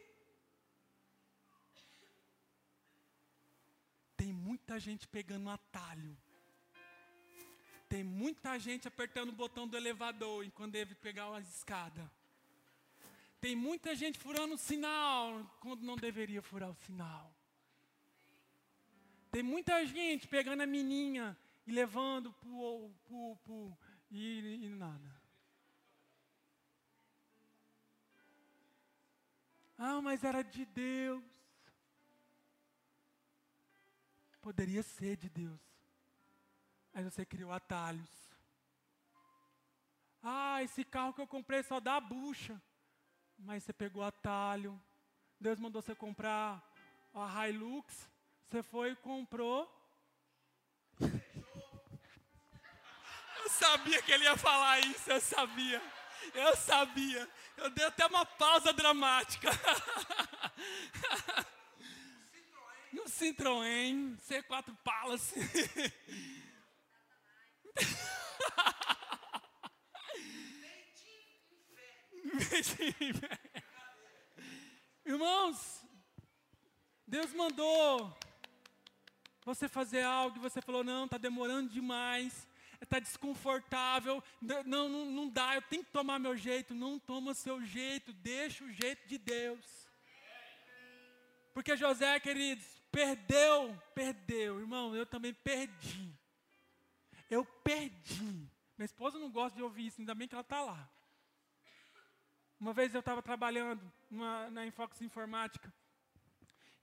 Tem 4.17 4.31
muita 4.33 4.79
gente 4.79 5.07
pegando 5.07 5.49
atalho. 5.49 6.17
Tem 7.87 8.03
muita 8.03 8.57
gente 8.59 8.87
apertando 8.87 9.29
o 9.29 9.33
botão 9.33 9.67
do 9.67 9.75
elevador 9.75 10.45
enquanto 10.45 10.73
deve 10.73 10.95
pegar 10.95 11.35
as 11.35 11.47
escadas. 11.55 12.07
Tem 13.41 13.55
muita 13.55 13.95
gente 13.95 14.19
furando 14.19 14.53
o 14.53 14.57
sinal 14.57 15.43
quando 15.59 15.81
não 15.81 15.95
deveria 15.97 16.41
furar 16.41 16.69
o 16.69 16.75
sinal. 16.85 17.33
Tem 19.31 19.41
muita 19.41 19.85
gente 19.85 20.27
pegando 20.27 20.61
a 20.61 20.67
menina 20.67 21.37
e 21.65 21.71
levando 21.71 22.31
pro, 22.33 22.91
e, 24.11 24.65
e 24.65 24.69
nada. 24.69 25.21
Ah, 29.77 30.01
mas 30.01 30.23
era 30.23 30.43
de 30.43 30.65
Deus. 30.65 31.23
Poderia 34.41 34.83
ser 34.83 35.15
de 35.17 35.29
Deus. 35.29 35.59
Aí 36.93 37.03
você 37.03 37.25
criou 37.25 37.51
atalhos. 37.51 38.09
Ah, 40.21 40.61
esse 40.61 40.83
carro 40.83 41.13
que 41.13 41.21
eu 41.21 41.27
comprei 41.27 41.63
só 41.63 41.79
dá 41.79 41.99
bucha. 41.99 42.61
Mas 43.39 43.63
você 43.63 43.73
pegou 43.73 44.03
atalho. 44.03 44.79
Deus 45.39 45.57
mandou 45.57 45.81
você 45.81 45.95
comprar 45.95 46.63
a 47.13 47.49
Hilux. 47.49 48.07
Você 48.47 48.61
foi 48.61 48.91
e 48.91 48.95
comprou. 48.97 49.80
Sabia 53.51 54.01
que 54.01 54.11
ele 54.11 54.23
ia 54.23 54.35
falar 54.37 54.79
isso, 54.79 55.11
eu 55.11 55.21
sabia. 55.21 55.81
Eu 56.33 56.55
sabia. 56.55 57.29
Eu 57.57 57.69
dei 57.69 57.85
até 57.85 58.05
uma 58.05 58.25
pausa 58.25 58.71
dramática. 58.73 59.49
No 62.91 63.05
Citroën, 63.05 64.17
C4 64.17 64.75
Palace. 64.83 65.33
Irmãos, 75.05 75.85
Deus 77.07 77.33
mandou 77.33 78.17
você 79.43 79.67
fazer 79.67 80.03
algo 80.03 80.37
e 80.37 80.41
você 80.41 80.61
falou: 80.61 80.83
não, 80.83 81.05
está 81.05 81.17
demorando 81.17 81.69
demais, 81.69 82.47
está 82.85 82.99
desconfortável, 82.99 84.23
não, 84.41 84.89
não, 84.89 85.05
não 85.05 85.29
dá, 85.29 85.55
eu 85.55 85.61
tenho 85.61 85.83
que 85.83 85.91
tomar 85.91 86.19
meu 86.19 86.35
jeito. 86.35 86.73
Não 86.73 86.99
toma 86.99 87.33
seu 87.33 87.63
jeito, 87.63 88.11
deixa 88.13 88.63
o 88.63 88.71
jeito 88.71 89.07
de 89.07 89.17
Deus. 89.17 89.89
Porque 91.53 91.75
José, 91.75 92.19
queridos, 92.19 92.65
perdeu, 92.91 93.77
perdeu, 93.93 94.59
irmão, 94.59 94.95
eu 94.95 95.05
também 95.05 95.33
perdi. 95.33 96.13
Eu 97.29 97.45
perdi. 97.45 98.49
Minha 98.77 98.85
esposa 98.85 99.19
não 99.19 99.29
gosta 99.29 99.55
de 99.55 99.63
ouvir 99.63 99.87
isso, 99.87 100.01
ainda 100.01 100.15
bem 100.15 100.27
que 100.27 100.33
ela 100.33 100.41
está 100.41 100.61
lá. 100.61 100.89
Uma 102.59 102.73
vez 102.73 102.93
eu 102.93 102.99
estava 102.99 103.21
trabalhando 103.21 103.81
numa, 104.09 104.49
na 104.49 104.65
Infox 104.65 105.01
Informática 105.01 105.73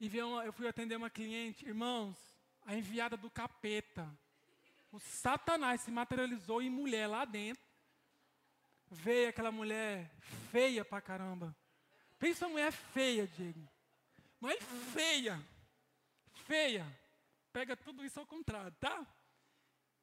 e 0.00 0.22
uma, 0.22 0.44
eu 0.44 0.52
fui 0.52 0.68
atender 0.68 0.96
uma 0.96 1.10
cliente, 1.10 1.66
irmãos, 1.66 2.16
a 2.64 2.74
enviada 2.74 3.16
do 3.16 3.30
capeta. 3.30 4.08
O 4.90 4.98
Satanás 4.98 5.82
se 5.82 5.90
materializou 5.90 6.62
em 6.62 6.70
mulher 6.70 7.06
lá 7.06 7.24
dentro. 7.24 7.62
Veio 8.90 9.28
aquela 9.28 9.52
mulher 9.52 10.10
feia 10.50 10.84
pra 10.84 11.00
caramba. 11.00 11.54
Pensa 12.18 12.46
uma 12.46 12.52
mulher 12.52 12.72
feia, 12.72 13.26
Diego. 13.26 13.68
Mas 14.40 14.58
feia. 14.92 15.40
Feia. 16.46 16.86
Pega 17.52 17.76
tudo 17.76 18.04
isso 18.04 18.18
ao 18.18 18.26
contrário, 18.26 18.74
tá? 18.80 19.06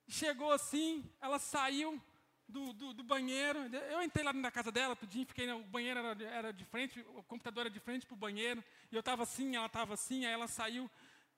Chegou 0.07 0.51
assim, 0.51 1.03
ela 1.19 1.39
saiu 1.39 1.99
do, 2.47 2.73
do, 2.73 2.93
do, 2.93 3.03
banheiro. 3.03 3.59
Eu 3.89 4.03
entrei 4.03 4.23
lá 4.23 4.31
na 4.33 4.51
casa 4.51 4.71
dela, 4.71 4.95
tudinho, 4.95 5.25
fiquei, 5.25 5.51
o 5.51 5.63
banheiro 5.63 5.99
era, 5.99 6.23
era 6.23 6.53
de 6.53 6.63
frente, 6.65 6.99
o 7.15 7.23
computador 7.23 7.61
era 7.61 7.69
de 7.69 7.79
frente 7.79 8.05
para 8.05 8.13
o 8.13 8.17
banheiro. 8.17 8.63
E 8.91 8.95
eu 8.95 8.99
estava 8.99 9.23
assim, 9.23 9.55
ela 9.55 9.65
estava 9.65 9.95
assim, 9.95 10.25
aí 10.25 10.33
ela 10.33 10.47
saiu 10.47 10.89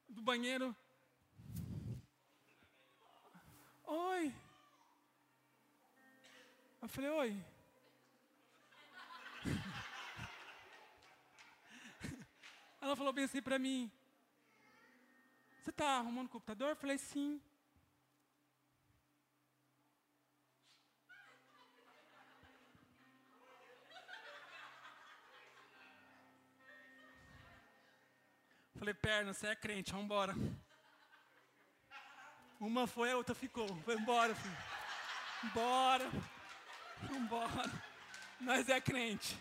do 0.08 0.22
banheiro. 0.22 0.76
Eu 6.88 6.90
falei, 6.90 7.10
oi. 7.10 7.46
Ela 12.82 12.96
falou 12.96 13.12
bem 13.12 13.26
assim 13.26 13.42
para 13.42 13.60
mim: 13.60 13.92
Você 15.62 15.70
está 15.70 15.98
arrumando 15.98 16.28
o 16.28 16.30
computador? 16.30 16.70
Eu 16.70 16.78
falei, 16.78 16.98
sim. 16.98 17.42
Falei, 28.80 28.94
perna, 28.94 29.34
você 29.34 29.48
é 29.48 29.56
crente, 29.58 29.92
vamos 29.92 30.06
embora. 30.06 30.34
Uma 32.62 32.88
foi, 32.88 33.12
a 33.12 33.18
outra 33.18 33.36
ficou. 33.36 33.68
Foi 33.84 33.96
embora, 33.96 34.34
filho. 34.34 34.58
Bora. 35.54 36.10
Vambora. 37.04 37.72
Nós 38.40 38.70
é 38.70 38.80
crente. 38.80 39.38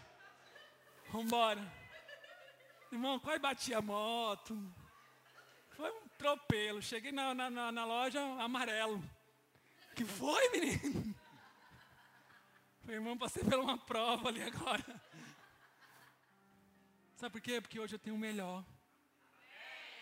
Vambora. 1.11 1.61
Irmão, 2.91 3.19
quase 3.19 3.39
bati 3.39 3.75
a 3.75 3.81
moto. 3.81 4.57
Foi 5.77 5.91
um 5.91 6.09
tropelo. 6.17 6.81
Cheguei 6.83 7.13
na, 7.13 7.35
na, 7.35 7.73
na 7.73 7.85
loja 7.85 8.21
amarelo. 8.41 9.03
Que 9.95 10.05
foi, 10.05 10.51
menino? 10.51 11.15
Falei, 12.81 12.97
irmão, 12.97 13.17
passei 13.19 13.43
por 13.43 13.59
uma 13.59 13.79
prova 13.79 14.29
ali 14.29 14.43
agora. 14.43 14.85
Sabe 17.17 17.33
por 17.33 17.41
quê? 17.41 17.61
Porque 17.61 17.81
hoje 17.81 17.95
eu 17.95 17.99
tenho 17.99 18.15
o 18.15 18.19
melhor. 18.19 18.65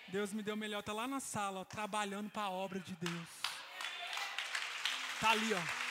Deus 0.08 0.32
me 0.32 0.42
deu 0.42 0.54
o 0.54 0.58
melhor, 0.58 0.80
está 0.80 0.92
lá 0.92 1.08
na 1.08 1.18
sala, 1.18 1.60
ó, 1.60 1.64
trabalhando 1.64 2.28
para 2.30 2.42
a 2.42 2.50
obra 2.50 2.78
de 2.78 2.94
Deus. 2.96 3.28
Está 5.14 5.30
ali, 5.30 5.54
ó. 5.54 5.83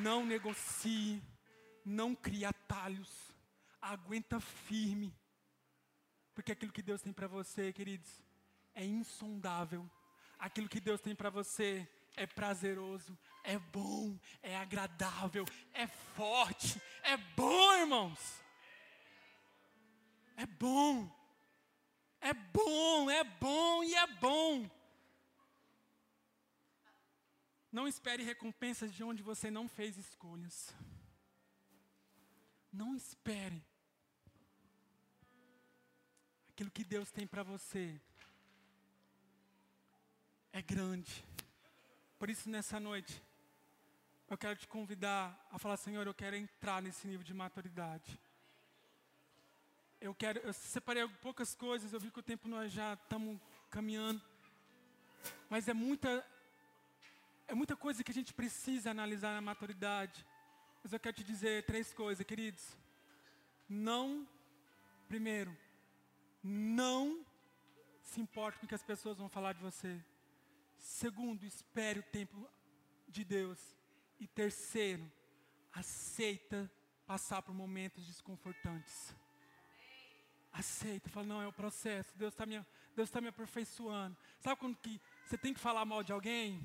Não 0.00 0.24
negocie, 0.24 1.22
não 1.84 2.14
crie 2.14 2.44
atalhos, 2.44 3.32
aguenta 3.80 4.40
firme, 4.40 5.14
porque 6.34 6.52
aquilo 6.52 6.72
que 6.72 6.82
Deus 6.82 7.02
tem 7.02 7.12
para 7.12 7.26
você, 7.26 7.72
queridos, 7.72 8.22
é 8.74 8.84
insondável. 8.84 9.88
Aquilo 10.38 10.68
que 10.68 10.80
Deus 10.80 11.00
tem 11.00 11.14
para 11.14 11.30
você 11.30 11.88
é 12.16 12.26
prazeroso, 12.26 13.18
é 13.44 13.58
bom, 13.58 14.18
é 14.42 14.56
agradável, 14.56 15.44
é 15.72 15.86
forte, 15.86 16.80
é 17.02 17.16
bom, 17.16 17.74
irmãos. 17.74 18.42
É 20.36 20.46
bom. 20.46 21.10
É 22.20 22.32
bom, 22.32 23.10
é 23.10 23.24
bom 23.24 23.84
e 23.84 23.94
é 23.94 24.06
bom. 24.06 24.70
Não 27.72 27.88
espere 27.88 28.22
recompensas 28.22 28.92
de 28.92 29.02
onde 29.02 29.22
você 29.22 29.50
não 29.50 29.66
fez 29.66 29.96
escolhas. 29.96 30.74
Não 32.70 32.94
espere. 32.94 33.64
Aquilo 36.50 36.70
que 36.70 36.84
Deus 36.84 37.10
tem 37.10 37.26
para 37.26 37.42
você 37.42 37.98
é 40.52 40.60
grande. 40.60 41.24
Por 42.18 42.28
isso, 42.28 42.50
nessa 42.50 42.78
noite, 42.78 43.22
eu 44.28 44.36
quero 44.36 44.56
te 44.56 44.68
convidar 44.68 45.48
a 45.50 45.58
falar: 45.58 45.78
Senhor, 45.78 46.06
eu 46.06 46.14
quero 46.14 46.36
entrar 46.36 46.82
nesse 46.82 47.08
nível 47.08 47.24
de 47.24 47.34
maturidade. 47.34 48.20
Eu 50.00 50.14
quero, 50.14 50.40
eu 50.40 50.52
separei 50.52 51.06
poucas 51.22 51.54
coisas, 51.54 51.92
eu 51.92 52.00
vi 52.00 52.10
que 52.10 52.18
o 52.18 52.22
tempo 52.22 52.48
nós 52.48 52.70
já 52.70 52.94
estamos 52.94 53.40
caminhando. 53.70 54.20
Mas 55.48 55.68
é 55.68 55.72
muita, 55.72 56.26
é 57.46 57.54
muita 57.54 57.76
coisa 57.76 58.02
que 58.02 58.10
a 58.10 58.14
gente 58.14 58.32
precisa 58.32 58.90
analisar 58.90 59.34
na 59.34 59.40
maturidade. 59.40 60.26
Mas 60.82 60.92
eu 60.92 61.00
quero 61.00 61.16
te 61.16 61.24
dizer 61.24 61.64
três 61.64 61.92
coisas, 61.92 62.26
queridos. 62.26 62.76
Não, 63.68 64.28
primeiro, 65.08 65.56
não 66.42 67.24
se 68.02 68.20
importe 68.20 68.58
com 68.58 68.66
o 68.66 68.68
que 68.68 68.74
as 68.74 68.82
pessoas 68.82 69.18
vão 69.18 69.28
falar 69.28 69.52
de 69.52 69.60
você. 69.60 70.02
Segundo, 70.76 71.44
espere 71.44 72.00
o 72.00 72.02
tempo 72.02 72.48
de 73.08 73.24
Deus. 73.24 73.58
E 74.18 74.26
terceiro, 74.26 75.10
aceita 75.72 76.70
passar 77.06 77.42
por 77.42 77.54
momentos 77.54 78.06
desconfortantes. 78.06 79.14
Aceita, 80.52 81.08
fala, 81.08 81.26
não, 81.26 81.42
é 81.42 81.46
o 81.46 81.52
processo, 81.52 82.16
Deus 82.18 82.34
está 82.34 82.44
me, 82.44 82.64
Deus 82.94 83.10
tá 83.10 83.20
me 83.20 83.28
aperfeiçoando. 83.28 84.16
Sabe 84.40 84.60
quando 84.60 84.76
que 84.76 85.00
você 85.24 85.38
tem 85.38 85.54
que 85.54 85.60
falar 85.60 85.84
mal 85.84 86.02
de 86.02 86.12
alguém? 86.12 86.62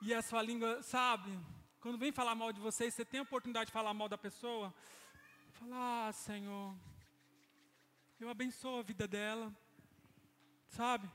E 0.00 0.14
a 0.14 0.22
sua 0.22 0.42
língua, 0.42 0.82
sabe? 0.82 1.38
Quando 1.80 1.98
vem 1.98 2.12
falar 2.12 2.34
mal 2.34 2.52
de 2.52 2.60
você, 2.60 2.90
você 2.90 3.04
tem 3.04 3.20
a 3.20 3.22
oportunidade 3.22 3.66
de 3.66 3.72
falar 3.72 3.94
mal 3.94 4.08
da 4.08 4.18
pessoa. 4.18 4.74
Fala, 5.52 6.08
ah, 6.08 6.12
Senhor, 6.12 6.74
eu 8.20 8.28
abençoo 8.28 8.78
a 8.78 8.82
vida 8.82 9.06
dela. 9.08 9.52
Sabe? 10.68 11.08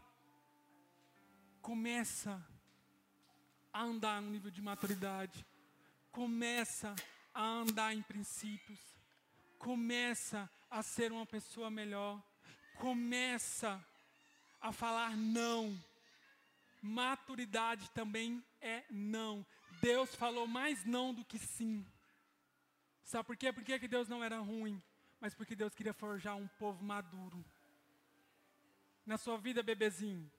começa 1.63 2.45
a 3.71 3.81
andar 3.83 4.21
no 4.21 4.29
nível 4.29 4.51
de 4.51 4.61
maturidade, 4.61 5.45
começa 6.11 6.93
a 7.33 7.41
andar 7.41 7.95
em 7.95 8.01
princípios, 8.01 8.79
começa 9.57 10.49
a 10.69 10.83
ser 10.83 11.13
uma 11.13 11.25
pessoa 11.25 11.71
melhor, 11.71 12.21
começa 12.75 13.81
a 14.59 14.73
falar 14.73 15.15
não. 15.15 15.81
Maturidade 16.81 17.89
também 17.91 18.43
é 18.63 18.85
não. 18.89 19.45
Deus 19.81 20.15
falou 20.15 20.47
mais 20.47 20.83
não 20.85 21.13
do 21.13 21.25
que 21.25 21.37
sim. 21.37 21.85
Sabe 23.03 23.27
por 23.27 23.35
quê? 23.35 23.51
Por 23.51 23.63
que 23.63 23.87
Deus 23.87 24.07
não 24.07 24.23
era 24.23 24.39
ruim? 24.39 24.81
Mas 25.19 25.35
porque 25.35 25.55
Deus 25.55 25.75
queria 25.75 25.93
forjar 25.93 26.35
um 26.35 26.47
povo 26.47 26.83
maduro. 26.83 27.43
Na 29.05 29.17
sua 29.17 29.37
vida, 29.37 29.61
bebezinho, 29.61 30.31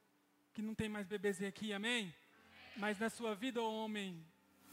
que 0.52 0.62
não 0.62 0.74
tem 0.74 0.88
mais 0.88 1.06
bebezinho 1.06 1.48
aqui, 1.48 1.72
amém? 1.72 2.14
Mas 2.76 2.98
na 2.98 3.10
sua 3.10 3.34
vida, 3.34 3.62
homem 3.62 4.26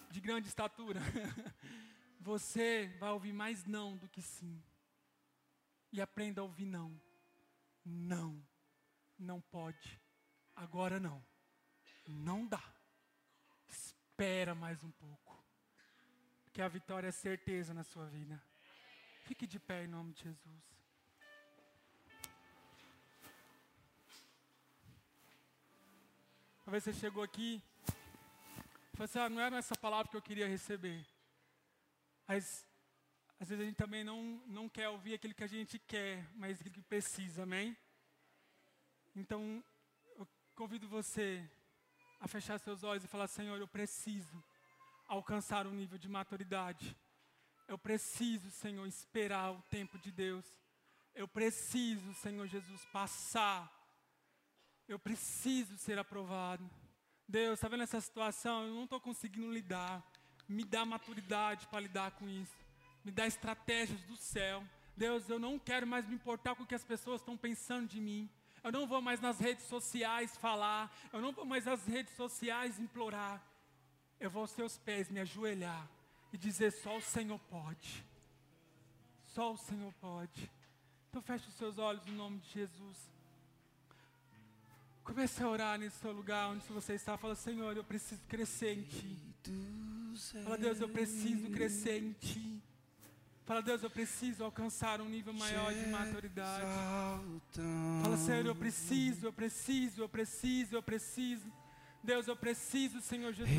de 0.10 0.22
grande 0.22 0.48
estatura, 0.48 1.00
você 2.20 2.88
vai 3.00 3.12
ouvir 3.12 3.34
mais 3.34 3.66
não 3.66 3.98
do 3.98 4.08
que 4.08 4.22
sim. 4.22 4.62
E 5.92 6.02
aprenda 6.02 6.42
a 6.42 6.46
ouvir 6.46 6.66
não. 6.66 7.00
Não. 7.84 8.42
Não 9.20 9.42
pode. 9.42 10.00
Agora 10.56 11.00
não. 11.00 11.24
Não 12.08 12.48
dá. 12.48 12.64
Espera 14.22 14.54
mais 14.54 14.84
um 14.84 14.92
pouco. 14.92 15.44
Porque 16.44 16.62
a 16.62 16.68
vitória 16.68 17.08
é 17.08 17.12
certeza 17.12 17.74
na 17.74 17.84
sua 17.84 18.06
vida. 18.06 18.40
Fique 19.24 19.48
de 19.48 19.60
pé 19.60 19.86
em 19.86 19.88
nome 19.88 20.14
de 20.14 20.22
Jesus. 20.26 20.64
Talvez 26.64 26.84
você 26.84 26.94
chegou 26.94 27.24
aqui 27.24 27.64
e 27.88 28.96
falou 28.96 29.06
assim, 29.06 29.18
ah, 29.18 29.28
não 29.28 29.42
era 29.42 29.58
essa 29.58 29.76
palavra 29.76 30.12
que 30.12 30.16
eu 30.16 30.22
queria 30.22 30.48
receber. 30.48 31.04
Mas 32.28 32.64
às 33.40 33.50
vezes 33.50 33.64
a 33.64 33.66
gente 33.66 33.78
também 33.78 34.04
não, 34.04 34.22
não 34.46 34.70
quer 34.70 34.88
ouvir 34.90 35.16
aquilo 35.16 35.34
que 35.34 35.44
a 35.44 35.48
gente 35.48 35.80
quer, 35.80 36.30
mas 36.36 36.60
aquilo 36.60 36.76
que 36.76 36.84
precisa, 36.84 37.42
amém? 37.42 37.76
Então, 39.16 39.64
eu 40.16 40.28
convido 40.54 40.88
você 40.88 41.50
a 42.22 42.28
fechar 42.28 42.58
seus 42.60 42.84
olhos 42.84 43.04
e 43.04 43.08
falar, 43.08 43.28
Senhor, 43.28 43.60
eu 43.60 43.68
preciso 43.68 44.42
alcançar 45.10 45.68
um 45.68 45.74
nível 45.74 45.98
de 45.98 46.08
maturidade. 46.08 46.96
Eu 47.68 47.78
preciso, 47.78 48.50
Senhor, 48.52 48.88
esperar 48.88 49.52
o 49.52 49.62
tempo 49.64 50.00
de 50.00 50.12
Deus. 50.12 50.46
Eu 51.14 51.28
preciso, 51.28 52.14
Senhor 52.14 52.48
Jesus, 52.48 52.86
passar 52.94 53.70
eu 54.92 55.00
preciso 55.00 55.78
ser 55.78 55.98
aprovado. 55.98 56.70
Deus, 57.28 57.54
está 57.54 57.70
vendo 57.70 57.84
essa 57.84 58.02
situação? 58.02 58.66
Eu 58.66 58.74
não 58.74 58.84
estou 58.84 59.00
conseguindo 59.00 59.50
lidar. 59.50 60.04
Me 60.50 60.66
dá 60.66 60.86
maturidade 60.86 61.66
para 61.68 61.80
lidar 61.80 62.12
com 62.12 62.28
isso. 62.28 62.58
Me 63.04 63.12
dá 63.12 63.26
estratégias 63.26 64.02
do 64.02 64.18
céu. 64.18 64.62
Deus, 64.98 65.30
eu 65.30 65.40
não 65.40 65.58
quero 65.58 65.88
mais 65.88 66.06
me 66.06 66.16
importar 66.16 66.56
com 66.56 66.64
o 66.64 66.68
que 66.68 66.76
as 66.76 66.84
pessoas 66.84 67.22
estão 67.22 67.38
pensando 67.38 67.88
de 67.88 68.02
mim. 68.02 68.30
Eu 68.64 68.72
não 68.72 68.86
vou 68.86 69.02
mais 69.02 69.20
nas 69.20 69.40
redes 69.40 69.66
sociais 69.66 70.38
falar. 70.38 70.92
Eu 71.12 71.22
não 71.22 71.32
vou 71.32 71.46
mais 71.46 71.66
nas 71.66 71.86
redes 71.86 72.16
sociais 72.16 72.80
implorar. 72.80 73.42
Eu 74.20 74.30
vou 74.30 74.44
aos 74.44 74.52
seus 74.52 74.78
pés 74.78 75.10
me 75.10 75.20
ajoelhar 75.20 75.88
e 76.32 76.38
dizer: 76.38 76.72
só 76.72 76.98
o 76.98 77.02
Senhor 77.02 77.40
pode. 77.50 78.06
Só 79.26 79.52
o 79.54 79.58
Senhor 79.58 79.94
pode. 80.00 80.52
Então 81.10 81.22
feche 81.22 81.48
os 81.48 81.56
seus 81.56 81.78
olhos 81.78 82.06
no 82.06 82.14
nome 82.14 82.40
de 82.40 82.50
Jesus. 82.52 82.98
Comece 85.04 85.44
a 85.44 85.50
orar 85.50 85.80
nesse 85.80 85.98
seu 85.98 86.12
lugar 86.12 86.50
onde 86.50 86.66
você 86.68 86.94
está. 86.94 87.18
Fala, 87.18 87.36
Senhor, 87.36 87.76
eu 87.76 87.84
preciso 87.84 88.22
crescer 88.28 88.78
em 88.78 88.84
Ti. 88.84 89.18
Fala, 90.44 90.58
Deus, 90.58 90.80
eu 90.80 90.88
preciso 90.88 91.50
crescer 91.50 92.02
em 92.02 92.14
Ti. 92.14 92.62
Fala, 93.46 93.62
Deus, 93.62 93.84
eu 93.84 93.90
preciso 93.90 94.44
alcançar 94.44 95.02
um 95.02 95.10
nível 95.10 95.34
maior 95.34 95.74
de 95.74 95.86
maturidade. 95.88 96.66
Fala, 98.04 98.18
Senhor, 98.18 98.46
eu 98.46 98.56
preciso, 98.56 99.26
eu 99.26 99.34
preciso, 99.34 100.02
eu 100.02 100.10
preciso, 100.10 100.76
eu 100.76 100.84
preciso. 100.84 101.52
Deus, 102.04 102.28
eu 102.28 102.36
preciso, 102.36 103.00
Senhor 103.00 103.32
Jesus. 103.32 103.56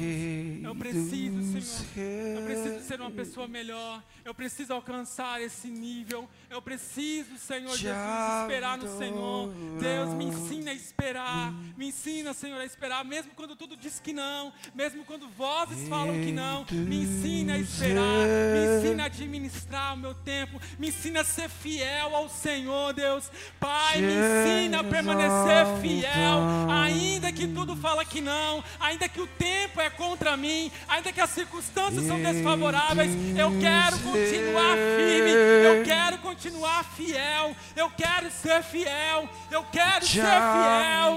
Eu 0.65 0.75
preciso, 0.75 1.63
Senhor. 1.63 2.41
Eu 2.41 2.43
preciso 2.43 2.81
ser 2.89 3.01
uma 3.01 3.11
pessoa 3.11 3.47
melhor. 3.47 4.03
Eu 4.25 4.35
preciso 4.35 4.73
alcançar 4.73 5.41
esse 5.41 5.69
nível. 5.69 6.29
Eu 6.51 6.61
preciso, 6.61 7.39
Senhor 7.39 7.77
Jesus, 7.77 7.97
esperar 8.43 8.77
no 8.77 8.99
Senhor. 8.99 9.49
Deus, 9.81 10.15
me 10.15 10.25
ensina 10.25 10.73
a 10.73 10.75
esperar. 10.75 11.53
Me 11.77 11.87
ensina, 11.87 12.35
Senhor, 12.35 12.61
a 12.61 12.65
esperar, 12.65 13.05
mesmo 13.05 13.31
quando 13.37 13.55
tudo 13.55 13.77
diz 13.77 14.01
que 14.01 14.13
não, 14.13 14.53
mesmo 14.75 15.05
quando 15.05 15.29
vozes 15.29 15.89
falam 15.89 16.21
que 16.21 16.33
não. 16.33 16.67
Me 16.73 17.05
ensina 17.05 17.55
a 17.55 17.59
esperar. 17.59 18.27
Me 18.27 18.79
ensina 18.79 19.05
a 19.05 19.07
administrar 19.07 19.95
o 19.95 19.99
meu 19.99 20.15
tempo. 20.15 20.61
Me 20.81 20.89
ensina 20.89 21.21
a 21.21 21.25
ser 21.25 21.49
fiel 21.49 22.17
ao 22.17 22.29
Senhor, 22.29 22.93
Deus. 22.93 23.31
Pai, 23.61 24.01
me 24.01 24.15
ensina 24.15 24.81
a 24.81 24.85
permanecer 24.85 25.81
fiel, 25.81 26.41
ainda 26.69 27.33
que 27.33 27.47
tudo 27.47 27.77
fala 27.77 28.05
que 28.05 28.21
não 28.21 28.32
não, 28.33 28.65
ainda 28.81 29.09
que 29.09 29.21
o 29.21 29.27
tempo 29.27 29.81
é 29.81 29.91
contra 29.91 30.37
mim, 30.37 30.71
ainda 30.89 31.13
que 31.13 31.21
as 31.21 31.31
circunstâncias 31.31 32.05
são 32.07 32.21
desfavoráveis, 32.21 33.11
eu 33.37 33.51
quero 33.61 33.99
continuar 33.99 34.77
firme, 34.97 35.31
eu 35.65 35.85
quero 35.85 36.19
continuar 36.19 36.85
fiel, 36.97 37.55
eu 37.77 37.91
quero 37.91 38.31
ser 38.31 38.63
fiel, 38.63 39.29
eu 39.51 39.65
quero 39.65 40.07
ser 40.07 40.23
fiel. 40.23 41.17